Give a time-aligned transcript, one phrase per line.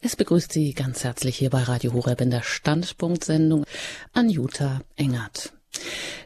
[0.00, 3.64] Es begrüßt Sie ganz herzlich hier bei Radio Horeb in der Standpunktsendung
[4.12, 5.52] Anjuta Engert.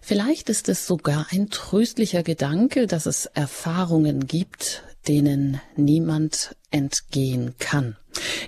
[0.02, 7.96] Vielleicht ist es sogar ein tröstlicher Gedanke, dass es Erfahrungen gibt, denen niemand entgehen kann.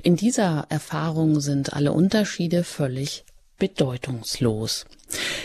[0.02, 3.24] In dieser Erfahrung sind alle Unterschiede völlig
[3.58, 4.86] bedeutungslos.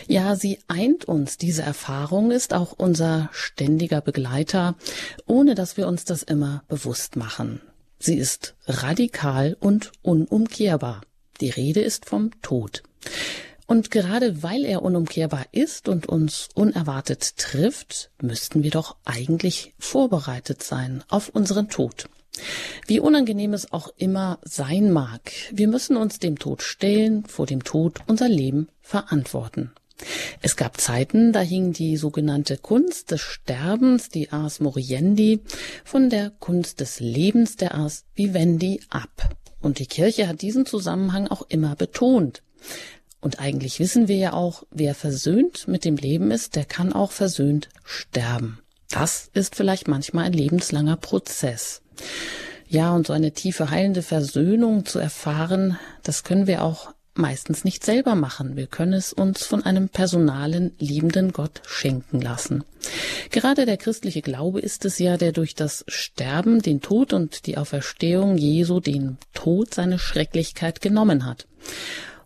[0.08, 1.38] Ja, sie eint uns.
[1.38, 4.76] Diese Erfahrung ist auch unser ständiger Begleiter,
[5.28, 7.62] ohne dass wir uns das immer bewusst machen.
[8.00, 11.02] Sie ist radikal und unumkehrbar.
[11.42, 12.84] Die Rede ist vom Tod.
[13.66, 20.64] Und gerade weil er unumkehrbar ist und uns unerwartet trifft, müssten wir doch eigentlich vorbereitet
[20.64, 22.10] sein auf unseren Tod.
[22.86, 27.64] Wie unangenehm es auch immer sein mag, wir müssen uns dem Tod stellen, vor dem
[27.64, 29.72] Tod unser Leben verantworten.
[30.42, 35.42] Es gab Zeiten, da hing die sogenannte Kunst des Sterbens, die Ars Moriendi,
[35.84, 39.36] von der Kunst des Lebens, der Ars Vivendi, ab.
[39.60, 42.44] Und die Kirche hat diesen Zusammenhang auch immer betont.
[43.20, 47.12] Und eigentlich wissen wir ja auch, wer versöhnt mit dem Leben ist, der kann auch
[47.12, 48.60] versöhnt sterben.
[48.90, 51.82] Das ist vielleicht manchmal ein lebenslanger Prozess.
[52.70, 57.84] Ja, und so eine tiefe heilende Versöhnung zu erfahren, das können wir auch meistens nicht
[57.84, 58.56] selber machen.
[58.56, 62.64] Wir können es uns von einem personalen, liebenden Gott schenken lassen.
[63.32, 67.58] Gerade der christliche Glaube ist es ja, der durch das Sterben, den Tod und die
[67.58, 71.48] Auferstehung Jesu den Tod seine Schrecklichkeit genommen hat.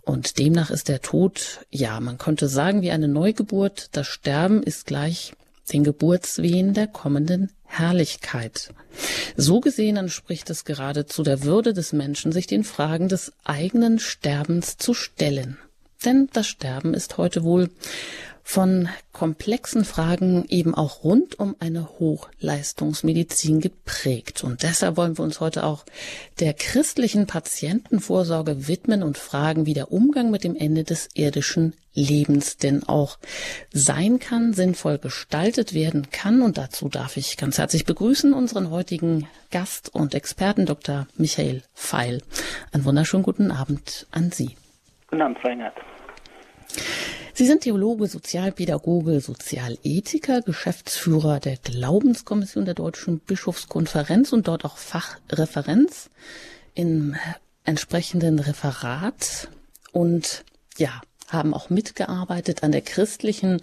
[0.03, 3.89] Und demnach ist der Tod, ja, man könnte sagen, wie eine Neugeburt.
[3.92, 5.34] Das Sterben ist gleich
[5.73, 8.73] den Geburtswehen der kommenden Herrlichkeit.
[9.38, 14.78] So gesehen entspricht es geradezu der Würde des Menschen, sich den Fragen des eigenen Sterbens
[14.78, 15.58] zu stellen.
[16.03, 17.69] Denn das Sterben ist heute wohl
[18.52, 24.44] von komplexen Fragen eben auch rund um eine Hochleistungsmedizin geprägt.
[24.44, 25.85] Und deshalb wollen wir uns heute auch
[26.41, 32.57] der christlichen Patientenvorsorge widmen und fragen, wie der Umgang mit dem Ende des irdischen Lebens
[32.57, 33.19] denn auch
[33.72, 36.41] sein kann, sinnvoll gestaltet werden kann.
[36.41, 41.07] Und dazu darf ich ganz herzlich begrüßen unseren heutigen Gast und Experten, Dr.
[41.16, 42.22] Michael Feil.
[42.73, 44.57] Einen wunderschönen guten Abend an Sie.
[45.07, 45.75] Guten Abend, Engert.
[47.34, 56.09] Sie sind Theologe, Sozialpädagoge, Sozialethiker, Geschäftsführer der Glaubenskommission der Deutschen Bischofskonferenz und dort auch Fachreferenz
[56.74, 57.16] im
[57.64, 59.48] entsprechenden Referat
[59.92, 60.44] und
[60.78, 63.62] ja, haben auch mitgearbeitet an der christlichen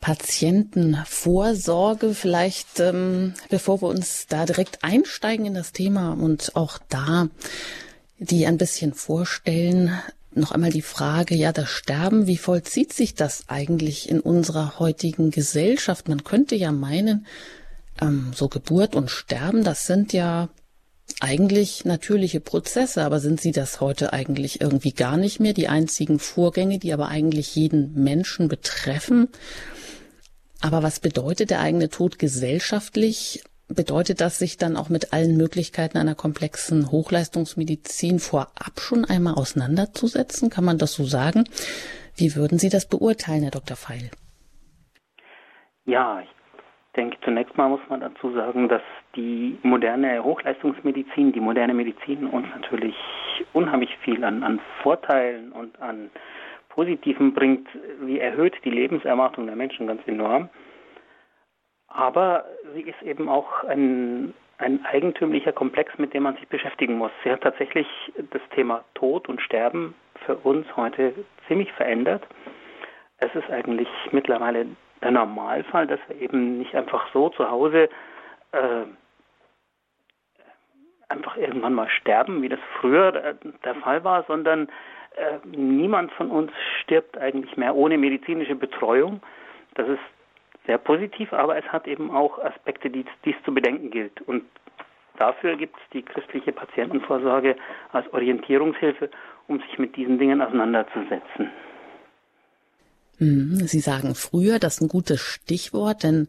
[0.00, 2.14] Patientenvorsorge.
[2.14, 7.28] Vielleicht, ähm, bevor wir uns da direkt einsteigen in das Thema und auch da
[8.18, 9.98] die ein bisschen vorstellen,
[10.32, 15.30] noch einmal die Frage, ja, das Sterben, wie vollzieht sich das eigentlich in unserer heutigen
[15.30, 16.08] Gesellschaft?
[16.08, 17.26] Man könnte ja meinen,
[18.00, 20.48] ähm, so Geburt und Sterben, das sind ja
[21.18, 25.52] eigentlich natürliche Prozesse, aber sind sie das heute eigentlich irgendwie gar nicht mehr?
[25.52, 29.28] Die einzigen Vorgänge, die aber eigentlich jeden Menschen betreffen.
[30.60, 33.42] Aber was bedeutet der eigene Tod gesellschaftlich?
[33.74, 40.50] Bedeutet das, sich dann auch mit allen Möglichkeiten einer komplexen Hochleistungsmedizin vorab schon einmal auseinanderzusetzen?
[40.50, 41.44] Kann man das so sagen?
[42.16, 43.76] Wie würden Sie das beurteilen, Herr Dr.
[43.76, 44.10] Feil?
[45.86, 46.28] Ja, ich
[46.96, 48.82] denke, zunächst mal muss man dazu sagen, dass
[49.14, 52.96] die moderne Hochleistungsmedizin, die moderne Medizin uns natürlich
[53.52, 56.10] unheimlich viel an, an Vorteilen und an
[56.70, 57.68] Positiven bringt.
[58.04, 60.48] Sie erhöht die Lebenserwartung der Menschen ganz enorm.
[61.90, 67.10] Aber sie ist eben auch ein, ein eigentümlicher Komplex, mit dem man sich beschäftigen muss.
[67.22, 67.86] Sie hat tatsächlich
[68.30, 71.12] das Thema Tod und Sterben für uns heute
[71.48, 72.26] ziemlich verändert.
[73.18, 74.66] Es ist eigentlich mittlerweile
[75.02, 77.88] der Normalfall, dass wir eben nicht einfach so zu Hause
[78.52, 78.84] äh,
[81.08, 83.34] einfach irgendwann mal sterben, wie das früher
[83.64, 84.68] der Fall war, sondern
[85.16, 86.52] äh, niemand von uns
[86.82, 89.20] stirbt eigentlich mehr ohne medizinische Betreuung.
[89.74, 89.98] Das ist
[90.66, 94.20] sehr positiv, aber es hat eben auch Aspekte, die dies zu bedenken gilt.
[94.22, 94.44] Und
[95.16, 97.56] dafür gibt es die christliche Patientenvorsorge
[97.92, 99.10] als Orientierungshilfe,
[99.48, 101.50] um sich mit diesen Dingen auseinanderzusetzen.
[103.20, 106.26] Mhm, Sie sagen früher, das ist ein gutes Stichwort, denn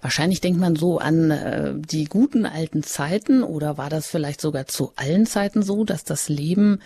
[0.00, 4.68] wahrscheinlich denkt man so an äh, die guten alten Zeiten oder war das vielleicht sogar
[4.68, 6.78] zu allen Zeiten so, dass das Leben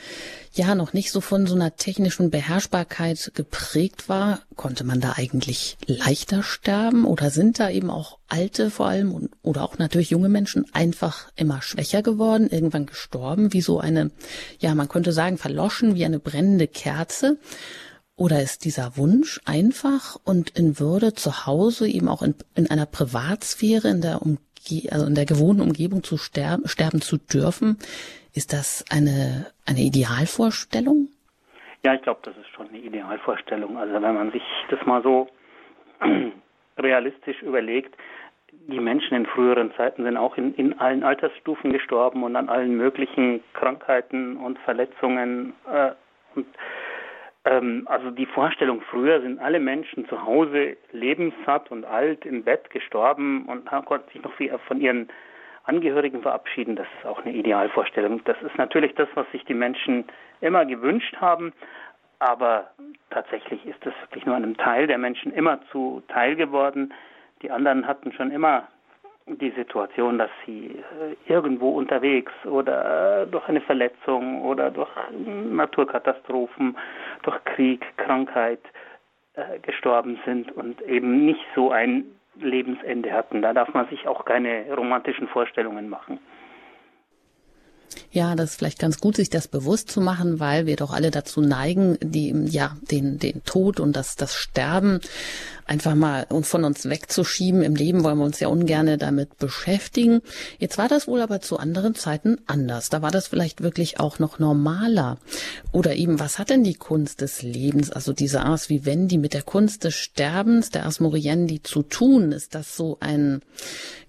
[0.54, 4.40] ja noch nicht so von so einer technischen Beherrschbarkeit geprägt war?
[4.56, 9.32] Konnte man da eigentlich leichter sterben oder sind da eben auch alte vor allem und,
[9.43, 14.12] oder auch natürlich junge Menschen einfach immer schwächer geworden, irgendwann gestorben, wie so eine,
[14.60, 17.37] ja, man könnte sagen, verloschen wie eine brennende Kerze?
[18.22, 22.86] Oder ist dieser Wunsch einfach und in Würde zu Hause eben auch in, in einer
[22.86, 24.38] Privatsphäre, in der, Umge
[24.92, 27.78] also in der gewohnten Umgebung zu sterben, sterben zu dürfen,
[28.32, 31.08] Ist das eine, eine Idealvorstellung?
[31.82, 33.76] Ja, ich glaube, das ist schon eine Idealvorstellung.
[33.76, 35.26] Also wenn man sich das mal so
[36.78, 37.96] realistisch überlegt,
[38.52, 42.76] die Menschen in früheren Zeiten sind auch in, in allen Altersstufen gestorben und an allen
[42.76, 45.54] möglichen Krankheiten und Verletzungen.
[45.68, 45.90] Äh,
[46.36, 46.46] und,
[47.44, 52.70] ähm, also die Vorstellung, früher sind alle Menschen zu Hause lebenssatt und alt im Bett
[52.70, 54.32] gestorben und konnten sich noch
[54.66, 55.08] von ihren
[55.64, 56.76] Angehörigen verabschieden.
[56.76, 58.22] Das ist auch eine Idealvorstellung.
[58.24, 60.04] Das ist natürlich das, was sich die Menschen
[60.40, 61.52] immer gewünscht haben.
[62.18, 62.70] Aber
[63.10, 66.94] tatsächlich ist das wirklich nur einem Teil der Menschen immer zu Teil geworden.
[67.42, 68.68] Die anderen hatten schon immer
[69.26, 76.76] die Situation, dass sie äh, irgendwo unterwegs oder durch eine Verletzung oder durch Naturkatastrophen,
[77.22, 78.60] durch Krieg, Krankheit
[79.34, 82.04] äh, gestorben sind und eben nicht so ein
[82.36, 83.42] Lebensende hatten.
[83.42, 86.18] Da darf man sich auch keine romantischen Vorstellungen machen.
[88.10, 91.10] Ja, das ist vielleicht ganz gut, sich das bewusst zu machen, weil wir doch alle
[91.10, 95.00] dazu neigen, die, ja, den, den Tod und das, das Sterben
[95.66, 97.62] einfach mal von uns wegzuschieben.
[97.62, 100.20] Im Leben wollen wir uns ja ungerne damit beschäftigen.
[100.58, 102.90] Jetzt war das wohl aber zu anderen Zeiten anders.
[102.90, 105.18] Da war das vielleicht wirklich auch noch normaler.
[105.72, 109.42] Oder eben, was hat denn die Kunst des Lebens, also diese Ars Vivendi mit der
[109.42, 112.32] Kunst des Sterbens, der Ars Moriendi zu tun?
[112.32, 113.40] Ist das so ein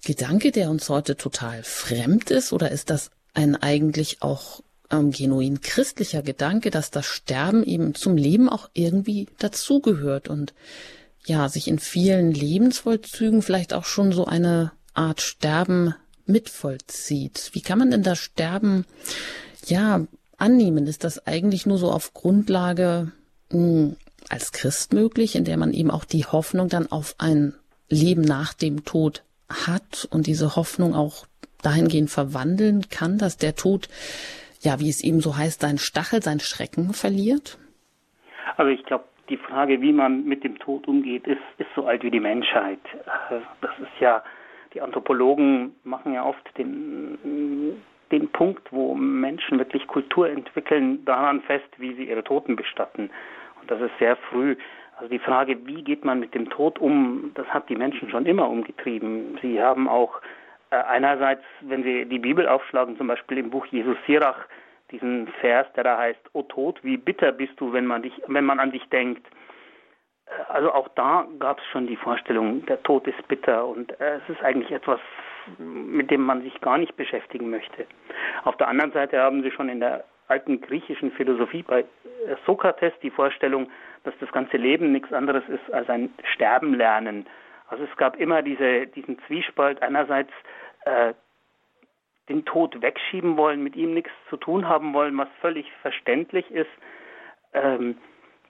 [0.04, 2.52] Gedanke, der uns heute total fremd ist?
[2.52, 8.16] Oder ist das ein eigentlich auch ähm, genuin christlicher Gedanke, dass das Sterben eben zum
[8.16, 10.54] Leben auch irgendwie dazugehört und
[11.26, 15.94] ja, sich in vielen Lebensvollzügen vielleicht auch schon so eine Art Sterben
[16.26, 17.50] mitvollzieht.
[17.52, 18.84] Wie kann man denn das Sterben,
[19.66, 20.86] ja, annehmen?
[20.86, 23.12] Ist das eigentlich nur so auf Grundlage
[23.50, 23.96] mh, hm,
[24.28, 27.54] als Christ möglich, in der man eben auch die Hoffnung dann auf ein
[27.88, 31.26] Leben nach dem Tod hat und diese Hoffnung auch
[31.64, 33.88] dahingehend verwandeln kann, dass der Tod,
[34.60, 37.58] ja, wie es eben so heißt, sein Stachel, sein Schrecken verliert?
[38.56, 42.02] Also ich glaube, die Frage, wie man mit dem Tod umgeht, ist, ist so alt
[42.02, 42.80] wie die Menschheit.
[43.30, 44.22] Äh, das ist ja,
[44.74, 47.80] die Anthropologen machen ja oft den,
[48.12, 53.10] den Punkt, wo Menschen wirklich Kultur entwickeln, daran fest, wie sie ihre Toten bestatten.
[53.60, 54.56] Und das ist sehr früh.
[54.96, 58.26] Also die Frage, wie geht man mit dem Tod um, das hat die Menschen schon
[58.26, 59.38] immer umgetrieben.
[59.42, 60.20] Sie haben auch
[60.82, 64.46] einerseits, wenn Sie die Bibel aufschlagen, zum Beispiel im Buch Jesus Sirach,
[64.90, 68.44] diesen Vers, der da heißt, O Tod, wie bitter bist du, wenn man dich, wenn
[68.44, 69.26] man an dich denkt.
[70.26, 74.16] Äh, also auch da gab es schon die Vorstellung, der Tod ist bitter und äh,
[74.16, 75.00] es ist eigentlich etwas,
[75.58, 77.86] mit dem man sich gar nicht beschäftigen möchte.
[78.44, 81.84] Auf der anderen Seite haben Sie schon in der alten griechischen Philosophie bei äh,
[82.46, 83.70] Sokrates die Vorstellung,
[84.04, 87.26] dass das ganze Leben nichts anderes ist als ein Sterben lernen.
[87.68, 90.32] Also es gab immer diese, diesen Zwiespalt einerseits
[90.84, 91.14] äh,
[92.28, 96.70] den Tod wegschieben wollen, mit ihm nichts zu tun haben wollen, was völlig verständlich ist.
[97.52, 97.98] Ähm,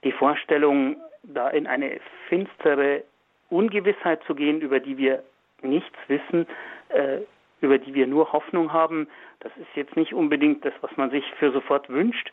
[0.04, 3.04] die Vorstellung, da in eine finstere
[3.50, 5.22] Ungewissheit zu gehen, über die wir
[5.62, 6.46] nichts wissen,
[6.90, 7.19] äh,
[7.60, 9.08] über die wir nur Hoffnung haben,
[9.40, 12.32] das ist jetzt nicht unbedingt das, was man sich für sofort wünscht.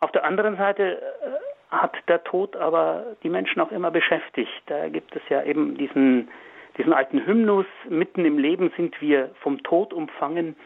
[0.00, 4.62] Auf der anderen Seite äh, hat der Tod aber die Menschen auch immer beschäftigt.
[4.66, 6.28] Da gibt es ja eben diesen
[6.76, 10.56] diesen alten Hymnus, mitten im Leben sind wir vom Tod umfangen,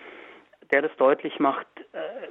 [0.73, 1.67] der das deutlich macht.
[1.93, 2.29] Äh,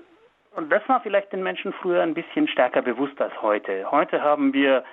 [0.55, 3.89] und das war vielleicht den Menschen früher ein bisschen stärker bewusst als heute.
[3.91, 4.83] Heute haben wir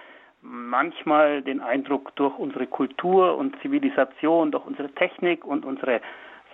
[0.43, 6.01] manchmal den Eindruck, durch unsere Kultur und Zivilisation, durch unsere Technik und unsere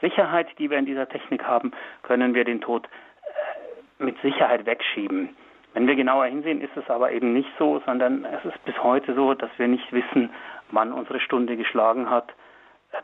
[0.00, 1.72] Sicherheit, die wir in dieser Technik haben,
[2.02, 5.30] können wir den Tod äh, mit Sicherheit wegschieben.
[5.74, 9.14] Wenn wir genauer hinsehen, ist es aber eben nicht so, sondern es ist bis heute
[9.14, 10.30] so, dass wir nicht wissen,
[10.72, 12.32] wann unsere Stunde geschlagen hat,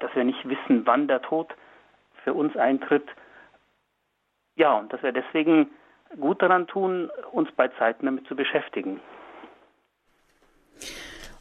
[0.00, 1.54] dass wir nicht wissen, wann der Tod
[2.24, 3.08] für uns eintritt.
[4.56, 5.70] Ja, und dass wir deswegen
[6.18, 9.00] gut daran tun, uns bei Zeiten damit zu beschäftigen.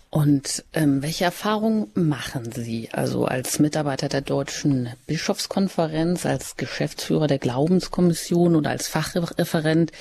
[0.10, 7.40] Und ähm, welche Erfahrungen machen Sie also als Mitarbeiter der Deutschen Bischofskonferenz, als Geschäftsführer der
[7.40, 9.92] Glaubenskommission oder als Fachreferent,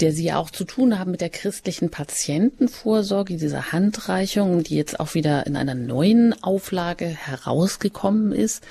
[0.00, 5.14] der Sie auch zu tun haben mit der christlichen Patientenvorsorge, dieser Handreichung, die jetzt auch
[5.14, 8.62] wieder in einer neuen Auflage herausgekommen ist?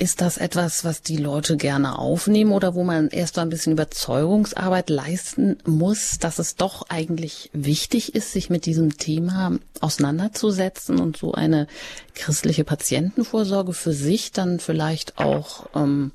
[0.00, 3.74] Ist das etwas, was die Leute gerne aufnehmen oder wo man erst so ein bisschen
[3.74, 11.18] Überzeugungsarbeit leisten muss, dass es doch eigentlich wichtig ist, sich mit diesem Thema auseinanderzusetzen und
[11.18, 11.66] so eine
[12.14, 16.12] christliche Patientenvorsorge für sich dann vielleicht auch, ähm,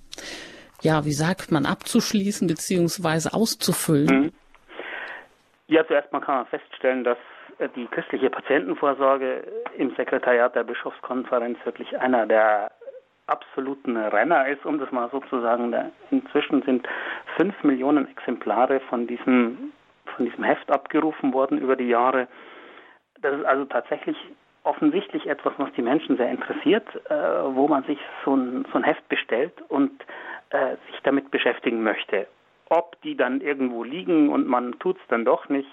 [0.81, 4.07] ja, wie sagt man, abzuschließen beziehungsweise auszufüllen?
[4.07, 4.31] Mhm.
[5.67, 7.19] Ja, zuerst mal kann man feststellen, dass
[7.59, 9.43] äh, die christliche Patientenvorsorge
[9.77, 12.71] im Sekretariat der Bischofskonferenz wirklich einer der
[13.27, 15.73] absoluten Renner ist, um das mal so zu sagen.
[16.11, 16.87] Inzwischen sind
[17.37, 19.71] fünf Millionen Exemplare von diesem,
[20.15, 22.27] von diesem Heft abgerufen worden über die Jahre.
[23.21, 24.17] Das ist also tatsächlich
[24.63, 27.15] offensichtlich etwas, was die Menschen sehr interessiert, äh,
[27.55, 29.91] wo man sich so ein, so ein Heft bestellt und
[30.49, 32.27] äh, sich damit beschäftigen möchte.
[32.69, 35.69] Ob die dann irgendwo liegen und man tut es dann doch nicht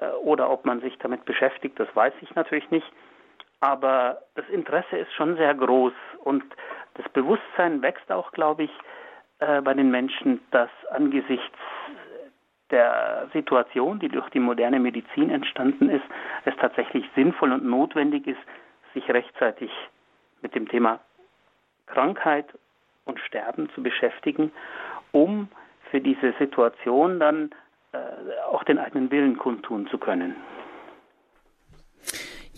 [0.00, 2.86] äh, oder ob man sich damit beschäftigt, das weiß ich natürlich nicht.
[3.60, 5.92] Aber das Interesse ist schon sehr groß
[6.24, 6.44] und
[6.94, 8.70] das Bewusstsein wächst auch, glaube ich,
[9.38, 11.58] äh, bei den Menschen, dass angesichts
[12.70, 16.04] der Situation, die durch die moderne Medizin entstanden ist,
[16.44, 18.40] es tatsächlich sinnvoll und notwendig ist,
[18.94, 19.70] sich rechtzeitig
[20.42, 21.00] mit dem Thema
[21.86, 22.46] Krankheit
[23.04, 24.50] und Sterben zu beschäftigen,
[25.12, 25.48] um
[25.90, 27.50] für diese Situation dann
[27.92, 27.98] äh,
[28.50, 30.34] auch den eigenen Willen kundtun zu können.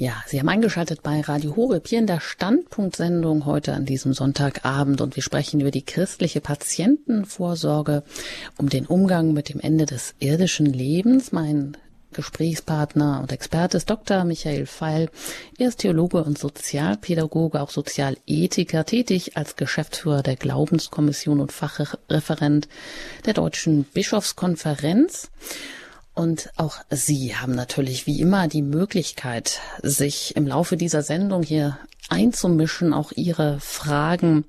[0.00, 5.00] Ja, Sie haben eingeschaltet bei Radio Horeb hier in der Standpunktsendung heute an diesem Sonntagabend
[5.00, 8.04] und wir sprechen über die christliche Patientenvorsorge,
[8.58, 11.32] um den Umgang mit dem Ende des irdischen Lebens.
[11.32, 11.76] Mein
[12.12, 14.22] Gesprächspartner und Experte ist Dr.
[14.22, 15.10] Michael Feil.
[15.58, 22.68] Er ist Theologe und Sozialpädagoge, auch Sozialethiker, tätig als Geschäftsführer der Glaubenskommission und Fachreferent
[23.26, 25.32] der Deutschen Bischofskonferenz.
[26.18, 31.78] Und auch Sie haben natürlich wie immer die Möglichkeit, sich im Laufe dieser Sendung hier
[32.08, 34.44] einzumischen, auch Ihre Fragen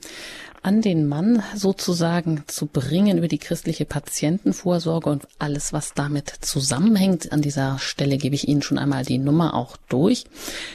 [0.64, 7.32] an den Mann sozusagen zu bringen über die christliche Patientenvorsorge und alles, was damit zusammenhängt.
[7.32, 10.26] An dieser Stelle gebe ich Ihnen schon einmal die Nummer auch durch.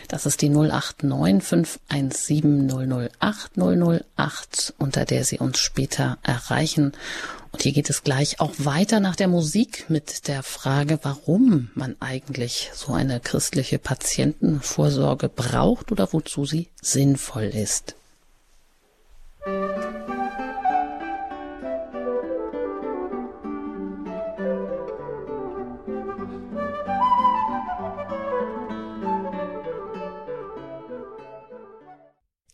[0.07, 2.71] Das ist die 089 517
[3.19, 3.59] 008
[4.17, 6.93] 008, unter der Sie uns später erreichen.
[7.55, 11.95] Und hier geht es gleich auch weiter nach der Musik mit der Frage, warum man
[12.01, 17.95] eigentlich so eine christliche Patientenvorsorge braucht oder wozu sie sinnvoll ist.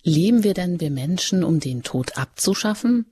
[0.02, 3.07] Leben wir denn wir Menschen, um den Tod abzuschaffen?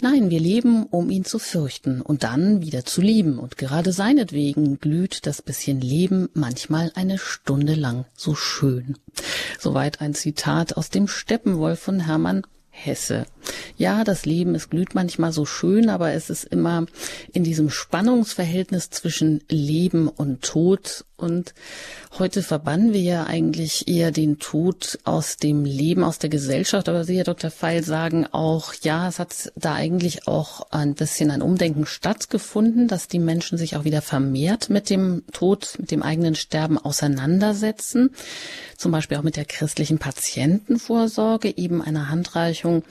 [0.00, 3.38] Nein, wir leben, um ihn zu fürchten und dann wieder zu lieben.
[3.38, 8.96] Und gerade seinetwegen glüht das bisschen Leben manchmal eine Stunde lang so schön.
[9.58, 12.42] Soweit ein Zitat aus dem Steppenwolf von Hermann
[12.74, 13.26] Hesse.
[13.76, 16.86] Ja, das Leben, es glüht manchmal so schön, aber es ist immer
[17.32, 21.04] in diesem Spannungsverhältnis zwischen Leben und Tod.
[21.22, 21.54] Und
[22.18, 26.88] heute verbannen wir ja eigentlich eher den Tod aus dem Leben, aus der Gesellschaft.
[26.88, 27.50] Aber Sie, Herr Dr.
[27.50, 33.08] Feil, sagen auch, ja, es hat da eigentlich auch ein bisschen ein Umdenken stattgefunden, dass
[33.08, 38.10] die Menschen sich auch wieder vermehrt mit dem Tod, mit dem eigenen Sterben auseinandersetzen.
[38.76, 42.82] Zum Beispiel auch mit der christlichen Patientenvorsorge, eben einer Handreichung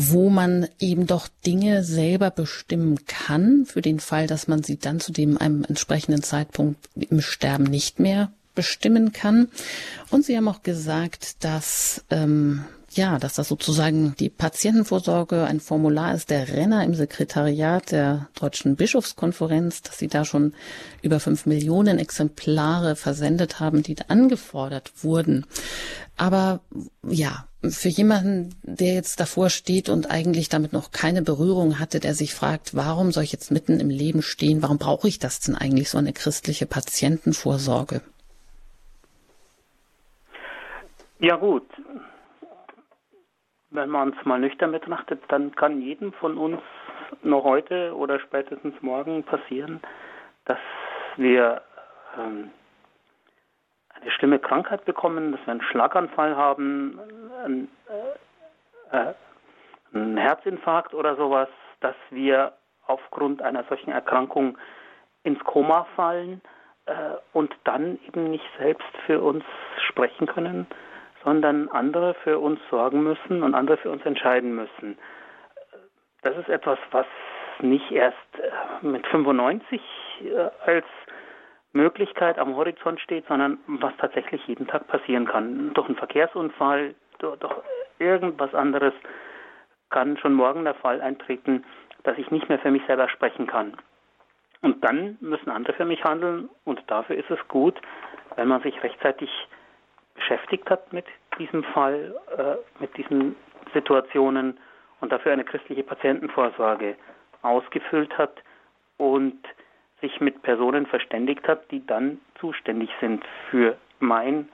[0.00, 5.00] wo man eben doch Dinge selber bestimmen kann, für den Fall, dass man sie dann
[5.00, 9.48] zu dem einem entsprechenden Zeitpunkt im Sterben nicht mehr bestimmen kann.
[10.10, 12.64] Und Sie haben auch gesagt, dass ähm,
[12.98, 18.76] ja, dass das sozusagen die Patientenvorsorge ein Formular ist, der Renner im Sekretariat der Deutschen
[18.76, 20.52] Bischofskonferenz, dass sie da schon
[21.00, 25.46] über fünf Millionen Exemplare versendet haben, die da angefordert wurden.
[26.18, 26.60] Aber
[27.02, 32.14] ja, für jemanden, der jetzt davor steht und eigentlich damit noch keine Berührung hatte, der
[32.14, 34.62] sich fragt, warum soll ich jetzt mitten im Leben stehen?
[34.62, 38.02] Warum brauche ich das denn eigentlich, so eine christliche Patientenvorsorge?
[41.20, 41.64] Ja gut,
[43.70, 46.60] wenn man es mal nüchtern betrachtet, dann kann jedem von uns
[47.22, 49.80] noch heute oder spätestens morgen passieren,
[50.44, 50.58] dass
[51.16, 51.62] wir
[52.18, 52.50] ähm,
[54.00, 56.98] eine schlimme Krankheit bekommen, dass wir einen Schlaganfall haben,
[57.44, 57.68] einen,
[58.92, 59.14] äh, äh,
[59.92, 61.48] einen Herzinfarkt oder sowas,
[61.80, 62.52] dass wir
[62.86, 64.56] aufgrund einer solchen Erkrankung
[65.24, 66.40] ins Koma fallen
[66.86, 66.92] äh,
[67.32, 69.44] und dann eben nicht selbst für uns
[69.88, 70.66] sprechen können,
[71.24, 74.98] sondern andere für uns sorgen müssen und andere für uns entscheiden müssen.
[76.22, 77.06] Das ist etwas, was
[77.60, 79.80] nicht erst äh, mit 95
[80.22, 80.86] äh, als
[81.72, 85.72] Möglichkeit am Horizont steht, sondern was tatsächlich jeden Tag passieren kann.
[85.74, 87.38] Durch einen Verkehrsunfall, durch,
[87.98, 88.94] irgendwas anderes
[89.90, 91.64] kann schon morgen der Fall eintreten,
[92.04, 93.76] dass ich nicht mehr für mich selber sprechen kann.
[94.60, 97.80] Und dann müssen andere für mich handeln und dafür ist es gut,
[98.36, 99.30] wenn man sich rechtzeitig
[100.28, 101.06] beschäftigt hat mit
[101.38, 103.36] diesem Fall, äh, mit diesen
[103.72, 104.58] Situationen
[105.00, 106.96] und dafür eine christliche Patientenvorsorge
[107.42, 108.34] ausgefüllt hat
[108.96, 109.38] und
[110.00, 114.48] sich mit Personen verständigt hat, die dann zuständig sind für mein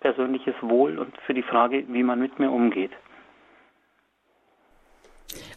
[0.00, 2.92] persönliches Wohl und für die Frage, wie man mit mir umgeht.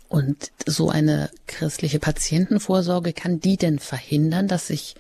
[0.08, 4.96] Und so eine christliche Patientenvorsorge kann die denn verhindern, dass ich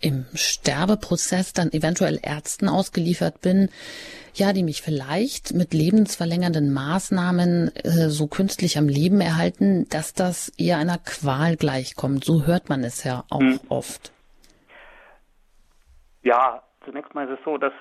[0.00, 3.68] im Sterbeprozess dann eventuell Ärzten ausgeliefert bin,
[4.34, 10.50] ja, die mich vielleicht mit lebensverlängernden Maßnahmen äh, so künstlich am Leben erhalten, dass das
[10.58, 12.24] eher einer Qual gleichkommt.
[12.24, 13.60] So hört man es ja auch hm.
[13.68, 14.12] oft.
[16.22, 17.72] Ja, zunächst mal ist es so, dass,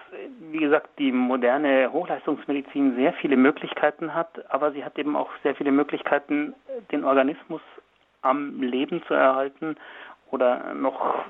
[0.51, 5.55] wie gesagt, die moderne Hochleistungsmedizin sehr viele Möglichkeiten hat, aber sie hat eben auch sehr
[5.55, 6.53] viele Möglichkeiten,
[6.91, 7.61] den Organismus
[8.21, 9.75] am Leben zu erhalten
[10.31, 11.25] oder noch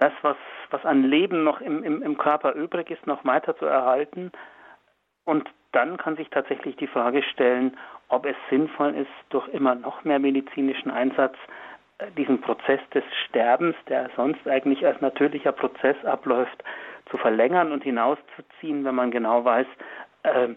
[0.00, 0.36] das, was,
[0.70, 4.32] was an Leben noch im, im, im Körper übrig ist, noch weiter zu erhalten.
[5.24, 7.76] Und dann kann sich tatsächlich die Frage stellen,
[8.08, 11.36] ob es sinnvoll ist, durch immer noch mehr medizinischen Einsatz
[11.98, 16.64] äh, diesen Prozess des Sterbens, der sonst eigentlich als natürlicher Prozess abläuft,
[17.10, 19.66] zu verlängern und hinauszuziehen, wenn man genau weiß,
[20.22, 20.48] äh,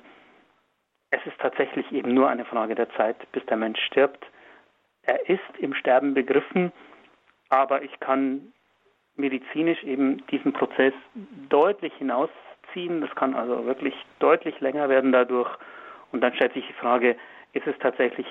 [1.12, 4.26] es ist tatsächlich eben nur eine Frage der Zeit, bis der Mensch stirbt.
[5.04, 6.72] Er ist im Sterben begriffen,
[7.50, 8.53] aber ich kann
[9.16, 10.94] medizinisch eben diesen Prozess
[11.50, 13.02] deutlich hinausziehen.
[13.02, 15.50] Das kann also wirklich deutlich länger werden dadurch.
[16.12, 17.16] Und dann stellt sich die Frage,
[17.54, 18.28] ist es tatsächlich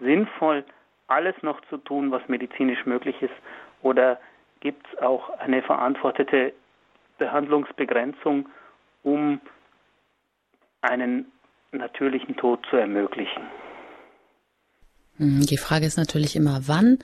[0.00, 0.64] sinnvoll,
[1.08, 3.34] alles noch zu tun, was medizinisch möglich ist,
[3.82, 4.18] oder
[4.60, 6.54] gibt es auch eine verantwortete
[7.18, 8.48] Behandlungsbegrenzung,
[9.02, 9.40] um
[10.82, 11.30] einen
[11.72, 13.42] natürlichen Tod zu ermöglichen?
[15.18, 16.98] Hm, die Frage ist natürlich immer, wann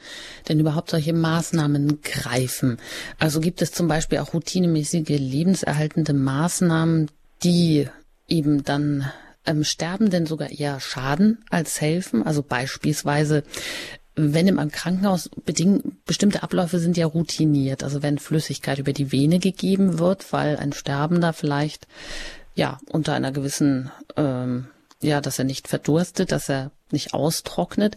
[0.49, 2.79] denn überhaupt solche Maßnahmen greifen.
[3.19, 7.11] Also gibt es zum Beispiel auch routinemäßige lebenserhaltende Maßnahmen,
[7.43, 7.88] die
[8.27, 9.11] eben dann
[9.47, 12.23] ähm, Sterbenden sogar eher schaden als helfen.
[12.23, 13.45] Also beispielsweise,
[14.17, 17.85] wenn im Krankenhaus beding bestimmte Abläufe sind ja routiniert.
[17.85, 21.87] Also wenn Flüssigkeit über die Vene gegeben wird, weil ein Sterbender vielleicht
[22.55, 24.67] ja unter einer gewissen ähm,
[25.00, 27.97] ja, dass er nicht verdurstet, dass er nicht austrocknet.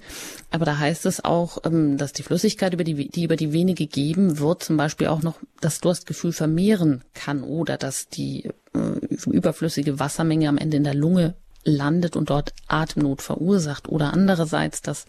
[0.50, 3.74] Aber da heißt es auch, ähm, dass die Flüssigkeit, über die, die über die Vene
[3.74, 10.00] gegeben wird, zum Beispiel auch noch das Durstgefühl vermehren kann oder dass die äh, überflüssige
[10.00, 13.90] Wassermenge am Ende in der Lunge landet und dort Atemnot verursacht.
[13.90, 15.06] Oder andererseits, dass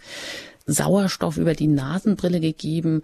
[0.67, 3.03] Sauerstoff über die Nasenbrille gegeben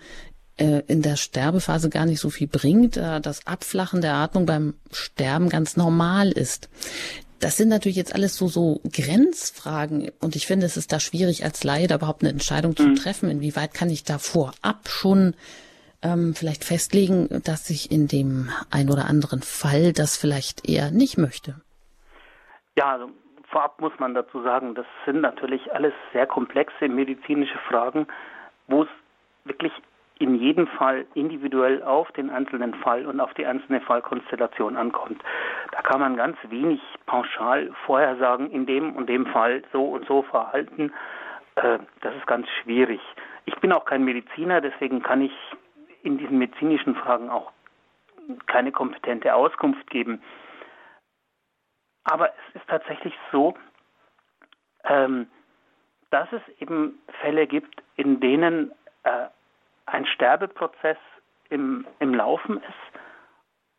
[0.59, 4.75] äh, in der Sterbephase gar nicht so viel bringt, äh, das Abflachen der Atmung beim
[4.91, 6.69] Sterben ganz normal ist.
[7.41, 11.45] Das sind natürlich jetzt alles so, so Grenzfragen und ich finde, es ist da schwierig
[11.45, 12.95] als Laie da überhaupt eine Entscheidung zu mhm.
[12.97, 13.31] treffen.
[13.31, 15.35] Inwieweit kann ich da vorab schon
[16.03, 21.19] ähm, vielleicht festlegen, dass ich in dem ein oder anderen Fall das vielleicht eher nicht
[21.19, 21.61] möchte?
[22.77, 23.11] Ja, also
[23.51, 28.07] vorab muss man dazu sagen, das sind natürlich alles sehr komplexe medizinische Fragen,
[28.67, 28.89] wo es
[29.45, 29.73] wirklich
[30.19, 35.23] in jedem Fall individuell auf den einzelnen Fall und auf die einzelne Fallkonstellation ankommt.
[35.73, 40.07] Da kann man ganz wenig pauschal vorher sagen, in dem und dem Fall so und
[40.07, 40.93] so verhalten.
[41.55, 43.01] Äh, das ist ganz schwierig.
[43.47, 45.33] Ich bin auch kein Mediziner, deswegen kann ich
[46.03, 47.53] in diesen medizinischen Fragen auch
[48.47, 50.23] keine kompetente Auskunft geben.
[52.05, 53.55] Aber es ist tatsächlich so,
[54.85, 55.29] ähm,
[56.11, 59.27] dass es eben Fälle gibt, in denen äh,
[59.93, 60.99] ein Sterbeprozess
[61.51, 62.99] im, im Laufen ist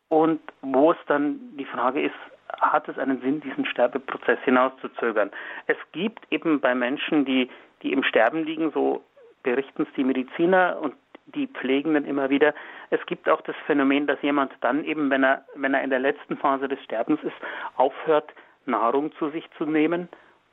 [0.09, 2.15] und wo es dann die Frage ist,
[2.61, 5.31] hat es einen Sinn, diesen Sterbeprozess hinauszuzögern?
[5.67, 7.49] Es gibt eben bei Menschen, die,
[7.83, 9.03] die im Sterben liegen, so
[9.43, 10.95] berichten es die Mediziner und
[11.27, 12.55] die Pflegenden immer wieder.
[12.89, 15.99] Es gibt auch das Phänomen, dass jemand dann eben, wenn er, wenn er in der
[15.99, 17.35] letzten Phase des Sterbens ist,
[17.75, 18.33] aufhört,
[18.65, 20.09] Nahrung zu sich zu nehmen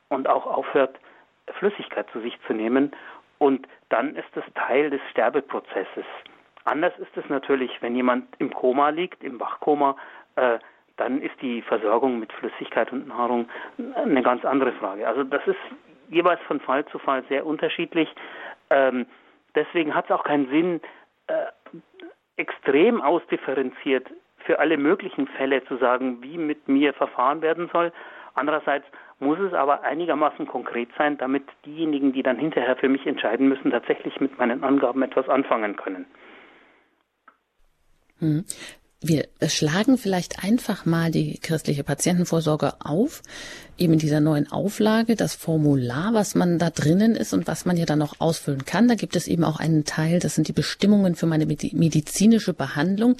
[0.09, 0.99] und auch aufhört,
[1.57, 2.91] Flüssigkeit zu sich zu nehmen
[3.39, 6.05] und dann ist es Teil des Sterbeprozesses.
[6.65, 9.95] Anders ist es natürlich, wenn jemand im Koma liegt, im Wachkoma,
[10.35, 10.59] äh,
[10.97, 13.47] dann ist die Versorgung mit Flüssigkeit und Nahrung
[13.95, 15.07] eine ganz andere Frage.
[15.07, 15.59] Also das ist
[16.09, 18.09] jeweils von Fall zu Fall sehr unterschiedlich.
[18.69, 19.05] Ähm,
[19.55, 20.81] deswegen hat es auch keinen Sinn,
[21.27, 21.45] äh,
[22.35, 24.07] extrem ausdifferenziert
[24.39, 27.91] für alle möglichen Fälle zu sagen, wie mit mir verfahren werden soll.
[28.33, 28.85] Andererseits
[29.19, 33.71] muss es aber einigermaßen konkret sein, damit diejenigen, die dann hinterher für mich entscheiden müssen,
[33.71, 36.05] tatsächlich mit meinen Angaben etwas anfangen können.
[38.99, 43.21] Wir schlagen vielleicht einfach mal die christliche Patientenvorsorge auf,
[43.77, 47.77] eben in dieser neuen Auflage, das Formular, was man da drinnen ist und was man
[47.77, 48.87] ja dann noch ausfüllen kann.
[48.87, 53.17] Da gibt es eben auch einen Teil, das sind die Bestimmungen für meine medizinische Behandlung.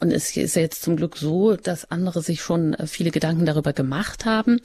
[0.00, 3.46] Und es ist ja jetzt zum Glück so, dass andere sich schon äh, viele Gedanken
[3.46, 4.60] darüber gemacht haben.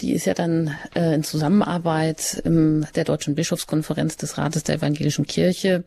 [0.00, 5.84] Die ist ja dann äh, in Zusammenarbeit der Deutschen Bischofskonferenz des Rates der Evangelischen Kirche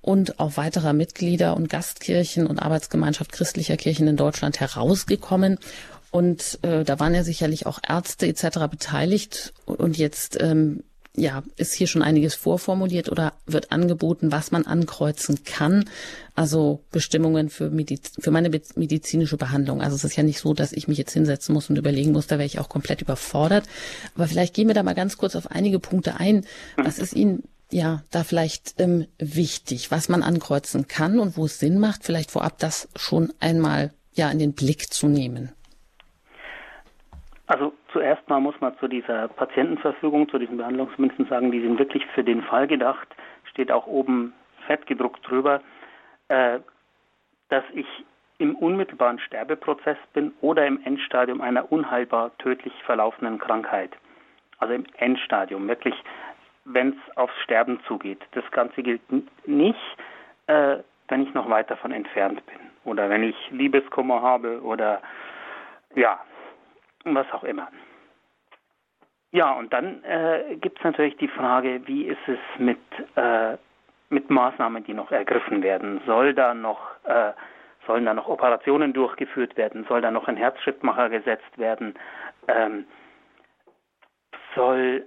[0.00, 5.58] und auch weiterer Mitglieder und Gastkirchen und Arbeitsgemeinschaft christlicher Kirchen in Deutschland herausgekommen.
[6.10, 8.68] Und äh, da waren ja sicherlich auch Ärzte etc.
[8.70, 9.52] beteiligt.
[9.66, 10.82] Und jetzt ähm,
[11.18, 15.88] ja, ist hier schon einiges vorformuliert oder wird angeboten, was man ankreuzen kann.
[16.34, 19.82] Also Bestimmungen für, Mediz für meine medizinische Behandlung.
[19.82, 22.26] Also es ist ja nicht so, dass ich mich jetzt hinsetzen muss und überlegen muss,
[22.26, 23.64] da wäre ich auch komplett überfordert.
[24.14, 26.46] Aber vielleicht gehen wir da mal ganz kurz auf einige Punkte ein.
[26.76, 31.58] Was ist Ihnen ja da vielleicht ähm, wichtig, was man ankreuzen kann und wo es
[31.58, 35.52] Sinn macht, vielleicht vorab das schon einmal ja in den Blick zu nehmen?
[37.46, 42.04] Also zuerst mal muss man zu dieser Patientenverfügung, zu diesen Behandlungsmünzen sagen, die sind wirklich
[42.14, 43.08] für den Fall gedacht,
[43.50, 44.34] steht auch oben
[44.66, 45.62] fett gedruckt drüber,
[46.28, 46.60] äh,
[47.48, 47.86] dass ich
[48.36, 53.90] im unmittelbaren Sterbeprozess bin oder im Endstadium einer unheilbar tödlich verlaufenden Krankheit.
[54.58, 55.94] Also im Endstadium, wirklich,
[56.68, 58.20] wenn es aufs Sterben zugeht.
[58.32, 59.00] Das Ganze gilt
[59.46, 59.78] nicht,
[60.46, 60.78] äh,
[61.08, 65.00] wenn ich noch weit davon entfernt bin oder wenn ich Liebeskummer habe oder
[65.94, 66.20] ja,
[67.04, 67.68] was auch immer.
[69.30, 72.78] Ja, und dann äh, gibt es natürlich die Frage, wie ist es mit,
[73.16, 73.56] äh,
[74.08, 76.00] mit Maßnahmen, die noch ergriffen werden?
[76.06, 77.32] Soll da noch, äh,
[77.86, 79.84] sollen da noch Operationen durchgeführt werden?
[79.86, 81.94] Soll da noch ein Herzschrittmacher gesetzt werden?
[82.46, 82.86] Ähm,
[84.54, 85.06] soll,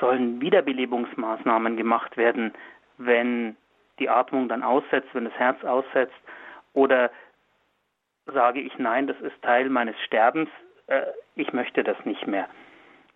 [0.00, 2.52] sollen Wiederbelebungsmaßnahmen gemacht werden,
[2.96, 3.56] wenn
[3.98, 6.14] die Atmung dann aussetzt, wenn das Herz aussetzt?
[6.72, 7.10] Oder
[8.26, 10.50] sage ich nein, das ist Teil meines Sterbens,
[10.86, 11.02] äh,
[11.34, 12.48] ich möchte das nicht mehr.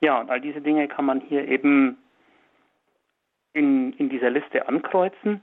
[0.01, 1.97] Ja, und all diese Dinge kann man hier eben
[3.53, 5.43] in, in dieser Liste ankreuzen.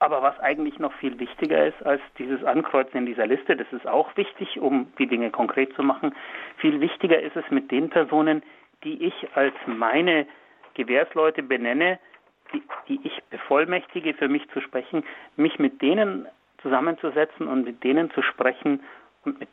[0.00, 3.86] Aber was eigentlich noch viel wichtiger ist als dieses Ankreuzen in dieser Liste, das ist
[3.86, 6.14] auch wichtig, um die Dinge konkret zu machen,
[6.56, 8.42] viel wichtiger ist es mit den Personen,
[8.82, 10.26] die ich als meine
[10.72, 11.98] Gewährsleute benenne,
[12.54, 15.04] die, die ich bevollmächtige, für mich zu sprechen,
[15.36, 16.26] mich mit denen
[16.62, 18.82] zusammenzusetzen und mit denen zu sprechen
[19.24, 19.48] und mit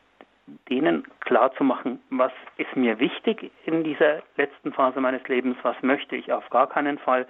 [0.70, 6.32] denen klarzumachen, was ist mir wichtig in dieser letzten Phase meines Lebens, was möchte ich
[6.32, 7.28] auf gar keinen Fall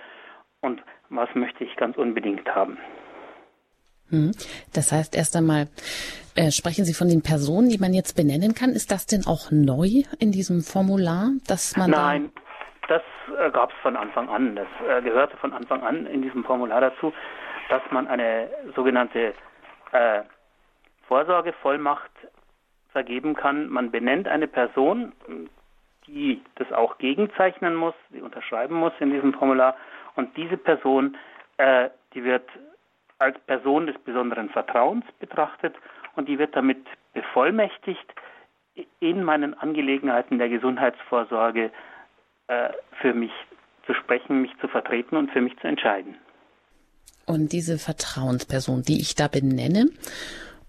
[0.61, 2.77] und was möchte ich ganz unbedingt haben.
[4.09, 4.31] Hm.
[4.73, 5.67] Das heißt, erst einmal
[6.35, 8.71] äh, sprechen Sie von den Personen, die man jetzt benennen kann.
[8.71, 12.41] Ist das denn auch neu in diesem Formular, dass man Nein, da
[12.87, 13.01] das
[13.37, 14.55] äh, gab es von Anfang an.
[14.55, 17.13] Das äh, gehörte von Anfang an in diesem Formular dazu,
[17.69, 19.33] dass man eine sogenannte
[19.91, 20.21] äh,
[21.07, 22.11] Vorsorgevollmacht
[22.91, 23.67] vergeben kann.
[23.67, 25.13] Man benennt eine Person,
[26.07, 29.75] die das auch gegenzeichnen muss, die unterschreiben muss in diesem Formular.
[30.15, 31.17] Und diese Person,
[31.57, 32.49] äh, die wird
[33.19, 35.75] als Person des besonderen Vertrauens betrachtet
[36.15, 38.05] und die wird damit bevollmächtigt,
[38.99, 41.71] in meinen Angelegenheiten der Gesundheitsvorsorge
[42.47, 42.69] äh,
[43.01, 43.31] für mich
[43.85, 46.15] zu sprechen, mich zu vertreten und für mich zu entscheiden.
[47.25, 49.87] Und diese Vertrauensperson, die ich da benenne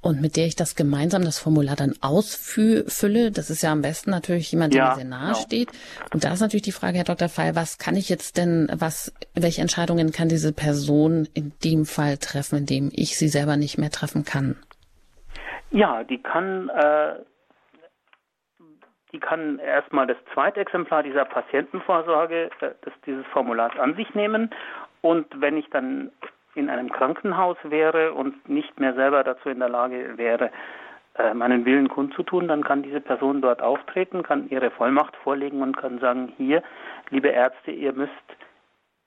[0.00, 4.10] und mit der ich das gemeinsam das Formular dann ausfülle, das ist ja am besten
[4.10, 5.38] natürlich jemand, der ja, mir sehr nahe genau.
[5.40, 5.70] steht.
[6.12, 7.28] Und da ist natürlich die Frage, Herr Dr.
[7.28, 12.16] Feil, was kann ich jetzt denn, was, welche Entscheidungen kann diese Person in dem Fall
[12.16, 14.56] treffen, in dem ich sie selber nicht mehr treffen kann?
[15.70, 17.16] Ja, die kann, äh,
[19.12, 24.50] die kann erstmal das zweite Exemplar dieser Patientenvorsorge, äh, des, dieses Formulars an sich nehmen
[25.00, 26.10] und wenn ich dann
[26.58, 30.50] in einem Krankenhaus wäre und nicht mehr selber dazu in der Lage wäre,
[31.14, 35.76] äh, meinen Willen kundzutun, dann kann diese Person dort auftreten, kann ihre Vollmacht vorlegen und
[35.76, 36.62] kann sagen, hier,
[37.10, 38.12] liebe Ärzte, ihr müsst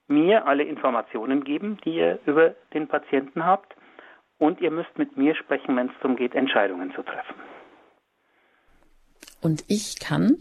[0.08, 3.74] mir alle Informationen geben, die ihr über den Patienten habt
[4.40, 7.36] und ihr müsst mit mir sprechen, wenn es darum geht, Entscheidungen zu treffen.
[9.42, 10.38] Und ich kann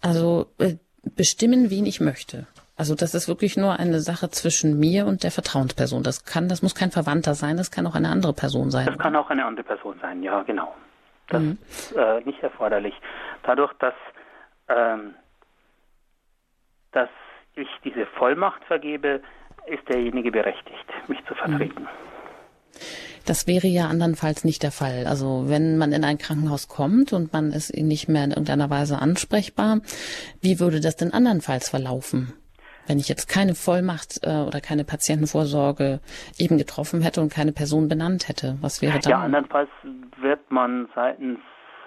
[0.00, 0.74] also äh,
[1.16, 2.46] bestimmen, wen ich möchte.
[2.80, 6.02] Also das ist wirklich nur eine Sache zwischen mir und der Vertrauensperson.
[6.02, 8.86] Das kann, das muss kein Verwandter sein, das kann auch eine andere Person sein.
[8.86, 10.74] Das kann auch eine andere Person sein, ja, genau.
[11.28, 11.58] Das mhm.
[11.68, 12.94] ist äh, nicht erforderlich.
[13.42, 13.92] Dadurch, dass,
[14.68, 15.14] ähm,
[16.92, 17.10] dass
[17.54, 19.20] ich diese Vollmacht vergebe,
[19.66, 21.82] ist derjenige berechtigt, mich zu vertreten.
[21.82, 21.88] Mhm.
[23.26, 25.06] Das wäre ja andernfalls nicht der Fall.
[25.06, 28.98] Also wenn man in ein Krankenhaus kommt und man ist nicht mehr in irgendeiner Weise
[29.00, 29.82] ansprechbar,
[30.40, 32.39] wie würde das denn andernfalls verlaufen?
[32.90, 36.00] Wenn ich jetzt keine Vollmacht äh, oder keine Patientenvorsorge
[36.38, 39.10] eben getroffen hätte und keine Person benannt hätte, was wäre dann?
[39.10, 39.70] Ja, andernfalls
[40.20, 41.38] wird man seitens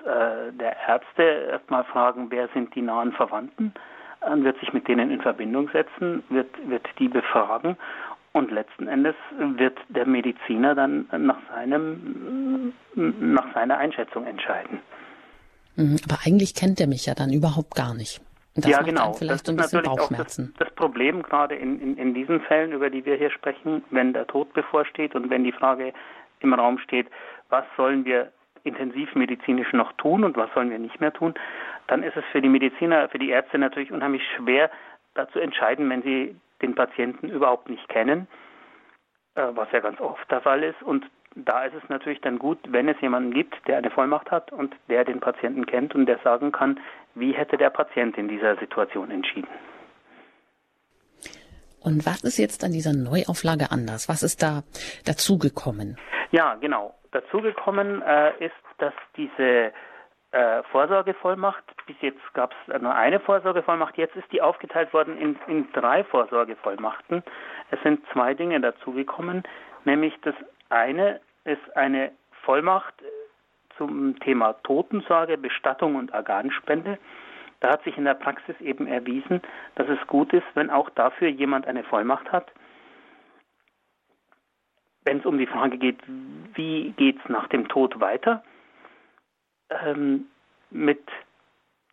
[0.05, 3.73] äh, der Ärzte erstmal fragen, wer sind die nahen Verwandten,
[4.21, 7.75] dann wird sich mit denen in Verbindung setzen, wird, wird die befragen
[8.31, 14.79] und letzten Endes wird der Mediziner dann nach seinem nach seiner Einschätzung entscheiden.
[15.75, 18.21] Mhm, aber eigentlich kennt er mich ja dann überhaupt gar nicht.
[18.55, 19.15] Das ja, genau.
[19.19, 23.03] Das ist natürlich auch das, das, Problem gerade in, in, in diesen Fällen, über die
[23.03, 25.93] wir hier sprechen, wenn der Tod bevorsteht und wenn die Frage
[26.39, 27.07] im Raum steht,
[27.49, 28.31] was sollen wir
[28.63, 31.33] intensivmedizinisch noch tun und was sollen wir nicht mehr tun,
[31.87, 34.69] dann ist es für die Mediziner, für die Ärzte natürlich unheimlich schwer,
[35.15, 38.27] dazu entscheiden, wenn sie den Patienten überhaupt nicht kennen,
[39.35, 40.81] äh, was ja ganz oft der Fall ist.
[40.81, 44.51] Und da ist es natürlich dann gut, wenn es jemanden gibt, der eine Vollmacht hat
[44.51, 46.79] und der den Patienten kennt und der sagen kann,
[47.15, 49.49] wie hätte der Patient in dieser Situation entschieden.
[51.79, 54.07] Und was ist jetzt an dieser Neuauflage anders?
[54.07, 54.63] Was ist da
[55.05, 55.97] dazugekommen?
[56.31, 56.95] Ja, genau.
[57.11, 59.71] Dazugekommen äh, ist, dass diese
[60.31, 65.37] äh, Vorsorgevollmacht, bis jetzt gab es nur eine Vorsorgevollmacht, jetzt ist die aufgeteilt worden in,
[65.47, 67.21] in drei Vorsorgevollmachten.
[67.69, 69.43] Es sind zwei Dinge dazugekommen,
[69.83, 70.33] nämlich das
[70.69, 72.11] eine ist eine
[72.43, 72.95] Vollmacht
[73.77, 76.97] zum Thema Totensorge, Bestattung und Organspende.
[77.59, 79.41] Da hat sich in der Praxis eben erwiesen,
[79.75, 82.51] dass es gut ist, wenn auch dafür jemand eine Vollmacht hat.
[85.05, 85.99] Wenn es um die Frage geht,
[86.55, 88.43] wie geht es nach dem Tod weiter,
[89.69, 90.25] ähm,
[90.69, 91.01] mit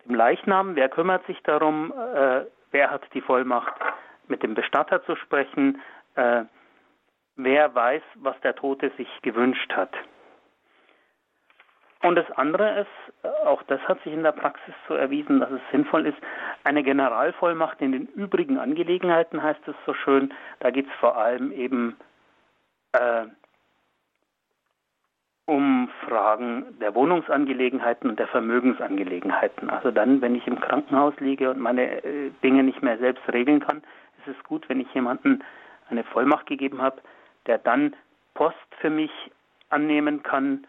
[0.05, 3.75] dem Leichnam, wer kümmert sich darum, äh, wer hat die Vollmacht,
[4.29, 5.81] mit dem Bestatter zu sprechen,
[6.15, 6.45] äh,
[7.37, 9.95] wer weiß, was der Tote sich gewünscht hat.
[12.03, 15.61] Und das andere ist, auch das hat sich in der Praxis so erwiesen, dass es
[15.71, 16.17] sinnvoll ist,
[16.65, 20.33] eine Generalvollmacht in den übrigen Angelegenheiten heißt es so schön.
[20.61, 21.97] Da geht es vor allem eben
[22.93, 23.27] äh,
[25.45, 29.69] um Fragen der Wohnungsangelegenheiten und der Vermögensangelegenheiten.
[29.69, 33.61] Also dann, wenn ich im Krankenhaus liege und meine äh, Dinge nicht mehr selbst regeln
[33.61, 33.83] kann,
[34.19, 35.43] ist es gut, wenn ich jemanden
[35.91, 37.03] eine Vollmacht gegeben habe,
[37.47, 37.95] der dann
[38.35, 39.11] Post für mich
[39.71, 40.67] annehmen kann,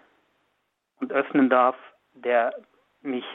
[1.02, 1.76] und öffnen darf,
[2.14, 2.54] der
[3.02, 3.26] mich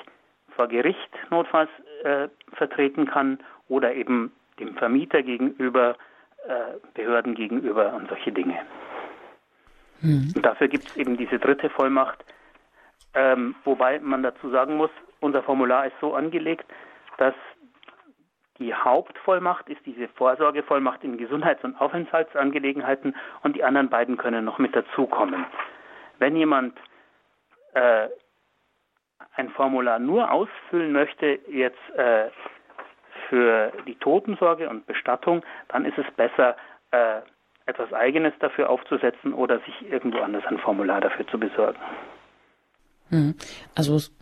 [0.51, 1.71] vor Gericht notfalls
[2.03, 5.97] äh, vertreten kann oder eben dem Vermieter gegenüber,
[6.47, 8.59] äh, Behörden gegenüber und solche Dinge.
[10.01, 10.33] Mhm.
[10.35, 12.25] Und dafür gibt es eben diese dritte Vollmacht,
[13.15, 16.67] ähm, wobei man dazu sagen muss, unser Formular ist so angelegt,
[17.19, 17.35] dass
[18.59, 24.59] die Hauptvollmacht ist diese Vorsorgevollmacht in Gesundheits- und Aufenthaltsangelegenheiten und die anderen beiden können noch
[24.59, 25.45] mit dazukommen.
[26.19, 26.79] Wenn jemand
[27.77, 28.09] äh,
[29.35, 32.31] ein Formular nur ausfüllen möchte, jetzt äh,
[33.29, 36.57] für die Totensorge und Bestattung, dann ist es besser,
[36.91, 37.21] äh,
[37.67, 41.79] etwas Eigenes dafür aufzusetzen oder sich irgendwo anders ein Formular dafür zu besorgen.
[43.11, 43.35] Hm.
[43.75, 44.13] Also es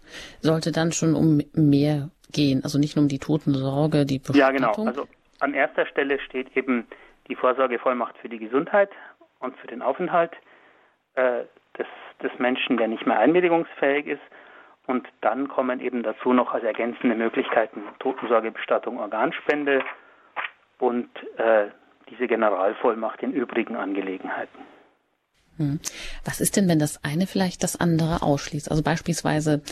[0.40, 4.40] sollte dann schon um mehr gehen, also nicht nur um die Totensorge, die Bestattung.
[4.40, 4.86] Ja, genau.
[4.86, 5.06] Also
[5.40, 6.86] an erster Stelle steht eben
[7.28, 8.90] die Vorsorgevollmacht für die Gesundheit
[9.38, 10.32] und für den Aufenthalt.
[11.14, 11.44] Äh,
[11.78, 11.86] des,
[12.22, 14.22] des Menschen, der nicht mehr einwilligungsfähig ist.
[14.86, 19.82] Und dann kommen eben dazu noch als ergänzende Möglichkeiten Totensorge, Bestattung, Organspende
[20.78, 21.68] und äh,
[22.10, 24.58] diese Generalvollmacht in übrigen Angelegenheiten.
[25.56, 25.78] Hm.
[26.24, 28.70] Was ist denn, wenn das eine vielleicht das andere ausschließt?
[28.70, 29.62] Also beispielsweise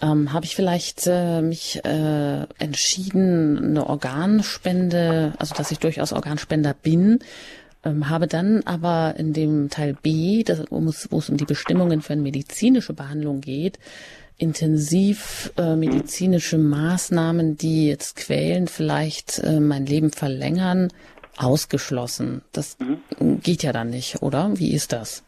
[0.00, 6.74] ähm, habe ich vielleicht äh, mich äh, entschieden, eine Organspende, also dass ich durchaus Organspender
[6.74, 7.18] bin,
[7.86, 12.14] ähm, habe dann aber in dem Teil B, das, wo es um die Bestimmungen für
[12.14, 13.78] eine medizinische Behandlung geht,
[14.38, 20.88] intensiv äh, medizinische Maßnahmen, die jetzt quälen, vielleicht äh, mein Leben verlängern,
[21.38, 22.42] ausgeschlossen.
[22.52, 23.40] Das mhm.
[23.40, 24.50] geht ja dann nicht, oder?
[24.56, 25.24] Wie ist das?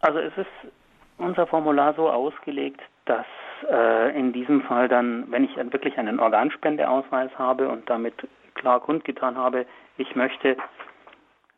[0.00, 0.72] Also es ist
[1.18, 3.26] unser Formular so ausgelegt, dass
[3.70, 8.14] äh, in diesem Fall dann, wenn ich wirklich einen Organspendeausweis habe und damit
[8.60, 10.56] klar kundgetan habe, ich möchte,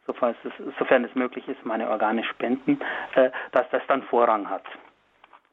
[0.06, 2.80] sofern es, sofern es möglich ist, meine Organe spenden,
[3.14, 4.64] äh, dass das dann Vorrang hat.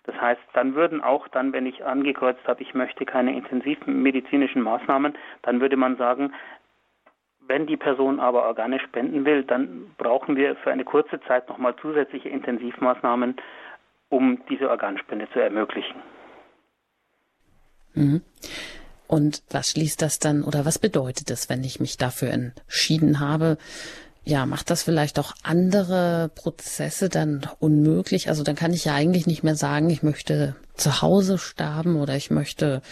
[0.05, 5.15] Das heißt, dann würden auch dann, wenn ich angekreuzt habe, ich möchte keine intensivmedizinischen Maßnahmen,
[5.41, 6.33] dann würde man sagen,
[7.47, 11.75] wenn die Person aber Organe spenden will, dann brauchen wir für eine kurze Zeit nochmal
[11.81, 13.35] zusätzliche Intensivmaßnahmen,
[14.09, 16.01] um diese Organspende zu ermöglichen.
[17.95, 18.21] Mhm.
[19.09, 23.57] Und was schließt das dann oder was bedeutet es, wenn ich mich dafür entschieden habe?
[24.23, 28.29] Ja, macht das vielleicht auch andere Prozesse dann unmöglich?
[28.29, 32.15] Also dann kann ich ja eigentlich nicht mehr sagen, ich möchte zu Hause sterben oder
[32.15, 32.83] ich möchte,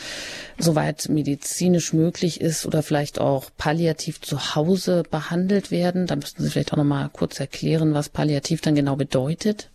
[0.57, 6.07] soweit medizinisch möglich ist oder vielleicht auch palliativ zu Hause behandelt werden.
[6.07, 9.69] Da müssten Sie vielleicht auch noch mal kurz erklären, was palliativ dann genau bedeutet.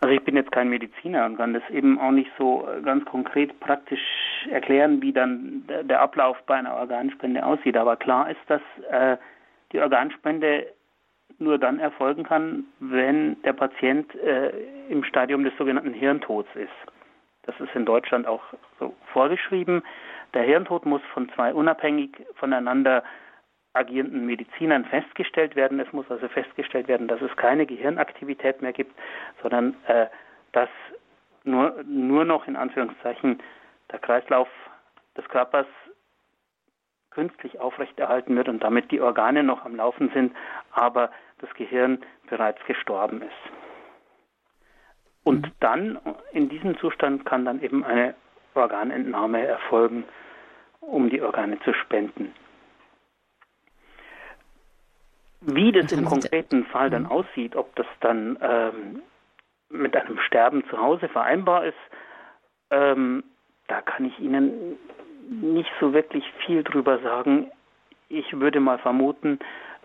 [0.00, 3.04] Also ich bin jetzt kein Mediziner und kann das eben auch nicht so äh, ganz
[3.04, 4.00] konkret praktisch
[4.50, 7.76] erklären, wie dann der Ablauf bei einer Organspende aussieht.
[7.76, 9.18] Aber klar ist, dass äh,
[9.72, 10.66] die Organspende
[11.38, 14.52] nur dann erfolgen kann, wenn der Patient äh,
[14.88, 16.92] im Stadium des sogenannten Hirntods ist.
[17.44, 18.42] Das ist in Deutschland auch
[18.78, 19.82] so vorgeschrieben.
[20.34, 23.02] Der Hirntod muss von zwei unabhängig voneinander
[23.72, 25.80] agierenden Medizinern festgestellt werden.
[25.80, 28.92] Es muss also festgestellt werden, dass es keine Gehirnaktivität mehr gibt,
[29.42, 30.06] sondern äh,
[30.52, 30.68] dass
[31.44, 33.40] nur, nur noch in Anführungszeichen
[33.90, 34.48] der Kreislauf
[35.16, 35.66] des Körpers
[37.10, 40.34] künstlich aufrechterhalten wird und damit die Organe noch am Laufen sind,
[40.72, 43.52] aber das Gehirn bereits gestorben ist.
[45.24, 45.52] Und mhm.
[45.60, 45.98] dann,
[46.32, 48.14] in diesem Zustand, kann dann eben eine
[48.54, 50.04] Organentnahme erfolgen,
[50.80, 52.32] um die Organe zu spenden.
[55.42, 57.10] Wie das im konkreten Fall dann mhm.
[57.10, 59.02] aussieht, ob das dann ähm,
[59.70, 61.78] mit einem Sterben zu Hause vereinbar ist,
[62.70, 63.24] ähm,
[63.68, 64.76] da kann ich Ihnen
[65.28, 67.50] nicht so wirklich viel drüber sagen.
[68.08, 69.38] Ich würde mal vermuten,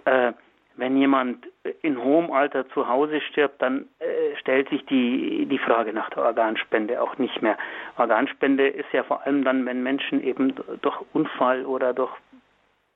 [0.05, 0.33] äh,
[0.77, 1.45] wenn jemand
[1.81, 6.23] in hohem Alter zu Hause stirbt, dann äh, stellt sich die, die Frage nach der
[6.23, 7.57] Organspende auch nicht mehr.
[7.97, 12.11] Organspende ist ja vor allem dann, wenn Menschen eben durch Unfall oder durch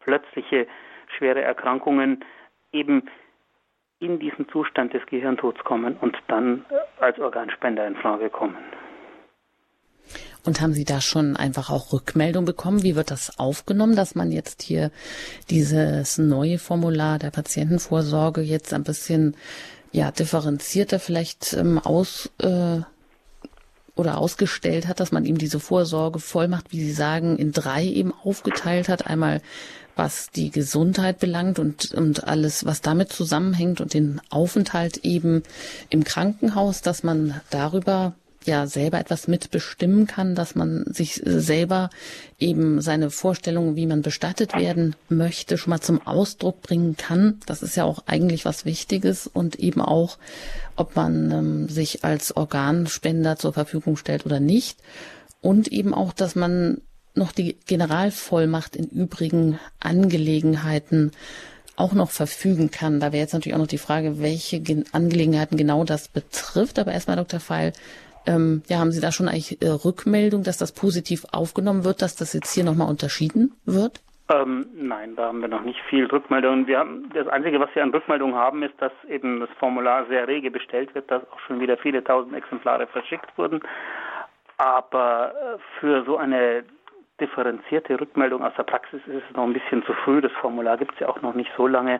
[0.01, 0.67] plötzliche
[1.17, 2.25] schwere Erkrankungen
[2.71, 3.03] eben
[3.99, 6.65] in diesen Zustand des Gehirntods kommen und dann
[6.99, 8.57] als Organspender in Frage kommen.
[10.45, 12.81] Und haben Sie da schon einfach auch Rückmeldung bekommen?
[12.81, 14.91] Wie wird das aufgenommen, dass man jetzt hier
[15.49, 19.35] dieses neue Formular der Patientenvorsorge jetzt ein bisschen
[19.91, 22.79] ja differenzierter vielleicht ähm, aus äh,
[23.99, 28.13] oder ausgestellt hat, dass man ihm diese Vorsorge Vollmacht, wie Sie sagen, in drei eben
[28.23, 29.05] aufgeteilt hat.
[29.05, 29.41] Einmal
[29.95, 35.43] was die Gesundheit belangt und, und alles, was damit zusammenhängt und den Aufenthalt eben
[35.89, 38.13] im Krankenhaus, dass man darüber
[38.45, 41.89] ja selber etwas mitbestimmen kann, dass man sich selber
[42.39, 47.39] eben seine Vorstellungen, wie man bestattet werden möchte, schon mal zum Ausdruck bringen kann.
[47.45, 50.17] Das ist ja auch eigentlich was Wichtiges und eben auch,
[50.75, 54.79] ob man ähm, sich als Organspender zur Verfügung stellt oder nicht.
[55.41, 56.81] Und eben auch, dass man
[57.15, 61.11] noch die Generalvollmacht in übrigen Angelegenheiten
[61.75, 62.99] auch noch verfügen kann.
[62.99, 66.77] Da wäre jetzt natürlich auch noch die Frage, welche Angelegenheiten genau das betrifft.
[66.77, 67.39] Aber erstmal, Dr.
[67.39, 67.73] Feil,
[68.29, 72.15] ähm, ja, haben Sie da schon eigentlich äh, Rückmeldung, dass das positiv aufgenommen wird, dass
[72.15, 74.01] das jetzt hier nochmal unterschieden wird?
[74.31, 76.67] Ähm, nein, da haben wir noch nicht viel Rückmeldungen.
[76.67, 80.27] Wir haben, das Einzige, was wir an Rückmeldungen haben, ist, dass eben das Formular sehr
[80.27, 83.61] rege bestellt wird, dass auch schon wieder viele tausend Exemplare verschickt wurden.
[84.57, 86.63] Aber äh, für so eine
[87.19, 90.21] differenzierte Rückmeldung aus der Praxis ist es noch ein bisschen zu früh.
[90.21, 91.99] Das Formular gibt es ja auch noch nicht so lange.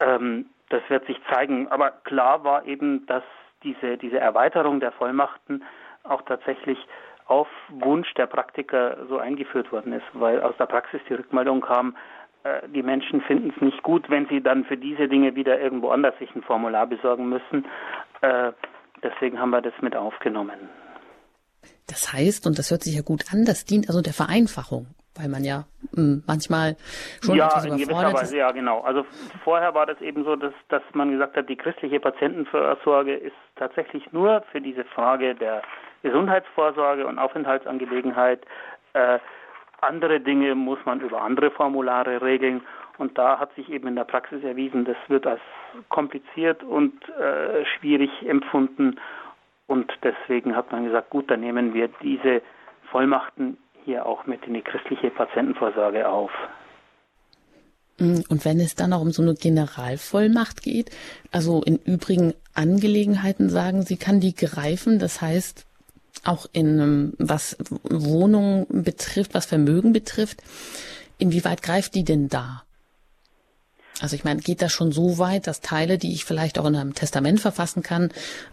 [0.00, 1.68] Ähm, das wird sich zeigen.
[1.68, 3.24] Aber klar war eben, dass
[3.62, 5.64] diese, diese Erweiterung der Vollmachten
[6.04, 6.78] auch tatsächlich
[7.26, 11.96] auf Wunsch der Praktiker so eingeführt worden ist, weil aus der Praxis die Rückmeldung kam,
[12.44, 15.90] äh, die Menschen finden es nicht gut, wenn sie dann für diese Dinge wieder irgendwo
[15.90, 17.66] anders sich ein Formular besorgen müssen.
[18.22, 18.52] Äh,
[19.02, 20.70] deswegen haben wir das mit aufgenommen.
[21.86, 24.86] Das heißt, und das hört sich ja gut an, das dient also der Vereinfachung
[25.18, 26.76] weil man ja mh, hm, manchmal
[27.22, 28.80] schon ja, etwas in gewisser Weise, ja, genau.
[28.80, 29.04] Also
[29.44, 34.10] vorher war das eben so, dass, dass man gesagt hat, die christliche Patientenvorsorge ist tatsächlich
[34.12, 35.62] nur für diese Frage der
[36.02, 38.44] Gesundheitsvorsorge und Aufenthaltsangelegenheit.
[38.92, 39.18] Äh,
[39.80, 42.62] andere Dinge muss man über andere Formulare regeln.
[42.98, 45.40] Und da hat sich eben in der Praxis erwiesen, das wird als
[45.88, 48.96] kompliziert und äh, schwierig empfunden.
[49.68, 52.42] Und deswegen hat man gesagt, gut, dann nehmen wir diese
[52.90, 56.30] Vollmachten hier auch mit in die christliche Patientenvorsorge auf.
[57.98, 60.90] Mm, und wenn es dann auch um so eine Generalvollmacht geht,
[61.32, 65.64] also in übrigen Angelegenheiten sagen Sie, kann die greifen, das heißt
[66.24, 70.42] auch in ähm, was Wohnungen betrifft, was Vermögen betrifft,
[71.16, 72.64] inwieweit greift die denn da?
[74.00, 76.76] Also ich meine, geht das schon so weit, dass Teile, die ich vielleicht auch in
[76.76, 78.10] einem Testament verfassen kann,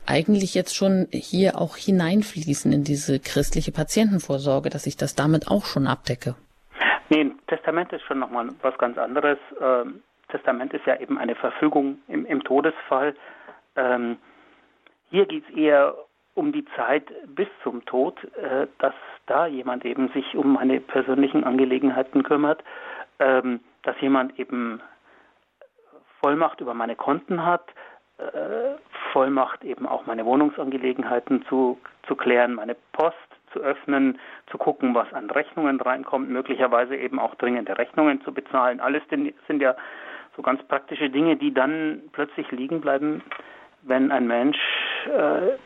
[0.07, 5.65] eigentlich jetzt schon hier auch hineinfließen in diese christliche Patientenvorsorge, dass ich das damit auch
[5.65, 6.35] schon abdecke?
[7.09, 9.37] Nee, Testament ist schon nochmal was ganz anderes.
[9.61, 13.15] Ähm, Testament ist ja eben eine Verfügung im, im Todesfall.
[13.75, 14.17] Ähm,
[15.11, 15.93] hier geht es eher
[16.33, 18.93] um die Zeit bis zum Tod, äh, dass
[19.27, 22.63] da jemand eben sich um meine persönlichen Angelegenheiten kümmert,
[23.19, 24.81] ähm, dass jemand eben
[26.25, 27.67] Vollmacht über meine Konten hat,
[28.17, 28.23] äh,
[29.13, 33.15] Vollmacht eben auch meine Wohnungsangelegenheiten zu, zu klären, meine Post
[33.53, 38.79] zu öffnen, zu gucken, was an Rechnungen reinkommt, möglicherweise eben auch dringende Rechnungen zu bezahlen.
[38.79, 39.75] Alles sind ja
[40.35, 43.21] so ganz praktische Dinge, die dann plötzlich liegen bleiben,
[43.83, 44.57] wenn ein Mensch
[45.05, 45.57] äh,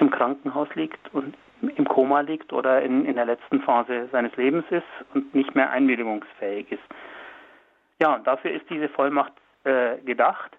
[0.00, 4.64] im Krankenhaus liegt und im Koma liegt oder in, in der letzten Phase seines Lebens
[4.70, 6.82] ist und nicht mehr einwilligungsfähig ist.
[8.02, 9.32] Ja, und dafür ist diese Vollmacht
[9.68, 10.56] äh, gedacht.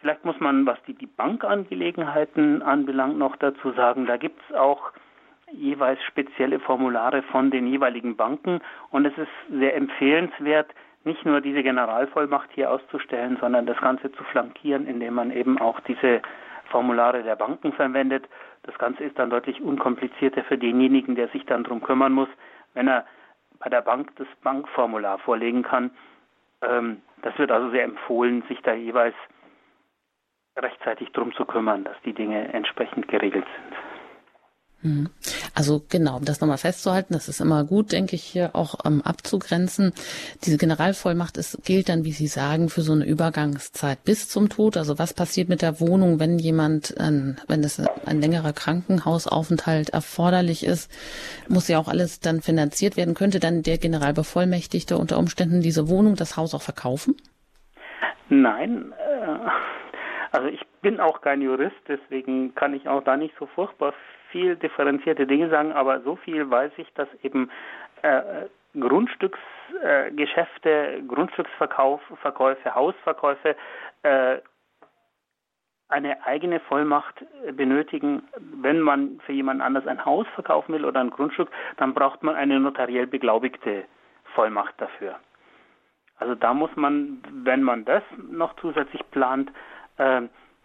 [0.00, 4.92] Vielleicht muss man, was die, die Bankangelegenheiten anbelangt, noch dazu sagen, da gibt es auch
[5.52, 10.70] jeweils spezielle Formulare von den jeweiligen Banken und es ist sehr empfehlenswert,
[11.04, 15.80] nicht nur diese Generalvollmacht hier auszustellen, sondern das Ganze zu flankieren, indem man eben auch
[15.80, 16.20] diese
[16.66, 18.28] Formulare der Banken verwendet.
[18.64, 22.28] Das Ganze ist dann deutlich unkomplizierter für denjenigen, der sich dann darum kümmern muss,
[22.74, 23.06] wenn er
[23.58, 25.90] bei der Bank das Bankformular vorlegen kann.
[26.62, 29.14] Ähm, das wird also sehr empfohlen, sich da jeweils
[30.56, 33.91] rechtzeitig darum zu kümmern, dass die Dinge entsprechend geregelt sind.
[34.82, 35.10] Mhm.
[35.54, 39.02] Also genau, um das nochmal festzuhalten, das ist immer gut, denke ich, hier auch ähm,
[39.02, 39.92] abzugrenzen.
[40.44, 44.76] Diese Generalvollmacht ist, gilt dann, wie Sie sagen, für so eine Übergangszeit bis zum Tod.
[44.76, 50.64] Also was passiert mit der Wohnung, wenn jemand, ähm, wenn es ein längerer Krankenhausaufenthalt erforderlich
[50.66, 50.90] ist,
[51.48, 53.14] muss ja auch alles dann finanziert werden.
[53.14, 57.16] Könnte dann der Generalbevollmächtigte unter Umständen diese Wohnung, das Haus auch verkaufen?
[58.28, 59.50] Nein, äh,
[60.32, 63.92] also ich bin auch kein Jurist, deswegen kann ich auch da nicht so furchtbar
[64.32, 67.50] viel differenzierte Dinge sagen, aber so viel weiß ich, dass eben
[68.02, 68.46] äh,
[68.78, 73.54] Grundstücksgeschäfte, äh, Grundstücksverkäufe, Hausverkäufe
[74.02, 74.38] äh,
[75.88, 77.22] eine eigene Vollmacht
[77.52, 78.22] benötigen.
[78.38, 82.34] Wenn man für jemand anders ein Haus verkaufen will oder ein Grundstück, dann braucht man
[82.34, 83.84] eine notariell beglaubigte
[84.34, 85.16] Vollmacht dafür.
[86.16, 89.52] Also da muss man, wenn man das noch zusätzlich plant,
[89.98, 90.22] äh,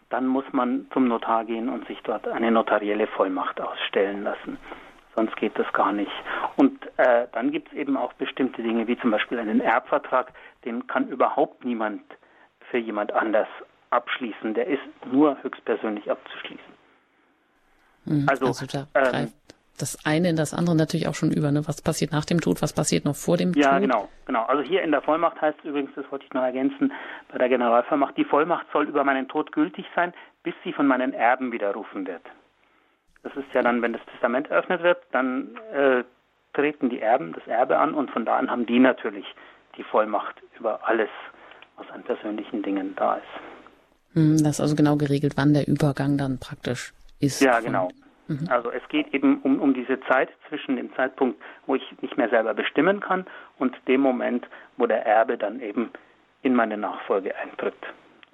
[0.09, 4.57] dann muss man zum Notar gehen und sich dort eine notarielle Vollmacht ausstellen lassen.
[5.15, 6.11] Sonst geht das gar nicht.
[6.57, 10.31] Und äh, dann gibt es eben auch bestimmte Dinge, wie zum Beispiel einen Erbvertrag,
[10.63, 12.03] den kann überhaupt niemand
[12.69, 13.47] für jemand anders
[13.89, 14.53] abschließen.
[14.53, 16.73] Der ist nur höchstpersönlich abzuschließen.
[18.05, 19.31] Hm, also, also da ähm,
[19.77, 21.51] das eine in das andere natürlich auch schon über.
[21.51, 21.67] Ne?
[21.67, 23.73] Was passiert nach dem Tod, was passiert noch vor dem ja, Tod?
[23.73, 24.43] Ja, genau, genau.
[24.45, 26.91] Also hier in der Vollmacht heißt es übrigens, das wollte ich noch ergänzen,
[27.31, 30.13] bei der Generalvollmacht, die Vollmacht soll über meinen Tod gültig sein,
[30.43, 32.23] bis sie von meinen Erben widerrufen wird.
[33.23, 36.03] Das ist ja dann, wenn das Testament eröffnet wird, dann äh,
[36.53, 39.25] treten die Erben das Erbe an und von da an haben die natürlich
[39.77, 41.09] die Vollmacht über alles,
[41.75, 44.13] was an persönlichen Dingen da ist.
[44.13, 47.41] Hm, das ist also genau geregelt, wann der Übergang dann praktisch ist.
[47.41, 47.89] Ja, genau.
[48.27, 48.47] Mhm.
[48.49, 52.29] Also es geht eben um, um diese Zeit zwischen dem Zeitpunkt, wo ich nicht mehr
[52.29, 53.25] selber bestimmen kann
[53.57, 54.47] und dem Moment,
[54.77, 55.91] wo der Erbe dann eben
[56.41, 57.75] in meine Nachfolge eintritt.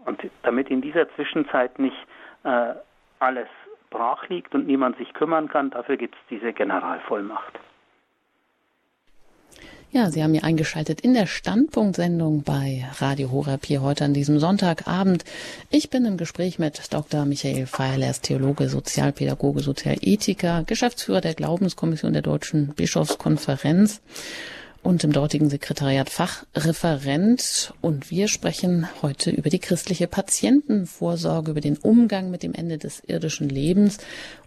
[0.05, 1.97] Und damit in dieser Zwischenzeit nicht
[2.43, 2.73] äh,
[3.19, 3.47] alles
[3.89, 7.59] brach liegt und niemand sich kümmern kann, dafür gibt es diese Generalvollmacht.
[9.95, 14.39] Ja, Sie haben hier eingeschaltet in der Standpunktsendung bei Radio Horeb hier heute an diesem
[14.39, 15.23] Sonntagabend.
[15.69, 17.25] Ich bin im Gespräch mit Dr.
[17.25, 24.01] Michael Feil, er ist Theologe, Sozialpädagoge, Sozialethiker, Geschäftsführer der Glaubenskommission der Deutschen Bischofskonferenz
[24.83, 27.73] und im dortigen Sekretariat Fachreferent.
[27.81, 33.01] Und wir sprechen heute über die christliche Patientenvorsorge, über den Umgang mit dem Ende des
[33.07, 33.97] irdischen Lebens.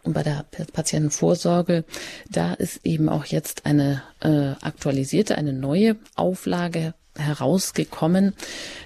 [0.02, 1.84] Und bei der Patientenvorsorge,
[2.30, 8.34] da ist eben auch jetzt eine äh, aktualisierte, eine neue Auflage herausgekommen,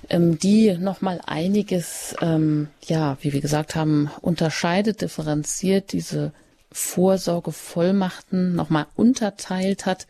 [0.09, 6.33] ähm, die nochmal einiges, ähm, ja, wie wir gesagt haben, unterscheidet, differenziert, diese
[6.71, 10.07] Vorsorgevollmachten nochmal unterteilt hat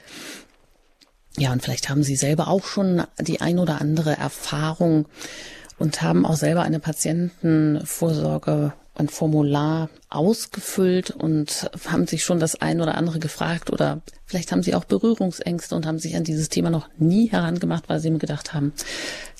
[1.38, 5.06] ja, und vielleicht haben Sie selber auch schon die ein oder andere Erfahrung
[5.78, 12.80] und haben auch selber eine Patientenvorsorge ein Formular ausgefüllt und haben sich schon das ein
[12.80, 16.70] oder andere gefragt oder vielleicht haben sie auch Berührungsängste und haben sich an dieses Thema
[16.70, 18.72] noch nie herangemacht, weil sie mir gedacht haben,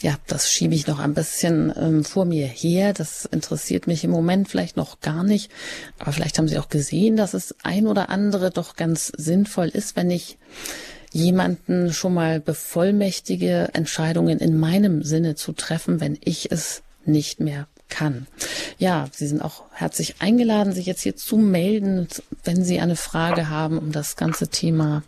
[0.01, 4.11] ja, das schiebe ich noch ein bisschen ähm, vor mir her, das interessiert mich im
[4.11, 5.51] Moment vielleicht noch gar nicht,
[5.99, 9.95] aber vielleicht haben sie auch gesehen, dass es ein oder andere doch ganz sinnvoll ist,
[9.95, 10.39] wenn ich
[11.13, 17.67] jemanden schon mal bevollmächtige, Entscheidungen in meinem Sinne zu treffen, wenn ich es nicht mehr
[17.91, 18.27] kann.
[18.79, 22.09] Ja, Sie sind auch herzlich eingeladen, sich jetzt hier zu melden,
[22.45, 25.03] wenn Sie eine Frage haben um das ganze Thema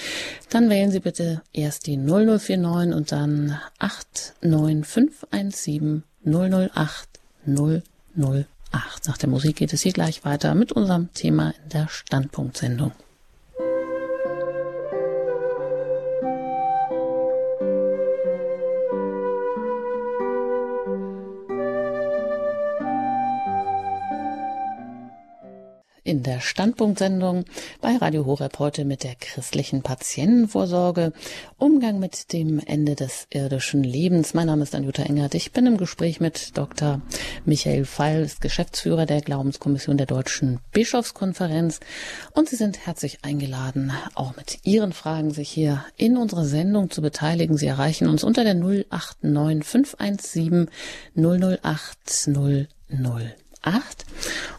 [0.51, 7.09] dann wählen Sie bitte erst die 0049 und dann 89517 008
[7.47, 8.47] 008.
[8.73, 9.09] 8.
[9.09, 12.93] Nach der Musik geht es hier gleich weiter mit unserem Thema in der Standpunktsendung.
[26.11, 27.45] In der Standpunktsendung
[27.81, 31.13] bei Radio Horeb heute mit der christlichen Patientenvorsorge,
[31.57, 34.35] Umgang mit dem Ende des irdischen Lebens.
[34.35, 35.37] Mein Name ist Anjuta Engert.
[35.37, 37.01] Ich bin im Gespräch mit Dr.
[37.45, 41.79] Michael Feil, Geschäftsführer der Glaubenskommission der Deutschen Bischofskonferenz.
[42.33, 47.03] Und Sie sind herzlich eingeladen, auch mit Ihren Fragen sich hier in unserer Sendung zu
[47.03, 47.57] beteiligen.
[47.57, 50.71] Sie erreichen uns unter der 089 517
[51.15, 52.67] 008 0
[53.63, 54.07] 08.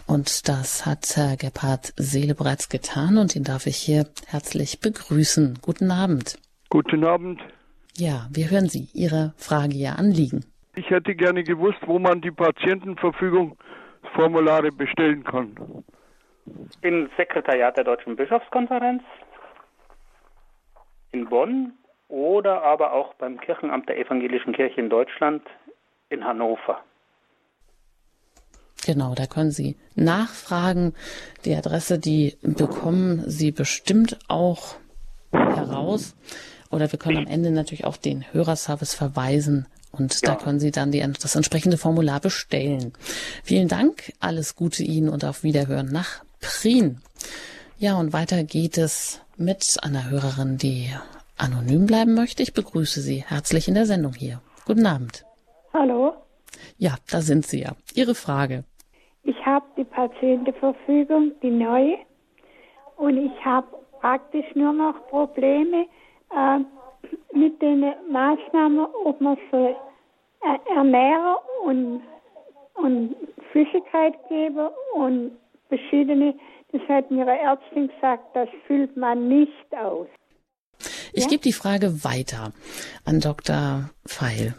[0.07, 5.59] Und das hat Herr Gebhard Seele bereits getan und ihn darf ich hier herzlich begrüßen.
[5.61, 6.39] Guten Abend.
[6.69, 7.41] Guten Abend.
[7.97, 10.45] Ja, wir hören Sie, Ihre Frage, Ihr Anliegen.
[10.75, 15.83] Ich hätte gerne gewusst, wo man die Patientenverfügungsformulare bestellen kann.
[16.81, 19.03] Im Sekretariat der Deutschen Bischofskonferenz
[21.11, 21.73] in Bonn
[22.07, 25.43] oder aber auch beim Kirchenamt der Evangelischen Kirche in Deutschland
[26.09, 26.81] in Hannover.
[28.85, 30.93] Genau, da können Sie nachfragen.
[31.45, 34.75] Die Adresse, die bekommen Sie bestimmt auch
[35.31, 36.15] heraus.
[36.69, 40.29] Oder wir können am Ende natürlich auf den Hörerservice verweisen und ja.
[40.29, 42.93] da können Sie dann die, das entsprechende Formular bestellen.
[43.43, 47.01] Vielen Dank, alles Gute Ihnen und auf Wiederhören nach Prien.
[47.77, 50.89] Ja, und weiter geht es mit einer Hörerin, die
[51.37, 52.43] anonym bleiben möchte.
[52.43, 54.41] Ich begrüße Sie herzlich in der Sendung hier.
[54.65, 55.25] Guten Abend.
[55.73, 56.13] Hallo.
[56.77, 57.75] Ja, da sind Sie ja.
[57.93, 58.63] Ihre Frage.
[59.23, 61.97] Ich habe die Patientenverfügung, die neue,
[62.97, 63.67] und ich habe
[63.99, 65.85] praktisch nur noch Probleme
[66.31, 66.59] äh,
[67.33, 69.75] mit den Maßnahmen, ob man so
[70.41, 72.01] äh, Ernährung und,
[72.75, 73.15] und
[73.51, 75.31] Flüssigkeit geben und
[75.67, 76.35] verschiedene,
[76.71, 80.07] das hat mir eine Ärztin gesagt, das füllt man nicht aus.
[81.13, 81.29] Ich ja?
[81.29, 82.53] gebe die Frage weiter
[83.05, 83.89] an Dr.
[84.05, 84.55] Feil.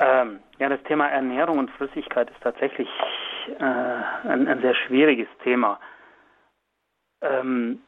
[0.00, 2.88] Ähm, ja, das Thema Ernährung und Flüssigkeit ist tatsächlich
[3.58, 5.78] äh, ein, ein, sehr schwieriges Thema.
[7.20, 7.82] Ähm,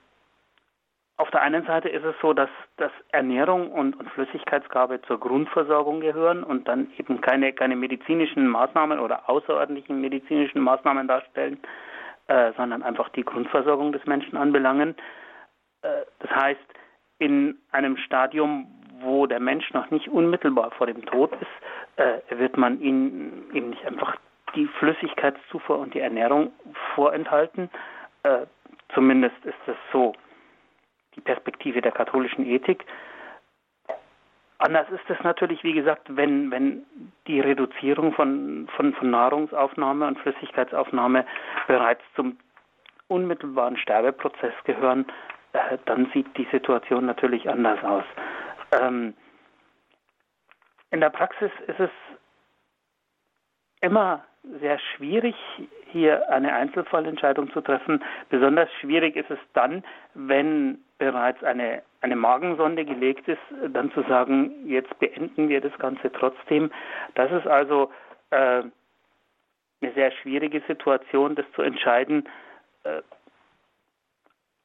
[1.17, 6.01] auf der einen Seite ist es so, dass, dass Ernährung und, und, Flüssigkeitsgabe zur Grundversorgung
[6.01, 11.61] gehören und dann eben keine, keine medizinischen Maßnahmen oder außerordentlichen medizinischen Maßnahmen darstellen,
[12.27, 14.97] äh, sondern einfach die Grundversorgung des Menschen anbelangen.
[15.81, 16.61] Äh, das heißt,
[17.19, 18.67] in einem Stadium,
[19.01, 21.72] wo der Mensch noch nicht unmittelbar vor dem Tod ist,
[22.31, 24.17] wird man ihn eben nicht einfach
[24.55, 26.53] die Flüssigkeitszufuhr und die Ernährung
[26.95, 27.71] vorenthalten.
[28.23, 28.47] Äh,
[28.95, 30.13] zumindest ist es so
[31.17, 32.85] die Perspektive der katholischen Ethik.
[34.59, 36.85] Anders ist es natürlich, wie gesagt, wenn, wenn
[37.27, 41.27] die Reduzierung von, von, von Nahrungsaufnahme und Flüssigkeitsaufnahme
[41.67, 42.39] bereits zum
[43.09, 45.07] unmittelbaren Sterbeprozess gehören,
[45.53, 48.05] äh, dann sieht die Situation natürlich anders aus.
[48.81, 49.15] Ähm,
[50.93, 51.91] in der Praxis ist es
[53.81, 54.25] immer
[54.61, 55.35] sehr schwierig,
[55.91, 58.03] hier eine Einzelfallentscheidung zu treffen.
[58.29, 59.85] Besonders schwierig ist es dann,
[60.15, 63.41] wenn bereits eine, eine Magensonde gelegt ist,
[63.71, 66.71] dann zu sagen, jetzt beenden wir das Ganze trotzdem.
[67.15, 67.91] Das ist also
[68.31, 68.63] äh,
[69.81, 72.29] eine sehr schwierige Situation, das zu entscheiden.
[72.85, 73.03] Äh,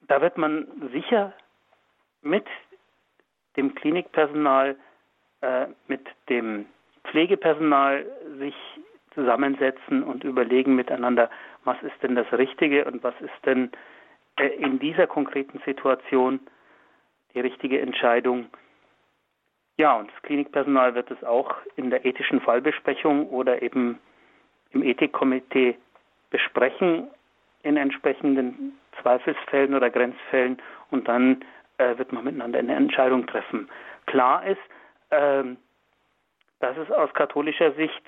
[0.02, 1.34] da wird man sicher
[2.22, 2.46] mit
[3.56, 4.76] dem Klinikpersonal,
[5.42, 6.66] äh, mit dem
[7.06, 8.06] Pflegepersonal
[8.40, 8.56] sich
[9.14, 11.30] zusammensetzen und überlegen miteinander,
[11.64, 13.72] was ist denn das Richtige und was ist denn
[14.38, 16.40] äh, in dieser konkreten Situation
[17.34, 18.48] die richtige Entscheidung.
[19.78, 24.00] Ja, und das Klinikpersonal wird es auch in der ethischen Fallbesprechung oder eben
[24.72, 25.78] im Ethikkomitee
[26.30, 27.08] besprechen
[27.64, 30.58] in entsprechenden Zweifelsfällen oder Grenzfällen
[30.92, 31.44] und dann
[31.78, 33.70] äh, wird man miteinander eine Entscheidung treffen.
[34.08, 34.62] Klar ist,
[35.10, 35.44] äh,
[36.60, 38.02] dass es aus katholischer Sicht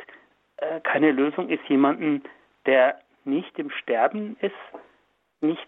[0.58, 2.24] äh, keine Lösung ist, jemanden,
[2.66, 4.54] der nicht im Sterben ist,
[5.42, 5.68] nicht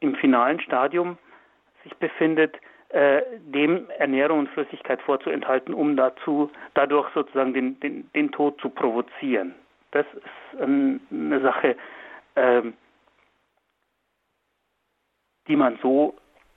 [0.00, 1.18] im finalen Stadium
[1.84, 2.56] sich befindet,
[2.88, 8.68] äh, dem Ernährung und Flüssigkeit vorzuenthalten, um dazu dadurch sozusagen den, den, den Tod zu
[8.68, 9.54] provozieren.
[9.92, 11.76] Das ist ähm, eine Sache,
[12.36, 12.74] ähm,
[15.48, 16.14] die man so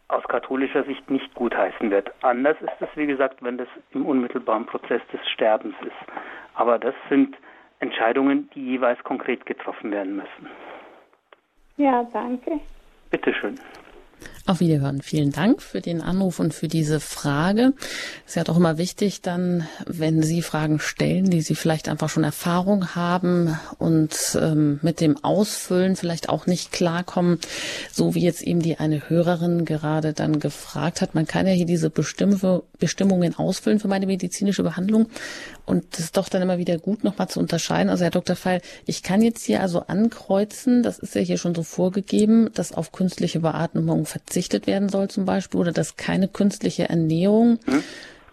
[0.07, 2.11] aus katholischer Sicht nicht gutheißen wird.
[2.21, 6.11] Anders ist es, wie gesagt, wenn das im unmittelbaren Prozess des Sterbens ist.
[6.53, 7.35] Aber das sind
[7.79, 10.49] Entscheidungen, die jeweils konkret getroffen werden müssen.
[11.77, 12.59] Ja, danke.
[13.09, 13.59] Bitteschön.
[14.47, 15.01] Auf Wiederhören.
[15.01, 17.73] Vielen Dank für den Anruf und für diese Frage.
[18.25, 22.09] Es ist ja doch immer wichtig, dann, wenn Sie Fragen stellen, die Sie vielleicht einfach
[22.09, 27.39] schon Erfahrung haben und ähm, mit dem Ausfüllen vielleicht auch nicht klarkommen,
[27.91, 31.15] so wie jetzt eben die eine Hörerin gerade dann gefragt hat.
[31.15, 32.43] Man kann ja hier diese Bestimm
[32.79, 35.07] Bestimmungen ausfüllen für meine medizinische Behandlung
[35.65, 37.89] und das ist doch dann immer wieder gut, nochmal zu unterscheiden.
[37.89, 38.35] Also Herr Dr.
[38.35, 42.71] Feil, ich kann jetzt hier also ankreuzen, das ist ja hier schon so vorgegeben, dass
[42.71, 47.83] auf künstliche Beatmung verzichtet werden soll zum Beispiel oder dass keine künstliche Ernährung hm?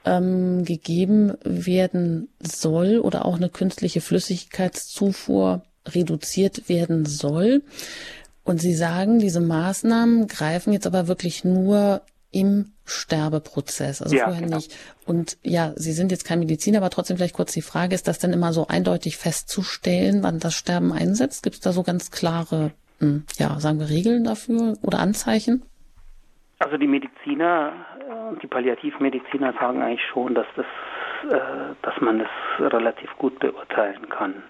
[0.05, 7.63] ähm, gegeben werden soll oder auch eine künstliche Flüssigkeitszufuhr reduziert werden soll.
[8.45, 14.43] Und Sie sagen, diese Maßnahmen greifen jetzt aber wirklich nur im Sterbeprozess, also ja, vorher
[14.43, 14.57] genau.
[14.57, 14.77] nicht.
[15.07, 18.19] Und ja, Sie sind jetzt kein Mediziner, aber trotzdem vielleicht kurz die Frage, ist das
[18.19, 21.43] denn immer so eindeutig festzustellen, wann das Sterben einsetzt?
[21.43, 25.63] Gibt es da so ganz klare, hm, ja, sagen wir Regeln dafür oder Anzeichen?
[26.59, 27.73] Also die Mediziner
[28.33, 30.67] und die Palliativmediziner sagen eigentlich schon, dass das,
[31.31, 34.43] äh, dass man das relativ gut beurteilen kann.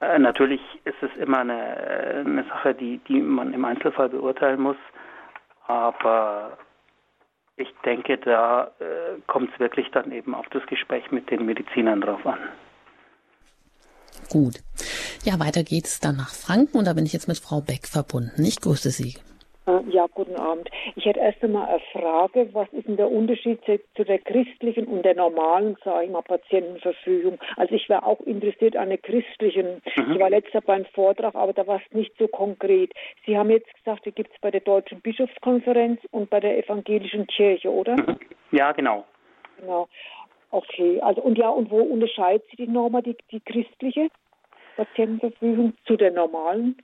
[0.00, 4.76] Äh, natürlich ist es immer eine, eine Sache, die, die man im Einzelfall beurteilen muss,
[5.70, 6.58] aber
[7.56, 12.00] ich denke, da äh, kommt es wirklich dann eben auf das Gespräch mit den Medizinern
[12.00, 12.38] drauf an.
[14.30, 14.60] Gut.
[15.24, 18.44] Ja, weiter geht's dann nach Franken und da bin ich jetzt mit Frau Beck verbunden.
[18.44, 19.14] Ich grüße Sie.
[19.70, 20.68] Äh, ja, guten Abend.
[20.96, 22.48] Ich hätte erst einmal eine Frage.
[22.52, 27.38] Was ist denn der Unterschied zu der christlichen und der normalen, sage ich mal, Patientenverfügung?
[27.56, 29.82] Also ich wäre auch interessiert an der christlichen.
[29.96, 30.12] Mhm.
[30.12, 32.92] Ich war letzter beim Vortrag, aber da war es nicht so konkret.
[33.26, 37.26] Sie haben jetzt gesagt, die gibt es bei der Deutschen Bischofskonferenz und bei der Evangelischen
[37.26, 37.96] Kirche, oder?
[37.96, 38.18] Mhm.
[38.50, 39.04] Ja, genau.
[39.60, 39.88] Genau.
[40.50, 44.08] Okay, also und ja, und wo unterscheidet sich die Norma, die, die christliche
[44.76, 46.76] Patientenverfügung zu der normalen?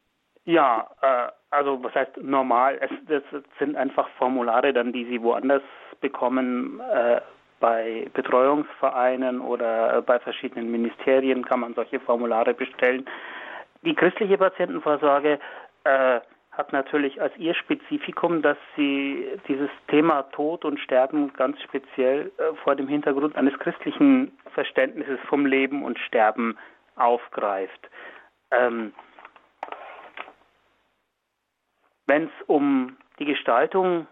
[0.46, 2.78] Ja, äh, also was heißt normal?
[2.80, 5.62] Es das sind einfach Formulare dann, die Sie woanders
[6.00, 6.80] bekommen.
[6.80, 7.20] Äh,
[7.58, 13.06] bei Betreuungsvereinen oder bei verschiedenen Ministerien kann man solche Formulare bestellen.
[13.82, 15.38] Die christliche Patientenvorsorge
[15.84, 16.20] äh,
[16.50, 22.54] hat natürlich als ihr Spezifikum, dass sie dieses Thema Tod und Sterben ganz speziell äh,
[22.62, 26.56] vor dem Hintergrund eines christlichen Verständnisses vom Leben und Sterben
[26.96, 27.90] aufgreift.
[28.50, 28.92] Ähm,
[32.06, 34.06] wenn es um die Gestaltung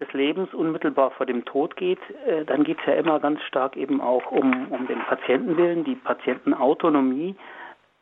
[0.00, 3.76] des Lebens unmittelbar vor dem Tod geht, äh, dann geht es ja immer ganz stark
[3.76, 7.34] eben auch um, um den Patientenwillen, die Patientenautonomie.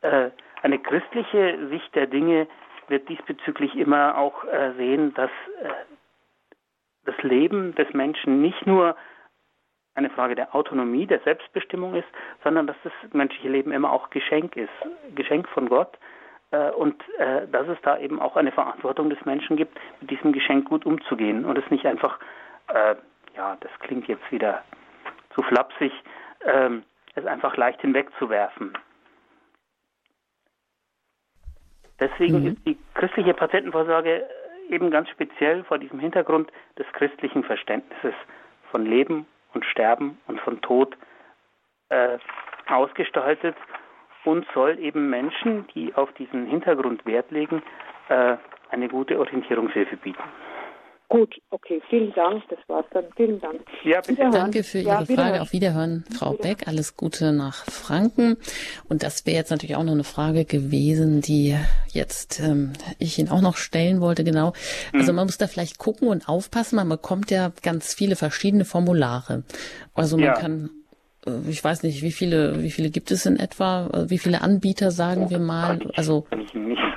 [0.01, 0.29] Äh,
[0.61, 2.47] eine christliche Sicht der Dinge
[2.87, 5.69] wird diesbezüglich immer auch äh, sehen, dass äh,
[7.05, 8.95] das Leben des Menschen nicht nur
[9.95, 12.07] eine Frage der Autonomie, der Selbstbestimmung ist,
[12.43, 14.69] sondern dass das menschliche Leben immer auch Geschenk ist,
[15.15, 15.97] Geschenk von Gott
[16.51, 20.69] und äh, dass es da eben auch eine Verantwortung des Menschen gibt, mit diesem Geschenk
[20.69, 22.19] gut umzugehen und es nicht einfach,
[22.69, 22.95] äh,
[23.35, 24.63] ja, das klingt jetzt wieder
[25.35, 25.91] zu flapsig,
[26.45, 26.83] ähm,
[27.15, 28.77] es einfach leicht hinwegzuwerfen.
[31.99, 32.47] Deswegen mhm.
[32.47, 34.27] ist die christliche Patientenvorsorge
[34.69, 38.13] eben ganz speziell vor diesem Hintergrund des christlichen Verständnisses
[38.71, 40.95] von Leben und Sterben und von Tod
[41.89, 42.17] äh,
[42.67, 43.55] ausgestaltet
[44.27, 47.63] und soll eben Menschen, die auf diesen Hintergrund Wert legen,
[48.09, 48.35] äh,
[48.69, 50.21] eine gute Orientierungshilfe bieten.
[51.07, 52.43] Gut, okay, vielen Dank.
[52.49, 53.05] Das war's dann.
[53.15, 53.61] Vielen Dank.
[53.85, 54.29] Ja, bitte.
[54.29, 55.41] Danke für Ihre ja, Frage.
[55.41, 56.67] Auf Wiederhören, Frau Beck.
[56.67, 58.35] Alles Gute nach Franken.
[58.89, 61.55] Und das wäre jetzt natürlich auch noch eine Frage gewesen, die
[61.87, 64.25] jetzt ähm, ich Ihnen auch noch stellen wollte.
[64.25, 64.51] Genau.
[64.93, 65.15] Also mhm.
[65.15, 66.75] man muss da vielleicht gucken und aufpassen.
[66.75, 69.43] Man bekommt ja ganz viele verschiedene Formulare.
[69.93, 70.33] Also man ja.
[70.33, 70.71] kann
[71.47, 74.91] ich weiß nicht, wie viele, wie viele gibt es in etwa, äh, wie viele Anbieter
[74.91, 76.25] sagen wir mal, also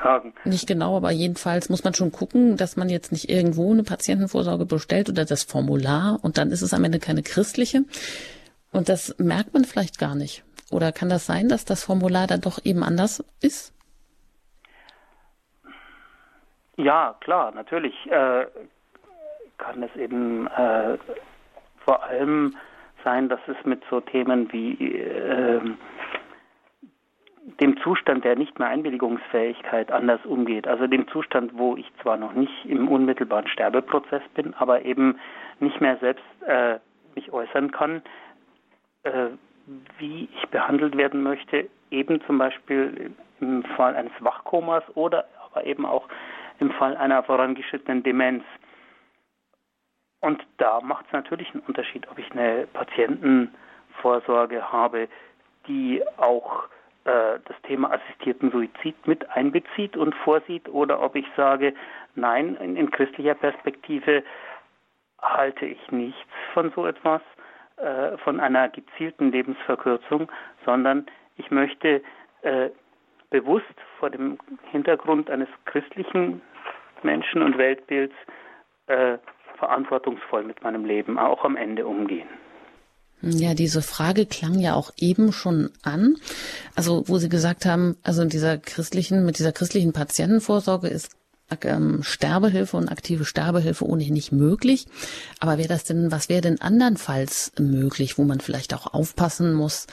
[0.03, 0.35] sagen.
[0.45, 4.67] Nicht genau, aber jedenfalls muss man schon gucken, dass man jetzt nicht irgendwo eine Patientenvorsorge
[4.67, 7.85] bestellt oder das Formular und dann ist es am Ende keine christliche
[8.73, 10.45] und das merkt man vielleicht gar nicht.
[10.71, 13.75] Oder kann das sein, dass das Formular dann doch eben anders ist?
[16.77, 18.47] Ja, klar, natürlich äh,
[19.59, 20.97] kann es eben äh,
[21.85, 22.57] vor allem
[23.05, 25.61] sein, dass es mit so Themen wie äh,
[27.61, 30.67] dem Zustand der nicht mehr Einwilligungsfähigkeit anders umgeht.
[30.69, 35.19] Also dem Zustand, wo ich zwar noch nicht im unmittelbaren Sterbeprozess bin, aber eben
[35.59, 36.79] nicht mehr selbst äh,
[37.15, 38.03] mich äußern kann,
[39.03, 39.29] äh,
[39.99, 45.87] wie ich behandelt werden möchte, eben zum Beispiel im Fall eines Wachkomas oder aber eben
[45.87, 46.09] auch
[46.59, 48.45] im Fall einer vorangeschrittenen Demenz.
[50.21, 55.09] Und da macht es natürlich einen Unterschied, ob ich eine Patientenvorsorge habe,
[55.67, 56.65] die auch
[57.05, 61.75] äh, das Thema assistierten Suizid mit einbezieht und vorsieht, oder ob ich sage,
[62.15, 64.23] nein, in, in christlicher Perspektive
[65.23, 67.23] halte ich nichts von so etwas,
[67.77, 70.31] äh, von einer gezielten Lebensverkürzung,
[70.67, 71.07] sondern
[71.37, 72.03] ich möchte
[72.43, 72.69] äh,
[73.31, 74.39] bewusst vor dem
[74.71, 76.43] Hintergrund eines christlichen
[77.03, 78.15] Menschen- und Weltbilds
[78.89, 79.17] äh,
[79.61, 82.29] verantwortungsvoll mit meinem Leben auch am Ende umgehen.
[83.23, 86.17] Ja, diese Frage klang ja auch eben schon an.
[86.75, 91.20] Also, wo Sie gesagt haben, also in dieser christlichen, mit dieser christlichen Patientenvorsorge ist
[91.63, 94.87] ähm, Sterbehilfe und aktive Sterbehilfe ohnehin nicht möglich.
[95.39, 99.87] Aber wäre das denn, was wäre denn andernfalls möglich, wo man vielleicht auch aufpassen muss?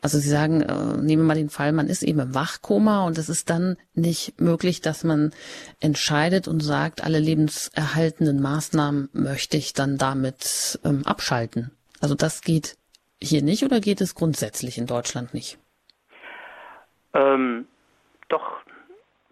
[0.00, 3.18] Also Sie sagen, äh, nehmen wir mal den Fall, man ist eben im Wachkoma und
[3.18, 5.32] es ist dann nicht möglich, dass man
[5.80, 11.70] entscheidet und sagt, alle lebenserhaltenden Maßnahmen möchte ich dann damit ähm, abschalten.
[12.00, 12.76] Also das geht
[13.22, 15.58] hier nicht oder geht es grundsätzlich in Deutschland nicht?
[17.14, 17.66] Ähm,
[18.28, 18.63] doch,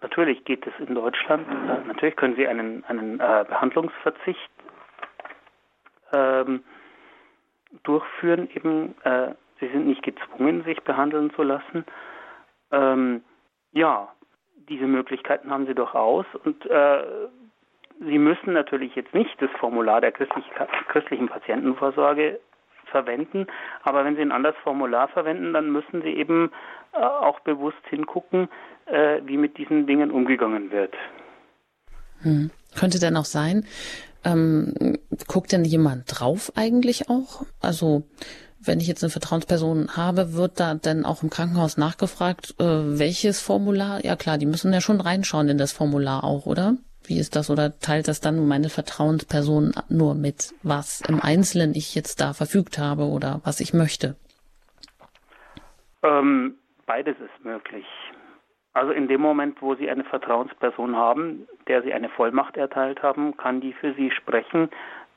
[0.03, 1.47] natürlich geht es in Deutschland.
[1.49, 4.51] Äh, natürlich können Sie einen, einen äh, Behandlungsverzicht
[6.13, 6.63] ähm,
[7.83, 8.49] durchführen.
[8.55, 11.85] Eben, äh, Sie sind nicht gezwungen, sich behandeln zu lassen.
[12.73, 13.23] Ähm,
[13.73, 14.09] ja,
[14.69, 17.05] diese Möglichkeiten haben Sie durchaus und äh,
[18.01, 20.45] Sie müssen natürlich jetzt nicht das Formular der christlich,
[20.89, 22.41] christlichen Patientenvorsorge
[22.87, 23.47] verwenden,
[23.83, 26.51] aber wenn Sie ein anderes Formular verwenden, dann müssen Sie eben
[26.93, 28.49] äh, auch bewusst hingucken,
[28.87, 30.95] äh, wie mit diesen Dingen umgegangen wird.
[32.23, 32.51] Hm.
[32.75, 33.67] Könnte denn auch sein,
[34.25, 37.45] ähm, guckt denn jemand drauf eigentlich auch?
[37.61, 38.05] Also
[38.65, 43.41] wenn ich jetzt eine Vertrauensperson habe, wird da dann auch im Krankenhaus nachgefragt, äh, welches
[43.41, 44.05] Formular?
[44.05, 46.77] Ja klar, die müssen ja schon reinschauen in das Formular auch, oder?
[47.05, 47.51] Wie ist das?
[47.51, 52.79] Oder teilt das dann meine Vertrauensperson nur mit, was im Einzelnen ich jetzt da verfügt
[52.79, 54.15] habe oder was ich möchte?
[56.05, 56.55] Ähm,
[56.87, 57.85] beides ist möglich.
[58.75, 63.37] Also in dem Moment, wo Sie eine Vertrauensperson haben, der Sie eine Vollmacht erteilt haben,
[63.37, 64.71] kann die für Sie sprechen.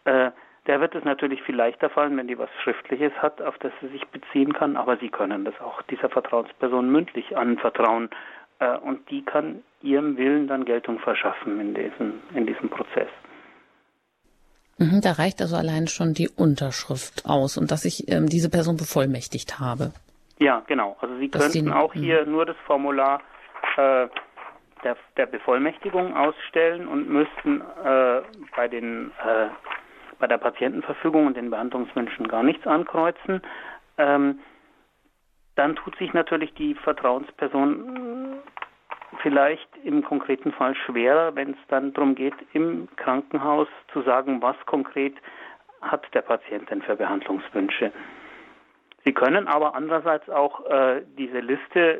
[0.03, 0.31] Äh,
[0.67, 3.87] der wird es natürlich viel leichter fallen, wenn die was Schriftliches hat, auf das sie
[3.89, 8.09] sich beziehen kann, aber Sie können das auch dieser Vertrauensperson mündlich anvertrauen
[8.59, 13.09] äh, und die kann ihrem Willen dann Geltung verschaffen in diesem, in diesem Prozess.
[14.77, 18.75] Mhm, da reicht also allein schon die Unterschrift aus und dass ich ähm, diese Person
[18.75, 19.93] bevollmächtigt habe.
[20.39, 20.97] Ja, genau.
[20.99, 22.31] Also Sie das könnten auch hier mhm.
[22.31, 23.21] nur das Formular
[23.77, 24.07] äh,
[24.83, 28.21] der, der, Bevollmächtigung ausstellen und müssten äh,
[28.55, 29.47] bei den äh,
[30.19, 33.41] bei der Patientenverfügung und den Behandlungswünschen gar nichts ankreuzen.
[33.97, 34.39] Ähm,
[35.55, 38.41] dann tut sich natürlich die Vertrauensperson
[39.21, 44.55] vielleicht im konkreten Fall schwerer, wenn es dann darum geht, im Krankenhaus zu sagen, was
[44.65, 45.15] konkret
[45.81, 47.91] hat der Patient denn für Behandlungswünsche.
[49.03, 51.99] Sie können aber andererseits auch äh, diese Liste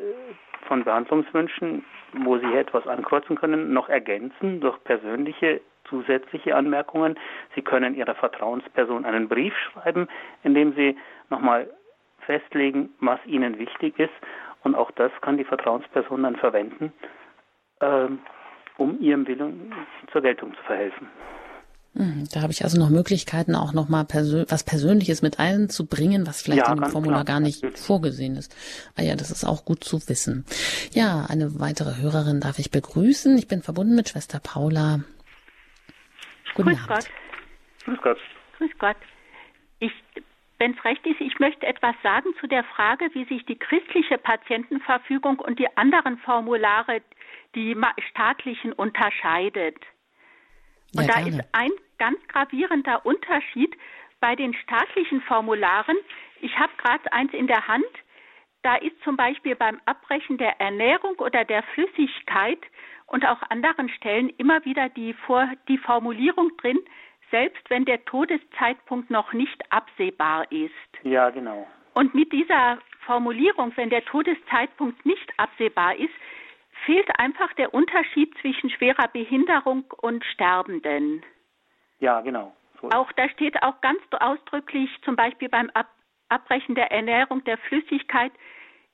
[0.68, 7.18] von Behandlungswünschen, wo Sie etwas ankreuzen können, noch ergänzen durch persönliche zusätzliche Anmerkungen.
[7.54, 10.08] Sie können Ihrer Vertrauensperson einen Brief schreiben,
[10.44, 10.98] in dem Sie
[11.30, 11.70] nochmal
[12.26, 14.14] festlegen, was ihnen wichtig ist.
[14.64, 16.92] Und auch das kann die Vertrauensperson dann verwenden,
[17.82, 18.20] ähm,
[18.78, 19.74] um ihrem Willen
[20.12, 21.08] zur Geltung zu verhelfen.
[21.98, 26.28] Mhm, da habe ich also noch Möglichkeiten, auch noch mal persö was Persönliches mit einzubringen,
[26.28, 27.82] was vielleicht ja, in dem Formular klar, gar nicht natürlich.
[27.82, 28.54] vorgesehen ist.
[28.98, 30.46] Ah ja, das ist auch gut zu wissen.
[30.92, 33.38] Ja, eine weitere Hörerin darf ich begrüßen.
[33.38, 35.00] Ich bin verbunden mit Schwester Paula.
[36.54, 36.88] Guten Grüß Abend.
[36.90, 37.10] Gott.
[37.86, 38.18] Grüß Gott.
[38.58, 38.98] Grüß Gott.
[39.80, 39.92] Ich
[40.58, 44.18] wenn es recht ist, ich möchte etwas sagen zu der Frage, wie sich die christliche
[44.18, 47.02] Patientenverfügung und die anderen Formulare,
[47.56, 47.76] die
[48.10, 49.78] staatlichen, unterscheidet.
[50.96, 53.76] Und ja, da ist ein ganz gravierender Unterschied
[54.20, 55.98] bei den staatlichen Formularen.
[56.42, 57.86] Ich habe gerade eins in der Hand.
[58.64, 62.60] Da ist zum Beispiel beim Abbrechen der Ernährung oder der Flüssigkeit
[63.08, 66.80] und auch anderen Stellen immer wieder die, Vor die Formulierung drin,
[67.32, 70.72] selbst wenn der Todeszeitpunkt noch nicht absehbar ist.
[71.04, 71.68] Ja, genau.
[71.94, 76.14] Und mit dieser Formulierung, wenn der Todeszeitpunkt nicht absehbar ist,
[76.86, 81.24] fehlt einfach der Unterschied zwischen schwerer Behinderung und Sterbenden.
[82.00, 82.56] Ja, genau.
[82.82, 85.88] So auch da steht auch ganz ausdrücklich, zum Beispiel beim Ab
[86.28, 88.32] Abbrechen der Ernährung der Flüssigkeit,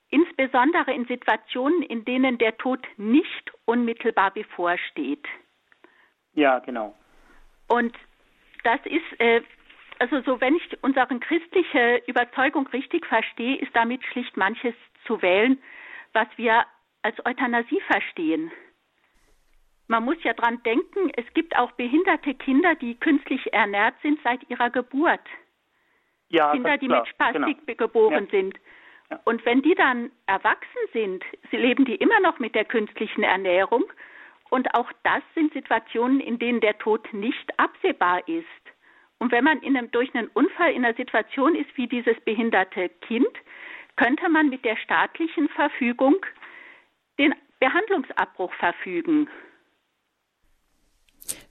[0.09, 5.25] insbesondere in Situationen, in denen der Tod nicht unmittelbar bevorsteht.
[6.33, 6.93] Ja, genau.
[7.69, 7.95] Und
[8.63, 9.41] das ist, äh,
[9.99, 14.75] also so wenn ich unsere christliche Überzeugung richtig verstehe, ist damit schlicht manches
[15.05, 15.57] zu wählen,
[16.13, 16.65] was wir
[17.01, 18.51] als Euthanasie verstehen.
[19.91, 24.39] Man muss ja dran denken, es gibt auch behinderte Kinder, die künstlich ernährt sind seit
[24.49, 25.19] ihrer Geburt.
[26.29, 27.77] Ja, Kinder, die mit Spastik genau.
[27.77, 28.39] geboren ja.
[28.39, 28.57] sind.
[29.09, 29.19] Ja.
[29.25, 33.83] Und wenn die dann erwachsen sind, sie leben die immer noch mit der künstlichen Ernährung
[34.49, 38.45] und auch das sind Situationen, in denen der Tod nicht absehbar ist.
[39.19, 42.87] Und wenn man in einem, durch einen Unfall in einer Situation ist wie dieses behinderte
[43.01, 43.27] Kind,
[43.97, 46.15] könnte man mit der staatlichen Verfügung
[47.19, 49.27] den Behandlungsabbruch verfügen.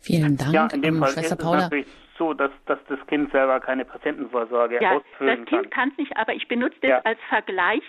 [0.01, 1.59] Vielen Dank, ja, in dem Fall Schwester ist Paula.
[1.59, 1.87] Es natürlich
[2.18, 5.45] so, dass, dass das Kind selber keine Patientenvorsorge ja, ausfüllen kann.
[5.45, 7.01] Das Kind kann es nicht, aber ich benutze das ja.
[7.05, 7.83] als Vergleich.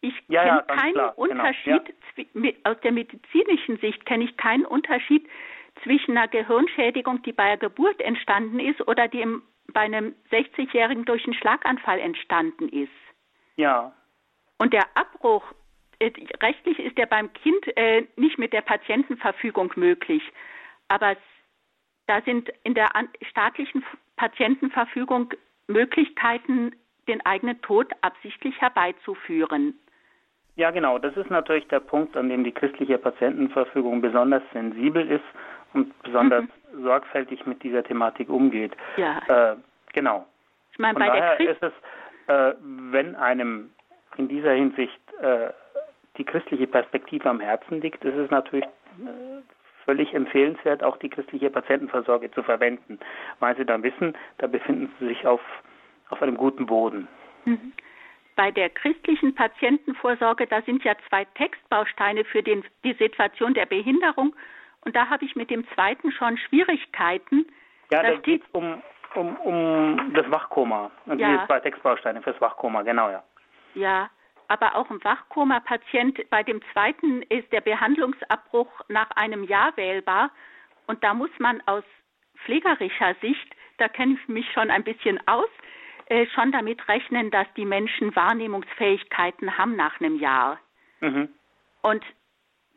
[0.00, 1.94] Ich ja, kenne keinen klar, genau, Unterschied
[2.32, 5.26] genau, aus der medizinischen Sicht kenne ich keinen Unterschied
[5.82, 11.04] zwischen einer Gehirnschädigung, die bei der Geburt entstanden ist, oder die im, bei einem 60-Jährigen
[11.04, 12.90] durch einen Schlaganfall entstanden ist.
[13.56, 13.92] Ja.
[14.58, 15.44] Und der Abbruch,
[15.98, 16.10] äh,
[16.42, 20.22] rechtlich ist der beim Kind äh, nicht mit der Patientenverfügung möglich.
[20.88, 21.16] Aber
[22.06, 22.88] da sind in der
[23.22, 23.84] staatlichen
[24.16, 25.34] Patientenverfügung
[25.66, 26.74] Möglichkeiten,
[27.08, 29.78] den eigenen Tod absichtlich herbeizuführen.
[30.56, 30.98] Ja, genau.
[30.98, 35.24] Das ist natürlich der Punkt, an dem die christliche Patientenverfügung besonders sensibel ist
[35.74, 36.82] und besonders mhm.
[36.82, 38.72] sorgfältig mit dieser Thematik umgeht.
[38.96, 39.52] Ja.
[39.52, 39.56] Äh,
[39.92, 40.26] genau.
[40.72, 41.72] Ich meine, Von bei daher der ist es,
[42.28, 43.70] äh, wenn einem
[44.16, 45.50] in dieser Hinsicht äh,
[46.16, 49.42] die christliche Perspektive am Herzen liegt, ist es natürlich äh,
[49.86, 52.98] völlig empfehlenswert, auch die christliche Patientenversorge zu verwenden,
[53.38, 55.40] weil sie dann wissen, da befinden sie sich auf,
[56.10, 57.08] auf einem guten Boden.
[57.44, 57.72] Mhm.
[58.34, 64.36] Bei der christlichen Patientenvorsorge, da sind ja zwei Textbausteine für den, die Situation der Behinderung.
[64.84, 67.46] Und da habe ich mit dem zweiten schon Schwierigkeiten.
[67.90, 68.82] Ja, da, geht es um,
[69.14, 70.90] um, um das Wachkoma.
[71.06, 71.32] Und ja.
[71.32, 73.22] diese zwei Textbausteine fürs Wachkoma, genau, ja.
[73.74, 74.10] Ja,
[74.48, 80.30] aber auch ein Wachkoma-Patient, bei dem zweiten ist der Behandlungsabbruch nach einem Jahr wählbar.
[80.86, 81.84] Und da muss man aus
[82.44, 85.48] pflegerischer Sicht, da kenne ich mich schon ein bisschen aus,
[86.06, 90.58] äh, schon damit rechnen, dass die Menschen Wahrnehmungsfähigkeiten haben nach einem Jahr.
[91.00, 91.28] Mhm.
[91.82, 92.04] Und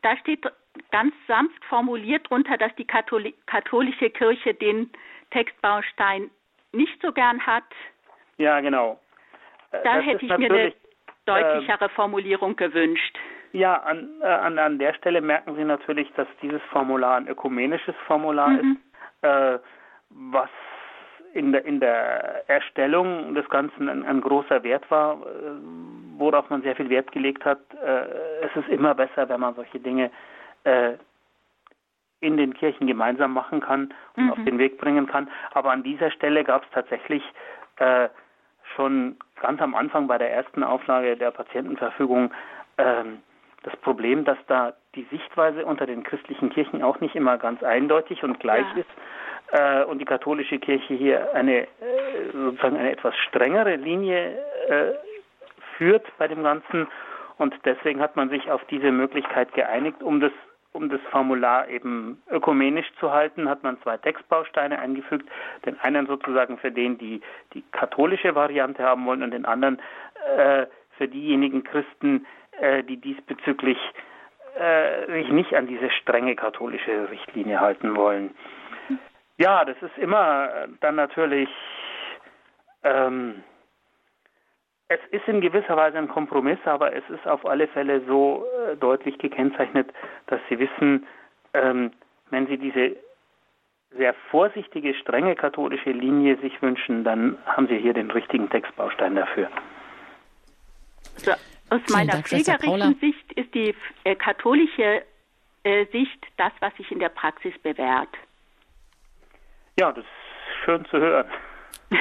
[0.02, 0.44] da steht
[0.90, 4.90] ganz sanft formuliert drunter, dass die Katholi katholische Kirche den
[5.30, 6.30] Textbaustein
[6.72, 7.64] nicht so gern hat.
[8.38, 9.00] Ja, genau.
[9.72, 10.74] Äh, da das hätte ich mir eine
[11.30, 13.18] deutlichere ähm, Formulierung gewünscht.
[13.52, 17.94] Ja, an, äh, an, an der Stelle merken Sie natürlich, dass dieses Formular ein ökumenisches
[18.06, 18.78] Formular mhm.
[19.22, 19.58] ist, äh,
[20.10, 20.50] was
[21.32, 25.18] in der, in der Erstellung des Ganzen ein, ein großer Wert war, äh,
[26.16, 27.60] worauf man sehr viel Wert gelegt hat.
[27.74, 30.10] Äh, es ist immer besser, wenn man solche Dinge
[30.64, 30.92] äh,
[32.20, 34.32] in den Kirchen gemeinsam machen kann und mhm.
[34.32, 35.28] auf den Weg bringen kann.
[35.52, 37.22] Aber an dieser Stelle gab es tatsächlich
[37.76, 38.08] äh,
[38.80, 42.32] schon ganz am Anfang bei der ersten Auflage der Patientenverfügung
[42.78, 43.18] ähm,
[43.62, 48.22] das Problem, dass da die Sichtweise unter den christlichen Kirchen auch nicht immer ganz eindeutig
[48.22, 48.80] und gleich ja.
[48.80, 51.66] ist äh, und die katholische Kirche hier eine äh,
[52.32, 54.92] sozusagen eine etwas strengere Linie äh,
[55.76, 56.86] führt bei dem Ganzen
[57.36, 60.32] und deswegen hat man sich auf diese Möglichkeit geeinigt, um das
[60.72, 65.28] um das Formular eben ökumenisch zu halten, hat man zwei Textbausteine eingefügt.
[65.66, 67.20] Den einen sozusagen für den, die
[67.54, 69.80] die katholische Variante haben wollen und den anderen
[70.36, 70.66] äh,
[70.96, 72.26] für diejenigen Christen,
[72.60, 73.78] äh, die diesbezüglich
[74.58, 78.30] äh, sich nicht an diese strenge katholische Richtlinie halten wollen.
[79.38, 80.50] Ja, das ist immer
[80.80, 81.48] dann natürlich
[82.84, 83.42] ähm,
[84.90, 88.76] es ist in gewisser Weise ein Kompromiss, aber es ist auf alle Fälle so äh,
[88.76, 89.88] deutlich gekennzeichnet,
[90.26, 91.06] dass Sie wissen,
[91.54, 91.92] ähm,
[92.30, 92.96] wenn Sie diese
[93.96, 99.48] sehr vorsichtige, strenge katholische Linie sich wünschen, dann haben Sie hier den richtigen Textbaustein dafür.
[101.18, 101.32] So,
[101.70, 105.02] aus meiner Dank, pflegerischen Sicht ist die äh, katholische
[105.62, 108.10] äh, Sicht das, was sich in der Praxis bewährt.
[109.78, 111.26] Ja, das ist schön zu hören.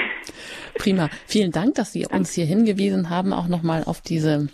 [0.78, 1.10] Prima.
[1.26, 4.48] Vielen Dank, dass Sie uns hier hingewiesen haben, auch nochmal auf diese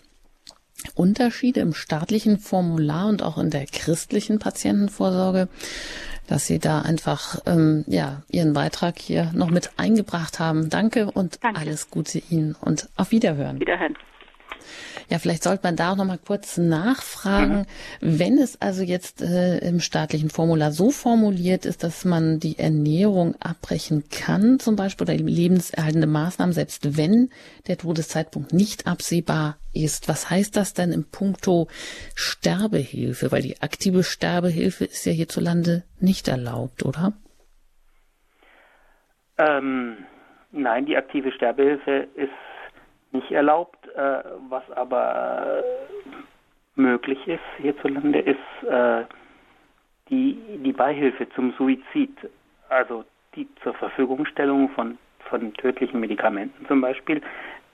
[0.94, 5.48] Unterschiede im staatlichen Formular und auch in der christlichen Patientenvorsorge,
[6.28, 10.70] dass Sie da einfach ähm, ja Ihren Beitrag hier noch mit eingebracht haben.
[10.70, 11.60] Danke und Danke.
[11.60, 13.60] alles Gute Ihnen und auf Wiederhören.
[13.60, 13.96] Wiederhören.
[15.10, 17.66] Ja, vielleicht sollte man da auch noch mal kurz nachfragen,
[18.02, 18.20] mhm.
[18.20, 23.36] wenn es also jetzt äh, im staatlichen Formular so formuliert ist, dass man die Ernährung
[23.40, 27.30] abbrechen kann, zum Beispiel oder lebenserhaltende Maßnahmen, selbst wenn
[27.68, 30.08] der Todeszeitpunkt nicht absehbar ist.
[30.08, 31.68] Was heißt das denn im Punkto
[32.16, 33.32] Sterbehilfe?
[33.32, 37.14] Weil die aktive Sterbehilfe ist ja hierzulande nicht erlaubt, oder?
[39.38, 39.98] Ähm,
[40.52, 42.30] nein, die aktive Sterbehilfe ist
[43.16, 43.88] nicht erlaubt.
[43.96, 45.64] Äh, was aber
[46.76, 49.04] möglich ist hierzulande, ist äh,
[50.10, 52.16] die, die Beihilfe zum Suizid.
[52.70, 53.06] Also
[53.36, 54.98] die zur Verfügungstellung von,
[55.30, 57.22] von tödlichen Medikamenten zum Beispiel,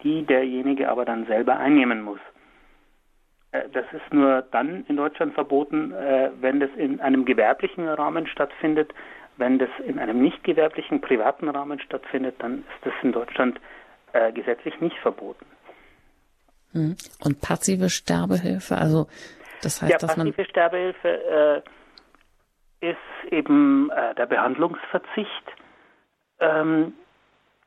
[0.03, 2.19] die derjenige aber dann selber einnehmen muss.
[3.51, 8.27] Äh, das ist nur dann in Deutschland verboten, äh, wenn das in einem gewerblichen Rahmen
[8.27, 8.93] stattfindet.
[9.37, 13.80] Wenn das in einem nicht gewerblichen, privaten Rahmen stattfindet, dann ist das in Deutschland äh,
[14.33, 15.45] gesetzlich nicht verboten.
[16.73, 16.95] Hm.
[17.23, 19.07] Und passive Sterbehilfe, also
[19.61, 20.27] das heißt, ja, dass man.
[20.27, 21.63] Passive Sterbehilfe
[22.81, 25.53] äh, ist eben äh, der Behandlungsverzicht.
[26.39, 26.93] Ähm,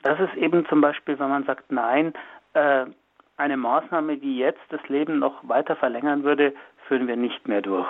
[0.03, 2.13] das ist eben zum Beispiel, wenn man sagt, nein,
[2.55, 2.87] äh,
[3.37, 6.55] eine Maßnahme, die jetzt das Leben noch weiter verlängern würde,
[6.87, 7.89] führen wir nicht mehr durch.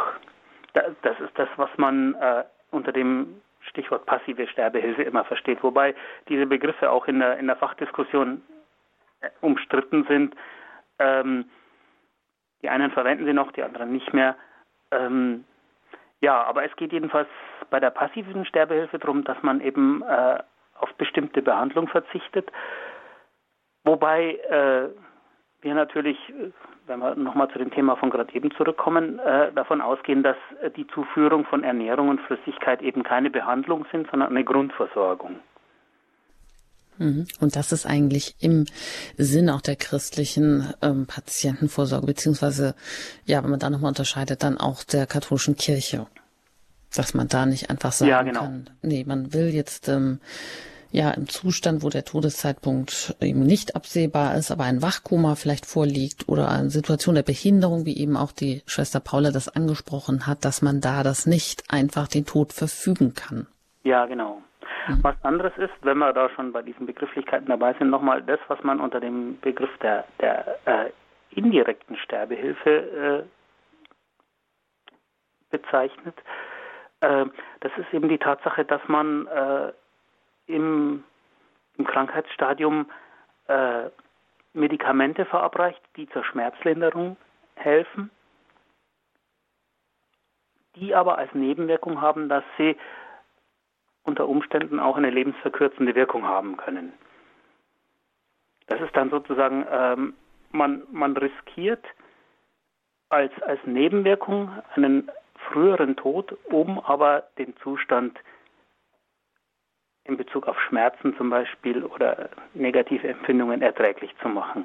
[0.72, 5.94] das ist das, was man äh, unter dem Stichwort passive Sterbehilfe immer versteht, wobei
[6.28, 8.42] diese Begriffe auch in der, in der Fachdiskussion
[9.20, 10.34] äh, umstritten sind.
[10.98, 11.46] Ähm,
[12.62, 14.36] die einen verwenden sie noch, die anderen nicht mehr.
[14.90, 15.44] Ähm,
[16.20, 17.28] ja, aber es geht jedenfalls
[17.70, 20.38] bei der passiven Sterbehilfe darum, dass man eben äh,
[20.78, 22.50] auf bestimmte Behandlung verzichtet.
[23.84, 24.88] Wobei äh,
[25.64, 26.50] wir natürlich, äh,
[26.86, 30.70] wenn wir nochmal zu dem Thema von gerade eben zurückkommen, äh, davon ausgehen, dass äh,
[30.70, 35.40] die Zuführung von Ernährung und Flüssigkeit eben keine Behandlung sind, sondern eine Grundversorgung.
[36.98, 37.26] Mhm.
[37.40, 38.66] Und das ist eigentlich im
[39.16, 42.74] Sinn auch der christlichen ähm, Patientenvorsorge, beziehungsweise,
[43.24, 46.06] ja, wenn man da nochmal unterscheidet, dann auch der katholischen Kirche.
[46.94, 48.40] Dass man da nicht einfach sagen ja, genau.
[48.40, 50.20] kann, nee, man will jetzt ähm,
[50.94, 56.28] ja im Zustand, wo der Todeszeitpunkt eben nicht absehbar ist, aber ein Wachkoma vielleicht vorliegt
[56.28, 60.62] oder eine Situation der Behinderung, wie eben auch die Schwester Paula das angesprochen hat, dass
[60.62, 63.48] man da das nicht einfach den Tod verfügen kann.
[63.82, 64.40] Ja, genau.
[64.86, 65.02] Mhm.
[65.02, 68.62] Was anderes ist, wenn wir da schon bei diesen Begrifflichkeiten dabei sind, nochmal das, was
[68.62, 70.90] man unter dem Begriff der, der äh,
[71.30, 73.22] indirekten Sterbehilfe äh,
[75.50, 76.14] bezeichnet.
[77.00, 77.26] Äh,
[77.60, 79.72] das ist eben die Tatsache, dass man äh,
[80.46, 81.04] im,
[81.76, 82.90] im Krankheitsstadium
[83.48, 83.90] äh,
[84.52, 87.16] Medikamente verabreicht, die zur Schmerzlinderung
[87.56, 88.10] helfen,
[90.76, 92.76] die aber als Nebenwirkung haben, dass sie
[94.04, 96.92] unter Umständen auch eine lebensverkürzende Wirkung haben können.
[98.66, 100.14] Das ist dann sozusagen, ähm,
[100.52, 101.84] man, man riskiert
[103.08, 105.10] als, als Nebenwirkung einen
[105.50, 108.18] früheren Tod, um aber den Zustand
[110.04, 114.64] in Bezug auf Schmerzen zum Beispiel oder negative Empfindungen erträglich zu machen.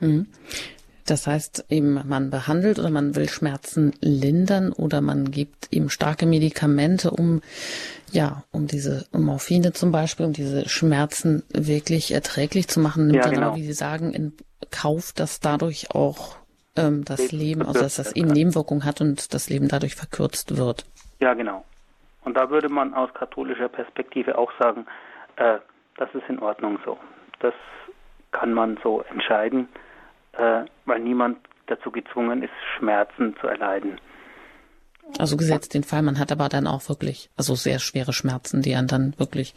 [0.00, 0.26] Mhm.
[1.06, 6.24] Das heißt eben, man behandelt oder man will Schmerzen lindern oder man gibt ihm starke
[6.24, 7.42] Medikamente, um
[8.10, 13.22] ja, um diese Morphine zum Beispiel, um diese Schmerzen wirklich erträglich zu machen, nimmt ja,
[13.22, 13.46] dann genau.
[13.48, 14.32] aber, wie Sie sagen, in
[14.70, 16.36] Kauf, dass dadurch auch
[16.76, 20.86] ähm, das Leben, also dass das eben Nebenwirkungen hat und das Leben dadurch verkürzt wird.
[21.20, 21.64] Ja, genau.
[22.24, 24.86] Und da würde man aus katholischer Perspektive auch sagen,
[25.36, 25.58] äh,
[25.96, 26.98] das ist in Ordnung so.
[27.40, 27.54] Das
[28.32, 29.68] kann man so entscheiden,
[30.32, 34.00] äh, weil niemand dazu gezwungen ist, Schmerzen zu erleiden.
[35.18, 38.74] Also gesetzt den Fall, man hat aber dann auch wirklich, also sehr schwere Schmerzen, die
[38.74, 39.54] einen dann wirklich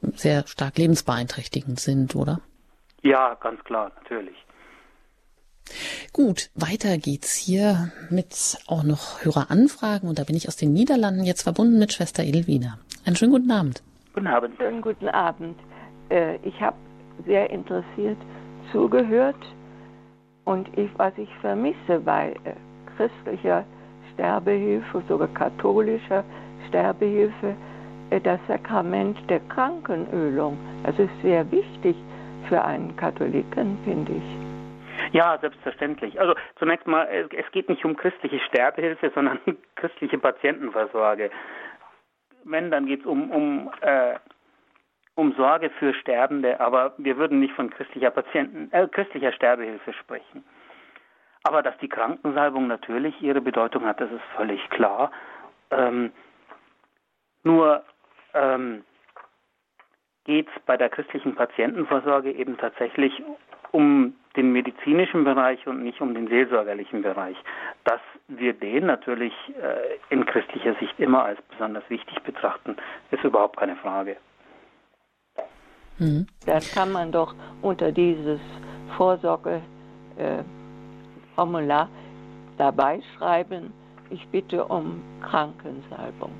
[0.00, 2.40] sehr stark lebensbeeinträchtigend sind, oder?
[3.02, 4.36] Ja, ganz klar, natürlich.
[6.12, 11.24] Gut, weiter geht's hier mit auch noch Höreranfragen und da bin ich aus den Niederlanden
[11.24, 12.78] jetzt verbunden mit Schwester Elvina.
[13.04, 13.82] Einen schönen guten Abend.
[14.14, 14.56] Guten Abend.
[14.58, 15.58] Schönen guten Abend.
[16.10, 16.76] Äh, ich habe
[17.26, 18.18] sehr interessiert
[18.72, 19.40] zugehört
[20.44, 22.54] und ich, was ich vermisse bei äh,
[22.96, 23.64] christlicher
[24.12, 26.24] Sterbehilfe, sogar katholischer
[26.68, 27.56] Sterbehilfe,
[28.10, 30.56] äh, das Sakrament der Krankenölung.
[30.84, 31.96] Das ist sehr wichtig
[32.48, 34.43] für einen Katholiken, finde ich.
[35.14, 36.20] Ja, selbstverständlich.
[36.20, 39.38] Also zunächst mal, es geht nicht um christliche Sterbehilfe, sondern
[39.76, 41.30] christliche Patientenversorge.
[42.42, 44.16] Wenn, dann geht es um, um, äh,
[45.14, 50.44] um Sorge für Sterbende, aber wir würden nicht von christlicher Patienten, äh, christlicher Sterbehilfe sprechen.
[51.44, 55.12] Aber dass die Krankensalbung natürlich ihre Bedeutung hat, das ist völlig klar.
[55.70, 56.10] Ähm,
[57.44, 57.84] nur
[58.32, 58.84] ähm,
[60.24, 63.22] geht es bei der christlichen Patientenversorge eben tatsächlich
[63.70, 67.36] um den medizinischen Bereich und nicht um den seelsorgerlichen Bereich.
[67.84, 72.76] Dass wir den natürlich äh, in christlicher Sicht immer als besonders wichtig betrachten,
[73.10, 74.16] ist überhaupt keine Frage.
[75.98, 76.26] Mhm.
[76.46, 78.40] Das kann man doch unter dieses
[78.96, 83.72] Vorsorgeformular äh, dabei schreiben,
[84.10, 86.32] ich bitte um Krankensalbung.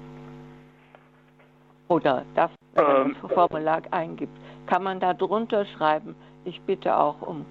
[1.88, 4.36] Oder man ähm, das Formular eingibt,
[4.66, 6.14] kann man da drunter schreiben,
[6.44, 7.44] ich bitte auch um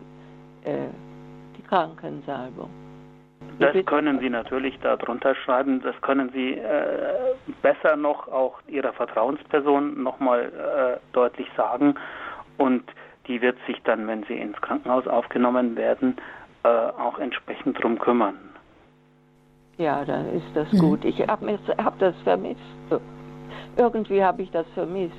[0.66, 0.88] äh,
[1.58, 2.70] die Krankensalbung.
[3.60, 5.82] Das können Sie natürlich darunter schreiben.
[5.82, 11.96] Das können Sie äh, besser noch auch Ihrer Vertrauensperson nochmal äh, deutlich sagen.
[12.58, 12.84] Und
[13.28, 16.18] die wird sich dann, wenn Sie ins Krankenhaus aufgenommen werden,
[16.64, 18.38] äh, auch entsprechend drum kümmern.
[19.78, 20.80] Ja, dann ist das mhm.
[20.80, 21.06] gut.
[21.06, 22.60] Ich habe hab das vermisst.
[23.78, 25.14] Irgendwie habe ich das vermisst.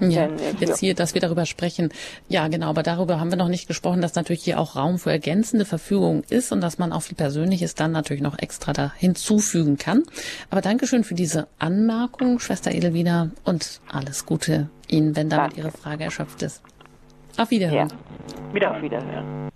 [0.00, 0.28] Ja,
[0.60, 1.90] jetzt hier, dass wir darüber sprechen.
[2.28, 5.10] Ja, genau, aber darüber haben wir noch nicht gesprochen, dass natürlich hier auch Raum für
[5.10, 9.78] ergänzende Verfügung ist und dass man auch viel Persönliches dann natürlich noch extra da hinzufügen
[9.78, 10.02] kann.
[10.50, 15.60] Aber Dankeschön für diese Anmerkung, Schwester Edelwiener, und alles Gute Ihnen, wenn damit Danke.
[15.60, 16.62] Ihre Frage erschöpft ist.
[17.36, 17.88] Auf Wiederhören.
[17.88, 18.54] Ja.
[18.54, 19.50] Wieder auf Wiederhören.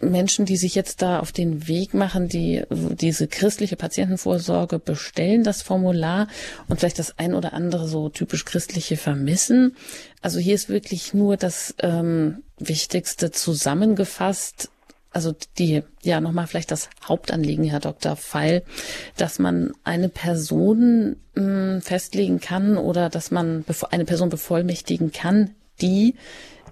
[0.00, 5.62] Menschen, die sich jetzt da auf den Weg machen, die diese christliche Patientenvorsorge bestellen, das
[5.62, 6.28] Formular
[6.68, 9.76] und vielleicht das ein oder andere so typisch christliche vermissen.
[10.20, 14.70] Also hier ist wirklich nur das ähm, Wichtigste zusammengefasst.
[15.10, 18.16] Also die, ja, nochmal vielleicht das Hauptanliegen, Herr Dr.
[18.16, 18.64] Feil,
[19.16, 21.42] dass man eine Person mh,
[21.74, 26.16] hm, festlegen kann oder dass man eine Person bevollmächtigen kann, die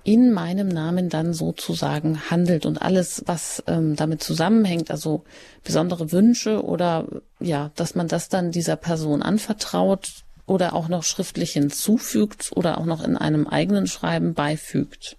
[0.05, 5.25] in meinem Namen dann sozusagen handelt und alles, was ähm, damit zusammenhängt, also
[5.65, 7.07] besondere Wünsche oder
[7.39, 10.09] ja, dass man das dann dieser Person anvertraut
[10.47, 15.17] oder auch noch schriftlich hinzufügt oder auch noch in einem eigenen Schreiben beifügt.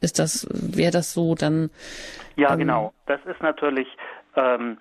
[0.00, 1.70] Ist das, wäre das so dann?
[2.36, 2.92] Ja, ähm, genau.
[3.06, 3.88] Das ist natürlich
[4.36, 4.78] ähm,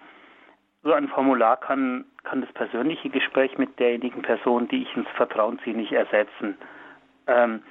[0.83, 5.59] so ein Formular kann kann das persönliche Gespräch mit derjenigen Person, die ich ins Vertrauen
[5.63, 6.55] ziehe, nicht ersetzen.
[7.27, 7.63] Ähm,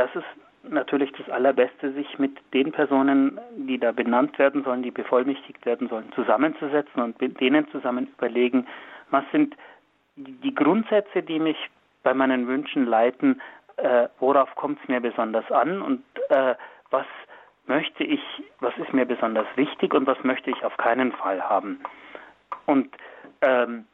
[0.00, 4.90] das ist natürlich das Allerbeste, sich mit den Personen, die da benannt werden sollen, die
[4.90, 8.66] bevollmächtigt werden sollen, zusammenzusetzen und mit denen zusammen überlegen,
[9.10, 9.54] was sind
[10.16, 11.58] die Grundsätze, die mich
[12.02, 13.42] bei meinen Wünschen leiten,
[13.76, 16.54] äh, worauf kommt es mir besonders an und äh,
[16.90, 17.06] was
[17.66, 18.22] möchte ich,
[18.60, 21.80] was ist mir besonders wichtig und was möchte ich auf keinen Fall haben.
[22.64, 22.88] Und
[23.42, 23.84] ähm,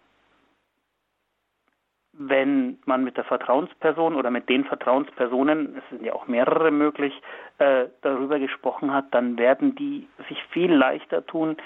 [2.19, 7.21] wenn man mit der Vertrauensperson oder mit den Vertrauenspersonen, es sind ja auch mehrere möglich,
[7.59, 11.57] äh, darüber gesprochen hat, dann werden die sich viel leichter tun,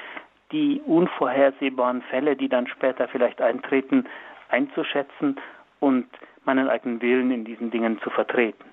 [0.53, 4.07] die unvorhersehbaren Fälle, die dann später vielleicht eintreten,
[4.49, 5.37] einzuschätzen
[5.79, 6.07] und
[6.45, 8.70] meinen eigenen Willen in diesen Dingen zu vertreten.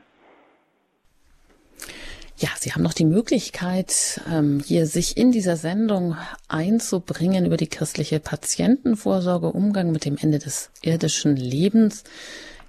[2.40, 6.18] Ja, Sie haben noch die Möglichkeit, ähm, hier sich in dieser Sendung
[6.48, 12.04] einzubringen über die christliche Patientenvorsorge, Umgang mit dem Ende des irdischen Lebens.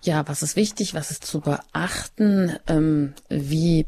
[0.02, 3.84] Ja, was ist wichtig, was ist zu beachten, ähm, wie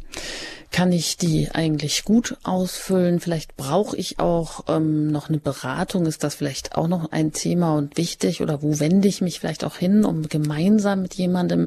[0.70, 3.18] kann ich die eigentlich gut ausfüllen?
[3.18, 6.06] Vielleicht brauche ich auch ähm, noch eine Beratung.
[6.06, 8.40] Ist das vielleicht auch noch ein Thema und wichtig?
[8.40, 11.66] Oder wo wende ich mich vielleicht auch hin, um gemeinsam mit jemandem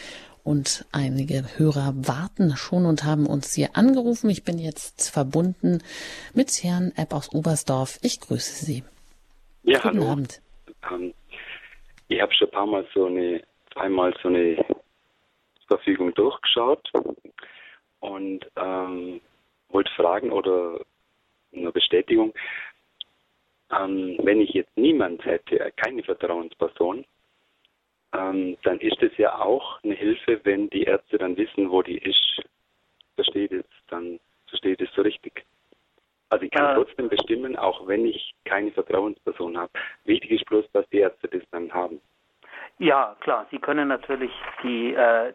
[0.44, 4.28] Und einige Hörer warten schon und haben uns hier angerufen.
[4.28, 5.82] Ich bin jetzt verbunden
[6.34, 7.98] mit Herrn Epp aus Oberstdorf.
[8.02, 8.84] Ich grüße Sie.
[9.62, 10.12] Ja, Guten hallo.
[10.12, 10.42] Abend.
[10.92, 11.14] Ähm,
[12.08, 13.40] ich habe schon ein paar Mal so eine,
[13.76, 14.62] einmal so eine
[15.76, 16.90] Verfügung durchgeschaut
[18.00, 19.20] und ähm,
[19.68, 20.80] wollte fragen oder
[21.54, 22.32] eine Bestätigung,
[23.70, 27.04] ähm, wenn ich jetzt niemand hätte, keine Vertrauensperson,
[28.14, 31.98] ähm, dann ist es ja auch eine Hilfe, wenn die Ärzte dann wissen, wo die
[31.98, 32.42] ist.
[33.14, 35.44] Versteht es dann, versteht es so richtig.
[36.28, 39.72] Also ich kann äh, trotzdem bestimmen, auch wenn ich keine Vertrauensperson habe.
[40.04, 42.00] Wichtig ist bloß, dass die Ärzte das dann haben.
[42.78, 43.46] Ja, klar.
[43.50, 45.32] Sie können natürlich die, äh,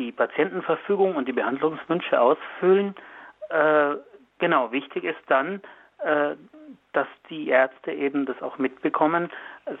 [0.00, 2.94] die Patientenverfügung und die Behandlungswünsche ausfüllen.
[3.50, 3.96] Äh,
[4.38, 5.60] genau, wichtig ist dann,
[5.98, 6.36] äh,
[6.94, 9.30] dass die Ärzte eben das auch mitbekommen.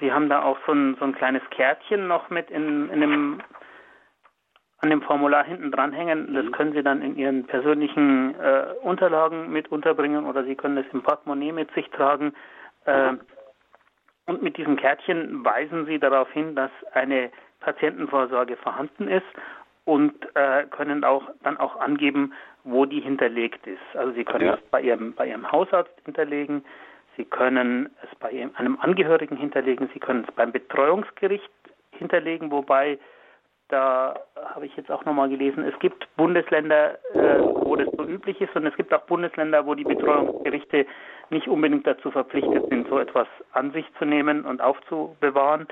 [0.00, 3.40] Sie haben da auch so ein, so ein kleines Kärtchen noch mit in, in dem,
[4.78, 6.34] an dem Formular hinten dranhängen.
[6.34, 6.52] Das mhm.
[6.52, 11.02] können Sie dann in Ihren persönlichen äh, Unterlagen mit unterbringen oder Sie können es im
[11.02, 12.34] Portemonnaie mit sich tragen.
[12.84, 13.14] Äh,
[14.26, 17.30] und mit diesem Kärtchen weisen Sie darauf hin, dass eine
[17.60, 19.26] Patientenvorsorge vorhanden ist
[19.84, 22.32] und äh, können auch dann auch angeben,
[22.64, 23.80] wo die hinterlegt ist.
[23.94, 24.54] Also Sie können ja.
[24.54, 26.64] es bei Ihrem, bei Ihrem Hausarzt hinterlegen,
[27.16, 31.50] Sie können es bei einem Angehörigen hinterlegen, Sie können es beim Betreuungsgericht
[31.92, 32.98] hinterlegen, wobei
[33.70, 34.18] da
[34.54, 38.54] habe ich jetzt auch nochmal gelesen, es gibt Bundesländer, äh, wo das so üblich ist
[38.56, 40.86] und es gibt auch Bundesländer, wo die Betreuungsgerichte
[41.30, 45.68] nicht unbedingt dazu verpflichtet sind, so etwas an sich zu nehmen und aufzubewahren.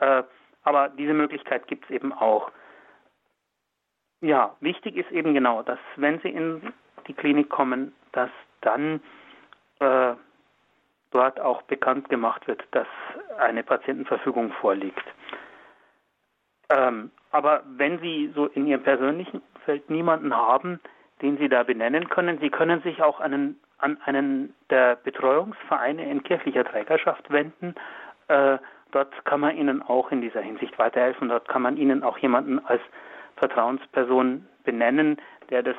[0.00, 0.22] Äh,
[0.64, 2.50] aber diese Möglichkeit gibt es eben auch.
[4.22, 6.72] Ja, wichtig ist eben genau, dass wenn Sie in
[7.08, 8.30] die Klinik kommen, dass
[8.60, 9.00] dann
[9.80, 10.14] äh,
[11.10, 12.86] dort auch bekannt gemacht wird, dass
[13.38, 15.04] eine Patientenverfügung vorliegt.
[16.70, 20.78] Ähm, aber wenn Sie so in Ihrem persönlichen Umfeld niemanden haben,
[21.20, 26.22] den Sie da benennen können, Sie können sich auch einen, an einen der Betreuungsvereine in
[26.22, 27.74] kirchlicher Trägerschaft wenden.
[28.28, 28.58] Äh,
[28.92, 31.28] dort kann man Ihnen auch in dieser Hinsicht weiterhelfen.
[31.28, 32.82] Dort kann man Ihnen auch jemanden als
[33.42, 35.16] Vertrauensperson benennen,
[35.50, 35.74] der das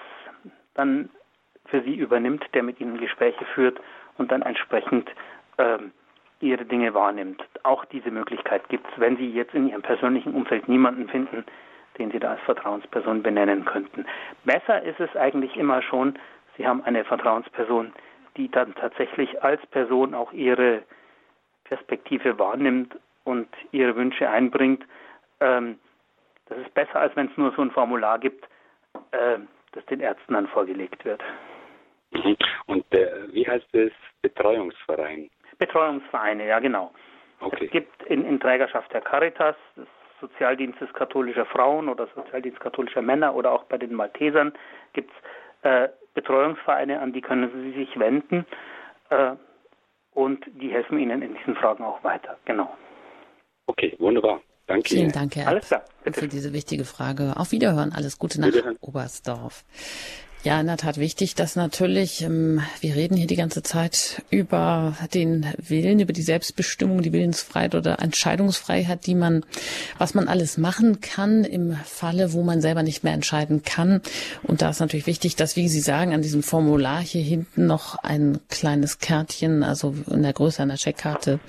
[0.73, 1.09] dann
[1.67, 3.79] für Sie übernimmt, der mit Ihnen Gespräche führt
[4.17, 5.09] und dann entsprechend
[5.57, 5.93] ähm,
[6.41, 7.41] ihre Dinge wahrnimmt.
[7.63, 11.45] Auch diese Möglichkeit gibt es, wenn Sie jetzt in Ihrem persönlichen Umfeld niemanden finden,
[11.97, 14.05] den Sie da als Vertrauensperson benennen könnten.
[14.43, 16.19] Besser ist es eigentlich immer schon,
[16.57, 17.93] Sie haben eine Vertrauensperson,
[18.35, 20.83] die dann tatsächlich als Person auch ihre
[21.63, 24.83] Perspektive wahrnimmt und ihre Wünsche einbringt.
[25.39, 25.79] Ähm,
[26.47, 28.45] das ist besser, als wenn es nur so ein Formular gibt,
[29.11, 29.39] äh,
[29.71, 31.21] das den Ärzten dann vorgelegt wird.
[32.11, 32.37] Mhm.
[32.67, 33.91] Und äh, wie heißt es
[34.21, 35.29] Betreuungsverein?
[35.57, 36.91] Betreuungsvereine, ja genau.
[37.39, 37.65] Okay.
[37.65, 39.87] Es gibt in, in Trägerschaft der Caritas, des
[40.21, 44.53] Sozialdienstes katholischer Frauen oder Sozialdienst katholischer Männer oder auch bei den Maltesern
[44.93, 48.45] gibt es äh, Betreuungsvereine, an die können Sie sich wenden
[49.09, 49.31] äh,
[50.13, 52.37] und die helfen Ihnen in diesen Fragen auch weiter.
[52.45, 52.73] Genau.
[53.65, 54.41] Okay, wunderbar.
[54.67, 54.89] Danke.
[54.89, 57.37] Vielen Dank, Herr Alles klar, für diese wichtige Frage.
[57.37, 57.93] Auf Wiederhören.
[57.93, 58.51] Alles Gute nach
[58.81, 59.63] Oberstdorf.
[60.43, 64.93] Ja, in der Tat wichtig, dass natürlich, ähm, wir reden hier die ganze Zeit über
[65.13, 69.45] den Willen, über die Selbstbestimmung, die Willensfreiheit oder Entscheidungsfreiheit, die man,
[69.97, 74.01] was man alles machen kann im Falle, wo man selber nicht mehr entscheiden kann.
[74.41, 77.95] Und da ist natürlich wichtig, dass, wie Sie sagen, an diesem Formular hier hinten noch
[78.03, 81.39] ein kleines Kärtchen, also in der Größe einer Checkkarte,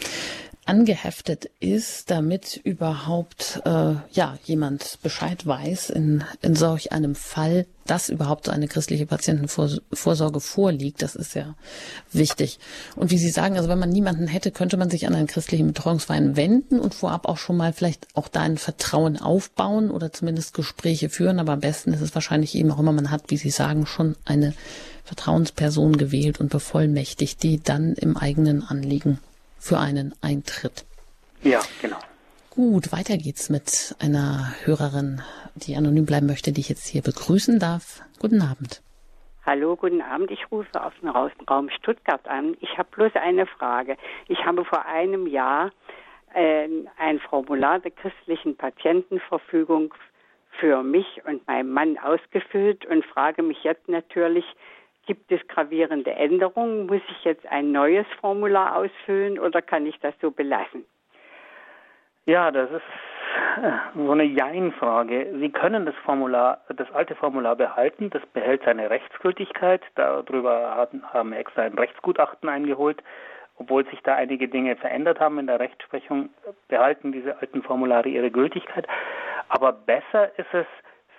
[0.66, 8.08] angeheftet ist, damit überhaupt äh, ja jemand Bescheid weiß in, in solch einem Fall, dass
[8.08, 11.02] überhaupt eine christliche Patientenvorsorge vorliegt.
[11.02, 11.54] Das ist ja
[12.12, 12.58] wichtig.
[12.96, 15.66] Und wie Sie sagen, also wenn man niemanden hätte, könnte man sich an einen christlichen
[15.66, 20.54] Betreuungsverein wenden und vorab auch schon mal vielleicht auch da ein Vertrauen aufbauen oder zumindest
[20.54, 21.38] Gespräche führen.
[21.38, 24.16] Aber am besten ist es wahrscheinlich eben auch immer, man hat, wie Sie sagen, schon
[24.24, 24.54] eine
[25.04, 29.18] Vertrauensperson gewählt und bevollmächtigt, die dann im eigenen Anliegen
[29.64, 30.84] für einen Eintritt.
[31.42, 31.96] Ja, genau.
[32.50, 35.22] Gut, weiter geht's mit einer Hörerin,
[35.54, 38.02] die anonym bleiben möchte, die ich jetzt hier begrüßen darf.
[38.20, 38.82] Guten Abend.
[39.46, 40.30] Hallo, guten Abend.
[40.30, 42.56] Ich rufe aus dem Raum Stuttgart an.
[42.60, 43.96] Ich habe bloß eine Frage.
[44.28, 45.70] Ich habe vor einem Jahr
[46.34, 46.68] äh,
[46.98, 49.94] ein Formular der christlichen Patientenverfügung
[50.60, 54.44] für mich und meinen Mann ausgefüllt und frage mich jetzt natürlich,
[55.06, 56.86] Gibt es gravierende Änderungen?
[56.86, 60.84] Muss ich jetzt ein neues Formular ausfüllen oder kann ich das so belassen?
[62.26, 65.34] Ja, das ist äh, so eine Jein-Frage.
[65.38, 69.82] Sie können das Formular, das alte Formular behalten, das behält seine Rechtsgültigkeit.
[69.94, 73.02] Darüber haben wir extra ein Rechtsgutachten eingeholt.
[73.56, 76.30] Obwohl sich da einige Dinge verändert haben in der Rechtsprechung,
[76.68, 78.86] behalten diese alten Formulare ihre Gültigkeit.
[79.48, 80.66] Aber besser ist es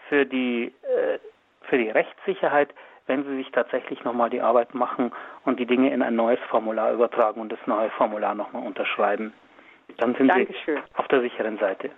[0.09, 1.19] für die, äh,
[1.61, 2.73] für die Rechtssicherheit,
[3.07, 5.11] wenn Sie sich tatsächlich nochmal die Arbeit machen
[5.43, 9.33] und die Dinge in ein neues Formular übertragen und das neue Formular nochmal unterschreiben.
[9.97, 10.77] Dann sind Dankeschön.
[10.77, 11.91] Sie auf der sicheren Seite.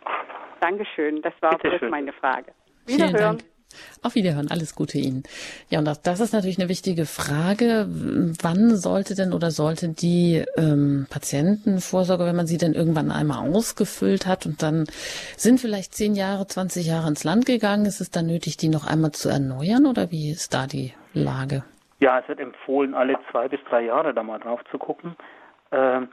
[0.59, 2.51] Dankeschön, das war bloß meine Frage.
[2.85, 3.41] Wiederhören.
[4.01, 5.23] Auf Wiederhören, alles Gute Ihnen.
[5.69, 7.87] Ja, und das, ist natürlich eine wichtige Frage.
[8.41, 14.25] Wann sollte denn oder sollte die ähm, Patientenvorsorge, wenn man sie denn irgendwann einmal ausgefüllt
[14.25, 14.85] hat und dann
[15.35, 18.87] sind vielleicht zehn Jahre, 20 Jahre ins Land gegangen, ist es dann nötig, die noch
[18.87, 21.63] einmal zu erneuern oder wie ist da die Lage?
[21.99, 25.15] Ja, es wird empfohlen, alle zwei bis drei Jahre da mal drauf zu gucken.
[25.71, 26.09] Ähm,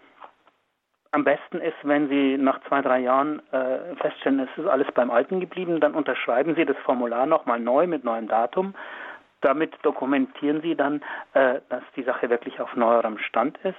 [1.14, 5.10] am besten ist, wenn Sie nach zwei, drei Jahren äh, feststellen, es ist alles beim
[5.10, 8.74] Alten geblieben, dann unterschreiben Sie das Formular nochmal neu mit neuem Datum.
[9.40, 11.02] Damit dokumentieren Sie dann,
[11.34, 13.78] äh, dass die Sache wirklich auf neuerem Stand ist.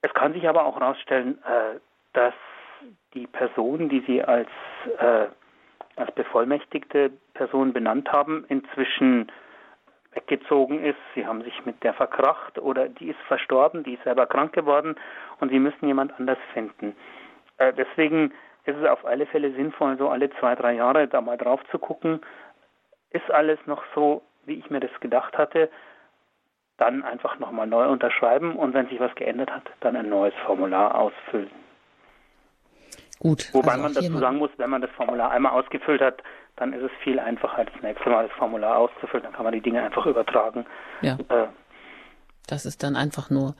[0.00, 1.78] Es kann sich aber auch herausstellen, äh,
[2.14, 2.34] dass
[3.12, 4.48] die Person, die Sie als,
[4.98, 5.26] äh,
[5.96, 9.30] als bevollmächtigte Person benannt haben, inzwischen
[10.14, 14.26] weggezogen ist, sie haben sich mit der verkracht oder die ist verstorben, die ist selber
[14.26, 14.96] krank geworden
[15.40, 16.94] und sie müssen jemand anders finden.
[17.58, 18.32] Äh, deswegen
[18.64, 21.78] ist es auf alle Fälle sinnvoll, so alle zwei, drei Jahre da mal drauf zu
[21.78, 22.20] gucken,
[23.10, 25.70] ist alles noch so, wie ich mir das gedacht hatte,
[26.76, 30.94] dann einfach nochmal neu unterschreiben und wenn sich was geändert hat, dann ein neues Formular
[30.94, 31.50] ausfüllen.
[33.18, 33.50] Gut.
[33.52, 36.22] Wobei also man dazu sagen muss, wenn man das Formular einmal ausgefüllt hat,
[36.56, 39.24] dann ist es viel einfacher, das nächste Mal das Formular auszufüllen.
[39.24, 40.66] Dann kann man die Dinge einfach übertragen.
[41.00, 41.18] Ja.
[41.28, 41.48] Äh,
[42.46, 43.54] das ist dann einfach nur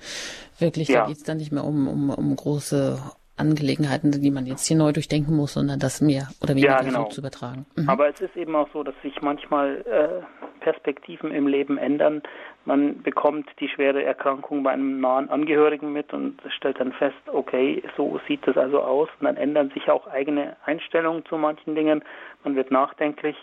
[0.59, 1.01] wirklich, ja.
[1.01, 2.99] da geht es dann nicht mehr um, um, um große
[3.37, 7.05] Angelegenheiten, die man jetzt hier neu durchdenken muss, sondern das mehr oder weniger ja, genau.
[7.05, 7.67] so zu übertragen.
[7.77, 7.89] Mhm.
[7.89, 12.23] Aber es ist eben auch so, dass sich manchmal äh, Perspektiven im Leben ändern.
[12.65, 17.83] Man bekommt die schwere Erkrankung bei einem nahen Angehörigen mit und stellt dann fest, okay,
[17.97, 19.09] so sieht es also aus.
[19.19, 22.05] Und dann ändern sich auch eigene Einstellungen zu manchen Dingen.
[22.45, 23.37] Man wird nachdenklich.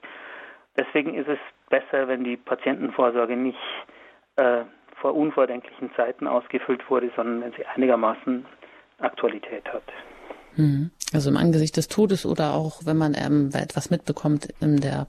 [0.78, 1.40] Deswegen ist es
[1.70, 3.60] besser, wenn die Patientenvorsorge nicht
[4.38, 4.64] äh,
[4.96, 8.46] vor unvordenklichen Zeiten ausgefüllt wurde, sondern wenn sie einigermaßen
[9.00, 9.84] Aktualität hat.
[10.56, 10.92] Mhm.
[11.12, 15.08] Also im Angesicht des Todes oder auch wenn man ähm, etwas mitbekommt in der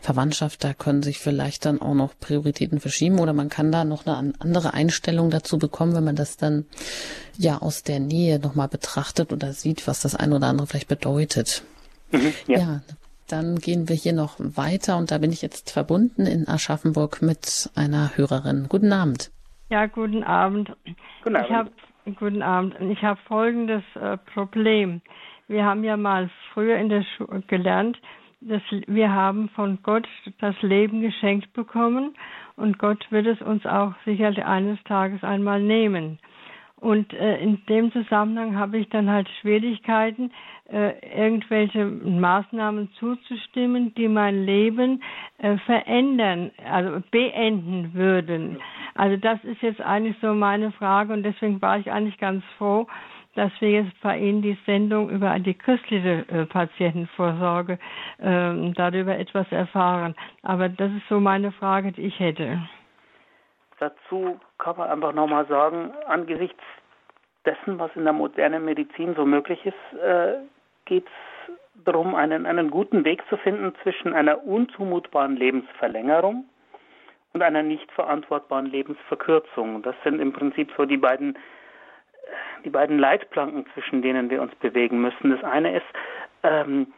[0.00, 4.06] Verwandtschaft, da können sich vielleicht dann auch noch Prioritäten verschieben oder man kann da noch
[4.06, 6.64] eine andere Einstellung dazu bekommen, wenn man das dann
[7.36, 11.62] ja aus der Nähe nochmal betrachtet oder sieht, was das eine oder andere vielleicht bedeutet.
[12.10, 12.58] Mhm, ja.
[12.58, 12.80] ja,
[13.28, 17.70] dann gehen wir hier noch weiter und da bin ich jetzt verbunden in Aschaffenburg mit
[17.74, 18.66] einer Hörerin.
[18.70, 19.30] Guten Abend.
[19.68, 20.70] Ja, guten Abend.
[21.22, 21.50] Guten Abend.
[21.50, 21.70] Ich habe
[22.18, 22.74] guten Abend.
[22.80, 25.00] Ich habe folgendes äh, Problem.
[25.48, 27.98] Wir haben ja mal früher in der Schule gelernt,
[28.40, 30.06] dass wir haben von Gott
[30.40, 32.14] das Leben geschenkt bekommen
[32.56, 36.18] und Gott wird es uns auch sicherlich eines Tages einmal nehmen.
[36.76, 40.30] Und äh, in dem Zusammenhang habe ich dann halt Schwierigkeiten,
[40.70, 45.02] äh, irgendwelche Maßnahmen zuzustimmen, die mein Leben
[45.38, 48.58] äh, verändern, also beenden würden.
[48.94, 52.86] Also das ist jetzt eigentlich so meine Frage und deswegen war ich eigentlich ganz froh,
[53.34, 57.78] dass wir jetzt bei Ihnen die Sendung über die christliche äh, Patientenvorsorge
[58.18, 60.14] äh, darüber etwas erfahren.
[60.42, 62.60] Aber das ist so meine Frage, die ich hätte.
[63.78, 66.62] Dazu kann man einfach nochmal sagen, angesichts
[67.44, 70.34] dessen, was in der modernen Medizin so möglich ist, äh,
[70.84, 71.54] geht es
[71.84, 76.44] darum, einen, einen guten Weg zu finden zwischen einer unzumutbaren Lebensverlängerung
[77.32, 79.82] und einer nicht verantwortbaren Lebensverkürzung.
[79.82, 81.36] Das sind im Prinzip so die beiden,
[82.64, 85.30] die beiden Leitplanken, zwischen denen wir uns bewegen müssen.
[85.30, 85.86] Das eine ist,
[86.42, 86.92] ähm,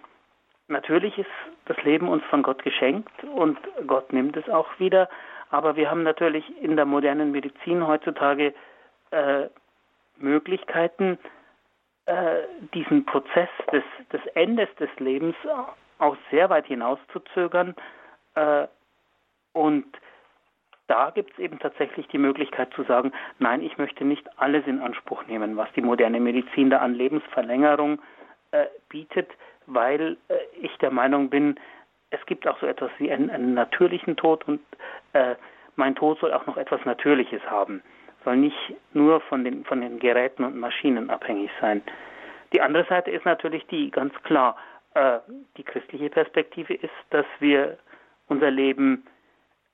[0.69, 1.31] natürlich ist
[1.67, 5.09] das Leben uns von Gott geschenkt und Gott nimmt es auch wieder,
[5.51, 8.55] aber wir haben natürlich in der modernen Medizin heutzutage
[9.11, 9.47] äh,
[10.19, 11.19] Möglichkeiten,
[12.07, 12.43] äh,
[12.75, 15.37] diesen Prozess des, des Endes des Lebens
[15.99, 17.75] auch sehr weit hinauszuzögern.
[18.35, 18.67] Äh,
[19.53, 19.87] und
[20.89, 24.81] da gibt es eben tatsächlich die Möglichkeit zu sagen, nein, ich möchte nicht alles in
[24.81, 28.01] Anspruch nehmen, was die moderne Medizin da an Lebensverlängerung
[28.53, 29.31] äh, bietet,
[29.67, 31.59] weil äh, ich der Meinung bin,
[32.11, 34.61] es gibt auch so etwas wie einen, einen natürlichen Tod und
[35.13, 35.35] äh,
[35.75, 37.83] mein Tod soll auch noch etwas Natürliches haben
[38.27, 41.81] soll nicht nur von den, von den Geräten und Maschinen abhängig sein.
[42.53, 44.57] Die andere Seite ist natürlich die, ganz klar,
[44.95, 45.21] äh,
[45.57, 47.79] die christliche Perspektive ist, dass wir
[48.27, 49.07] unser Leben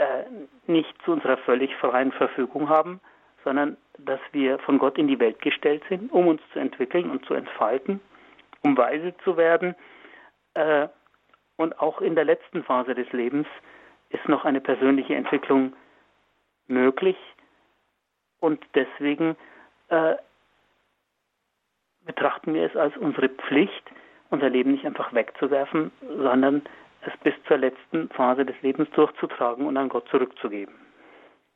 [0.03, 0.25] äh,
[0.67, 3.01] nicht zu unserer völlig freien Verfügung haben,
[3.45, 7.25] sondern dass wir von Gott in die Welt gestellt sind, um uns zu entwickeln und
[7.27, 8.01] zu entfalten,
[8.63, 9.75] um weise zu werden.
[10.55, 10.89] Äh,
[11.57, 13.47] und auch in der letzten Phase des Lebens
[14.11, 15.75] ist noch eine persönliche Entwicklung
[16.67, 17.17] möglich,
[18.43, 19.37] und deswegen
[19.89, 20.17] äh,
[22.05, 23.85] betrachten wir es als unsere Pflicht,
[24.31, 26.63] unser Leben nicht einfach wegzuwerfen, sondern
[27.07, 30.75] es bis zur letzten Phase des Lebens durchzutragen und an Gott zurückzugeben.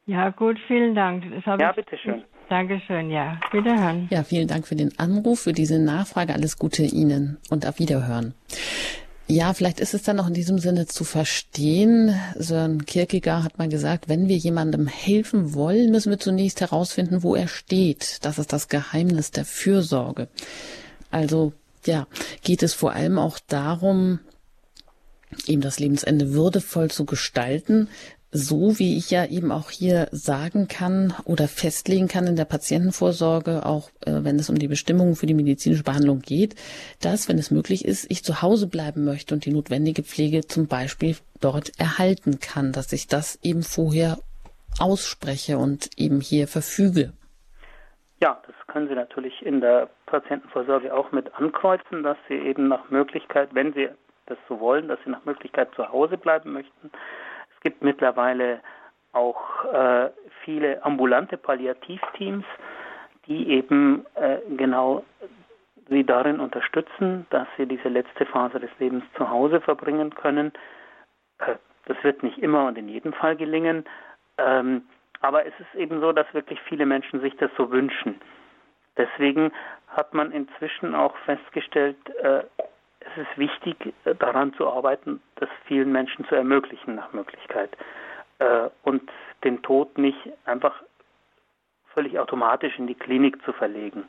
[0.06, 1.24] Ja, gut, vielen Dank.
[1.44, 2.24] ja, bitteschön.
[2.48, 3.40] Dankeschön, ja.
[3.51, 4.06] Wiederhören.
[4.10, 6.32] Ja, vielen Dank für den Anruf, für diese Nachfrage.
[6.32, 8.35] Alles Gute Ihnen und auf Wiederhören.
[9.28, 12.14] Ja, vielleicht ist es dann auch in diesem Sinne zu verstehen.
[12.36, 17.35] Sören Kierkegaard hat mal gesagt, wenn wir jemandem helfen wollen, müssen wir zunächst herausfinden, wo
[17.35, 18.24] er steht.
[18.24, 20.28] Das ist das Geheimnis der Fürsorge.
[21.10, 21.52] Also,
[21.85, 22.06] ja,
[22.44, 24.20] geht es vor allem auch darum,
[25.46, 27.88] ihm das Lebensende würdevoll zu gestalten,
[28.30, 33.64] so wie ich ja eben auch hier sagen kann oder festlegen kann in der Patientenvorsorge,
[33.64, 36.54] auch äh, wenn es um die Bestimmungen für die medizinische Behandlung geht,
[37.02, 40.66] dass, wenn es möglich ist, ich zu Hause bleiben möchte und die notwendige Pflege zum
[40.66, 44.18] Beispiel dort erhalten kann, dass ich das eben vorher
[44.78, 47.12] ausspreche und eben hier verfüge.
[48.20, 52.90] Ja, das können Sie natürlich in der Patientenvorsorge auch mit ankreuzen, dass Sie eben nach
[52.90, 53.88] Möglichkeit, wenn Sie
[54.27, 56.90] das so wollen, dass Sie nach Möglichkeit zu Hause bleiben möchten
[57.66, 58.61] gibt mittlerweile
[59.12, 60.11] auch äh,
[60.44, 62.44] viele ambulante Palliativteams,
[63.27, 65.03] die eben äh, genau
[65.89, 70.53] sie darin unterstützen, dass sie diese letzte Phase des Lebens zu Hause verbringen können.
[71.39, 73.85] Äh, das wird nicht immer und in jedem Fall gelingen,
[74.39, 74.82] ähm,
[75.23, 78.20] aber es ist eben so, dass wirklich viele Menschen sich das so wünschen.
[78.97, 79.51] Deswegen
[79.89, 81.97] hat man inzwischen auch festgestellt,
[83.16, 87.76] äh, es ist wichtig, äh, daran zu arbeiten, das vielen Menschen zu ermöglichen nach Möglichkeit
[88.38, 89.02] äh, und
[89.44, 90.82] den Tod nicht einfach
[91.94, 94.05] völlig automatisch in die Klinik zu verlegen.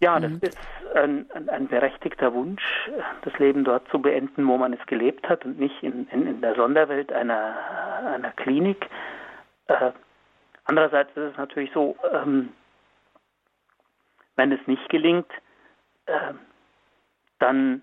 [0.00, 0.40] Ja, das mhm.
[0.42, 0.58] ist
[0.94, 2.62] ein, ein, ein, berechtigter Wunsch,
[3.22, 6.40] das Leben dort zu beenden, wo man es gelebt hat und nicht in, in, in
[6.40, 7.56] der Sonderwelt einer,
[8.06, 8.88] einer Klinik.
[9.68, 9.92] Äh,
[10.64, 12.52] andererseits ist es natürlich so, ähm,
[14.36, 15.30] wenn es nicht gelingt,
[16.06, 16.34] äh,
[17.44, 17.82] dann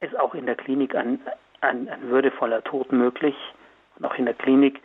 [0.00, 1.20] ist auch in der Klinik ein,
[1.60, 3.34] ein, ein würdevoller Tod möglich.
[3.98, 4.80] Und auch in der Klinik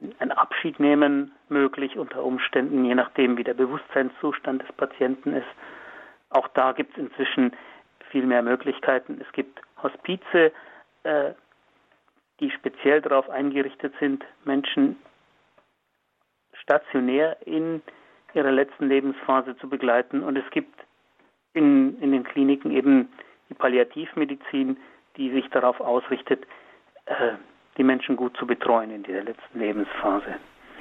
[0.00, 5.46] ist ein Abschied nehmen möglich unter Umständen, je nachdem, wie der Bewusstseinszustand des Patienten ist.
[6.30, 7.52] Auch da gibt es inzwischen
[8.10, 9.20] viel mehr Möglichkeiten.
[9.20, 10.52] Es gibt Hospize,
[11.04, 11.32] äh,
[12.40, 14.96] die speziell darauf eingerichtet sind, Menschen
[16.54, 17.82] stationär in
[18.34, 20.24] ihrer letzten Lebensphase zu begleiten.
[20.24, 20.85] Und es gibt
[21.56, 23.08] in, in den Kliniken eben
[23.48, 24.76] die Palliativmedizin,
[25.16, 26.46] die sich darauf ausrichtet,
[27.06, 27.32] äh,
[27.76, 30.36] die Menschen gut zu betreuen in dieser letzten Lebensphase.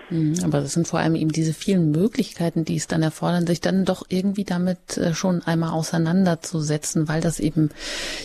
[0.10, 3.60] Mhm, aber das sind vor allem eben diese vielen Möglichkeiten, die es dann erfordern, sich
[3.60, 7.72] dann doch irgendwie damit äh, schon einmal auseinanderzusetzen, weil das eben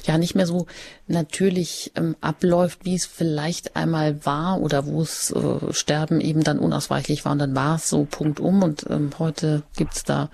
[0.04, 0.66] ja nicht mehr so
[1.06, 6.58] natürlich ähm, abläuft, wie es vielleicht einmal war oder wo es äh, Sterben eben dann
[6.58, 10.28] unausweichlich war und dann war es so Punkt um und ähm, heute gibt's da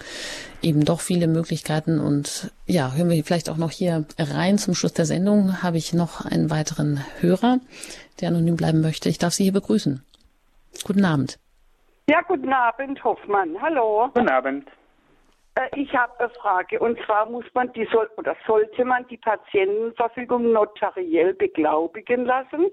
[0.62, 4.58] eben doch viele Möglichkeiten und ja, hören wir vielleicht auch noch hier rein.
[4.58, 7.60] Zum Schluss der Sendung habe ich noch einen weiteren Hörer,
[8.20, 9.08] der anonym bleiben möchte.
[9.08, 10.02] Ich darf Sie hier begrüßen.
[10.84, 11.38] Guten Abend.
[12.08, 13.60] Ja, guten Abend, Hoffmann.
[13.60, 14.08] Hallo.
[14.14, 14.68] Guten Abend.
[15.56, 19.16] Äh, ich habe eine Frage und zwar muss man die soll oder sollte man die
[19.16, 22.70] Patientenverfügung notariell beglaubigen lassen?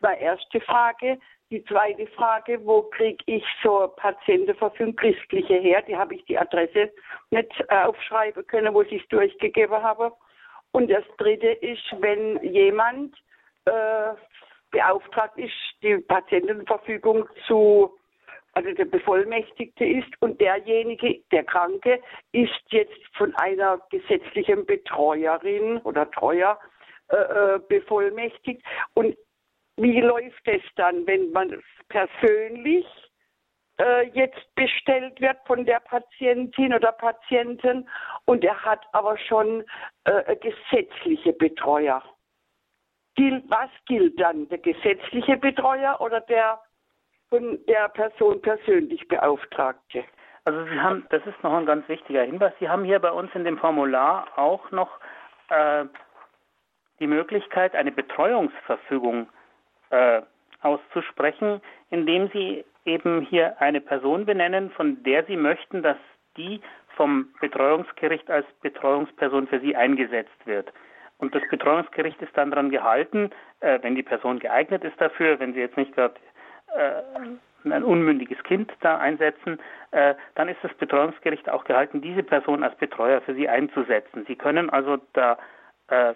[0.00, 1.18] War erste Frage.
[1.50, 5.82] Die zweite Frage, wo kriege ich so Patientenverfügung christliche her?
[5.82, 6.90] Die habe ich die Adresse
[7.30, 10.12] nicht äh, aufschreiben können, wo ich es durchgegeben habe.
[10.72, 13.14] Und das dritte ist, wenn jemand
[13.66, 14.14] äh,
[14.72, 17.96] beauftragt ist, die Patientenverfügung zu,
[18.54, 22.00] also der Bevollmächtigte ist und derjenige, der Kranke,
[22.32, 26.58] ist jetzt von einer gesetzlichen Betreuerin oder Treuer
[27.08, 28.62] äh, äh bevollmächtigt.
[28.94, 29.16] Und
[29.76, 32.86] wie läuft es dann, wenn man persönlich
[33.80, 37.88] äh, jetzt bestellt wird von der Patientin oder Patienten
[38.24, 39.64] und er hat aber schon
[40.04, 42.02] äh, gesetzliche Betreuer?
[43.14, 44.48] Gilt, was gilt dann?
[44.48, 46.60] Der gesetzliche Betreuer oder der
[47.28, 50.04] von der Person persönlich Beauftragte?
[50.44, 52.52] Also Sie haben, das ist noch ein ganz wichtiger Hinweis.
[52.58, 54.98] Sie haben hier bei uns in dem Formular auch noch
[55.48, 55.84] äh,
[56.98, 59.28] die Möglichkeit, eine Betreuungsverfügung
[59.90, 60.22] äh,
[60.62, 61.60] auszusprechen,
[61.90, 65.96] indem Sie eben hier eine Person benennen, von der Sie möchten, dass
[66.36, 66.60] die
[66.96, 70.72] vom Betreuungsgericht als Betreuungsperson für Sie eingesetzt wird.
[71.22, 73.30] Und das Betreuungsgericht ist dann daran gehalten,
[73.60, 76.16] äh, wenn die Person geeignet ist dafür, wenn sie jetzt nicht gerade
[76.74, 77.00] äh,
[77.64, 79.60] ein unmündiges Kind da einsetzen,
[79.92, 84.24] äh, dann ist das Betreuungsgericht auch gehalten, diese Person als Betreuer für sie einzusetzen.
[84.26, 85.38] Sie können also da
[85.86, 86.14] äh,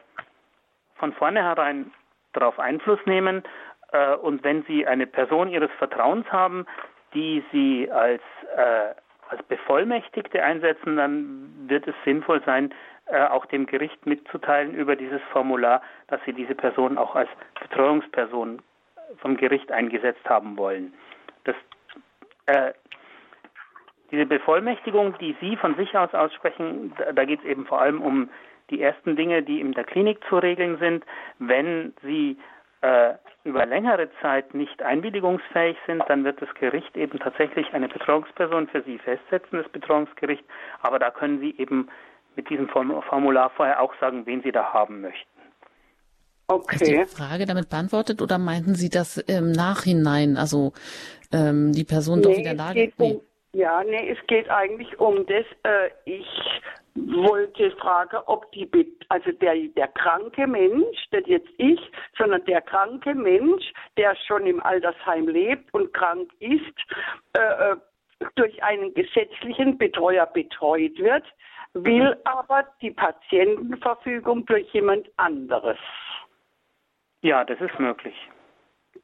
[0.97, 1.93] von vornherein
[2.33, 3.45] darauf Einfluss nehmen
[3.93, 6.67] äh, und wenn Sie eine Person Ihres Vertrauens haben,
[7.15, 8.23] die Sie als
[8.57, 8.93] äh,
[9.29, 12.73] als Bevollmächtigte einsetzen, dann wird es sinnvoll sein,
[13.15, 17.29] auch dem Gericht mitzuteilen über dieses Formular, dass sie diese Person auch als
[17.61, 18.61] Betreuungsperson
[19.19, 20.93] vom Gericht eingesetzt haben wollen.
[21.45, 21.55] Das,
[22.47, 22.73] äh,
[24.11, 28.03] diese Bevollmächtigung, die Sie von sich aus aussprechen, da, da geht es eben vor allem
[28.03, 28.29] um
[28.71, 31.05] die ersten Dinge, die in der Klinik zu regeln sind.
[31.39, 32.37] Wenn Sie
[32.81, 33.15] äh,
[33.45, 38.83] über längere Zeit nicht einwilligungsfähig sind, dann wird das Gericht eben tatsächlich eine Betreuungsperson für
[38.83, 40.45] Sie festsetzen, das Betreuungsgericht.
[40.83, 41.89] Aber da können Sie eben
[42.37, 45.37] mit diesem Formular vorher auch sagen, wen Sie da haben möchten.
[46.49, 47.03] Okay.
[47.03, 50.73] Ist die Frage damit beantwortet oder meinten Sie das im Nachhinein, also
[51.33, 52.73] ähm, die Person nee, doch wieder da?
[52.73, 52.93] Nee.
[52.99, 53.21] Um,
[53.53, 55.45] ja, nee, es geht eigentlich um das.
[55.65, 56.27] Äh, ich
[56.95, 58.69] wollte fragen, ob die,
[59.09, 61.81] also der, der kranke Mensch, nicht jetzt ich,
[62.17, 66.61] sondern der kranke Mensch, der schon im Altersheim lebt und krank ist,
[67.37, 67.77] äh, äh
[68.35, 71.25] durch einen gesetzlichen Betreuer betreut wird,
[71.85, 75.79] will aber die Patientenverfügung durch jemand anderes.
[77.23, 78.15] Ja, das ist möglich.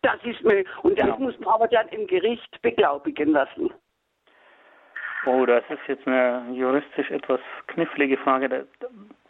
[0.03, 0.67] Das ist möglich.
[0.83, 1.19] Und das genau.
[1.19, 3.73] muss man aber dann im Gericht beglaubigen lassen.
[5.27, 8.67] Oh, das ist jetzt eine juristisch etwas knifflige Frage.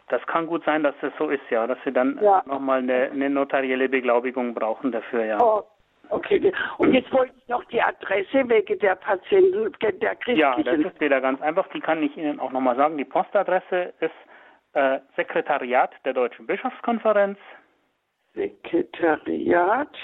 [0.09, 2.43] Das kann gut sein, dass das so ist, ja, dass Sie dann ja.
[2.45, 5.39] nochmal eine, eine notarielle Beglaubigung brauchen dafür, ja.
[5.39, 5.63] Oh,
[6.09, 10.39] Okay, und jetzt wollte ich noch die Adresse wegen der Patienten, der christlichen.
[10.39, 11.67] Ja, das ist wieder ganz einfach.
[11.69, 12.97] Die kann ich Ihnen auch nochmal sagen.
[12.97, 14.11] Die Postadresse ist
[14.73, 17.39] äh, Sekretariat der Deutschen Bischofskonferenz.
[18.33, 19.95] Sekretariat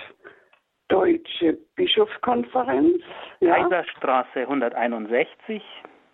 [0.87, 3.01] Deutsche Bischofskonferenz.
[3.41, 3.55] Ja.
[3.55, 5.61] Kaiserstraße 161.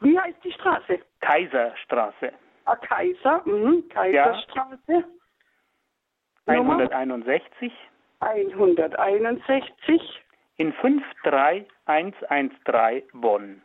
[0.02, 1.00] Wie heißt die Straße?
[1.22, 2.34] Kaiserstraße.
[2.66, 3.88] Ah, Kaiser, mhm.
[3.90, 4.78] Kaiserstraße.
[4.88, 5.04] Ja.
[6.48, 7.72] 161.
[8.20, 10.02] 161.
[10.58, 13.62] In 53113 Bonn.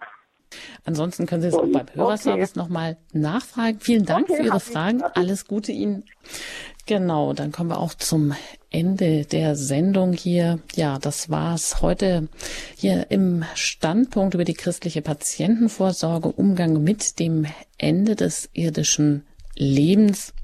[0.85, 2.59] Ansonsten können Sie es auch beim Hörerservice okay.
[2.59, 3.79] nochmal nachfragen.
[3.81, 5.03] Vielen Dank okay, für Ihre Fragen.
[5.03, 6.05] Alles Gute Ihnen.
[6.87, 8.35] Genau, dann kommen wir auch zum
[8.71, 10.59] Ende der Sendung hier.
[10.75, 12.29] Ja, das war's heute
[12.77, 17.47] hier im Standpunkt über die christliche Patientenvorsorge, Umgang mit dem
[17.79, 20.35] Ende des irdischen Lebens.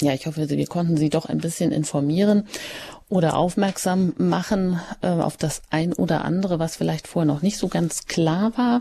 [0.00, 2.48] Ja, ich hoffe, wir konnten Sie doch ein bisschen informieren
[3.14, 7.68] oder aufmerksam machen äh, auf das ein oder andere, was vielleicht vorher noch nicht so
[7.68, 8.80] ganz klar war.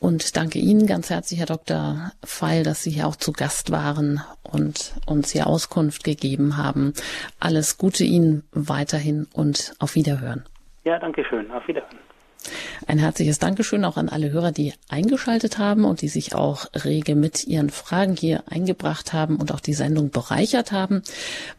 [0.00, 2.10] Und danke Ihnen ganz herzlich, Herr Dr.
[2.24, 6.92] Feil, dass Sie hier auch zu Gast waren und uns hier Auskunft gegeben haben.
[7.38, 10.44] Alles Gute Ihnen weiterhin und auf Wiederhören.
[10.82, 11.48] Ja, danke schön.
[11.52, 11.98] Auf Wiederhören.
[12.86, 17.14] Ein herzliches Dankeschön auch an alle Hörer, die eingeschaltet haben und die sich auch rege
[17.14, 21.02] mit ihren Fragen hier eingebracht haben und auch die Sendung bereichert haben.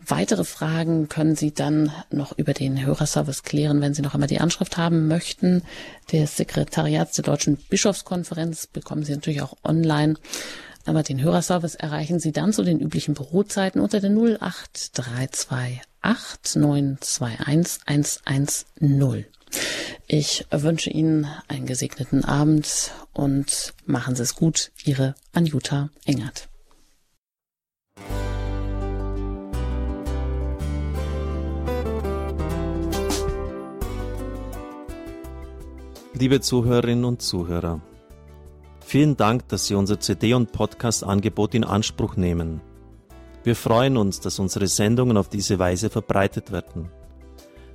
[0.05, 4.41] Weitere Fragen können Sie dann noch über den Hörerservice klären, wenn Sie noch einmal die
[4.41, 5.63] Anschrift haben möchten.
[6.11, 10.15] Des Sekretariats der Deutschen Bischofskonferenz bekommen Sie natürlich auch online.
[10.85, 15.81] Aber den Hörerservice erreichen Sie dann zu den üblichen Bürozeiten unter der 08328
[16.55, 17.81] 921
[18.25, 19.25] 110.
[20.07, 24.71] Ich wünsche Ihnen einen gesegneten Abend und machen Sie es gut.
[24.83, 26.49] Ihre Anjuta Engert.
[36.15, 37.81] Liebe Zuhörerinnen und Zuhörer,
[38.85, 42.61] vielen Dank, dass Sie unser CD- und Podcast-Angebot in Anspruch nehmen.
[43.43, 46.89] Wir freuen uns, dass unsere Sendungen auf diese Weise verbreitet werden.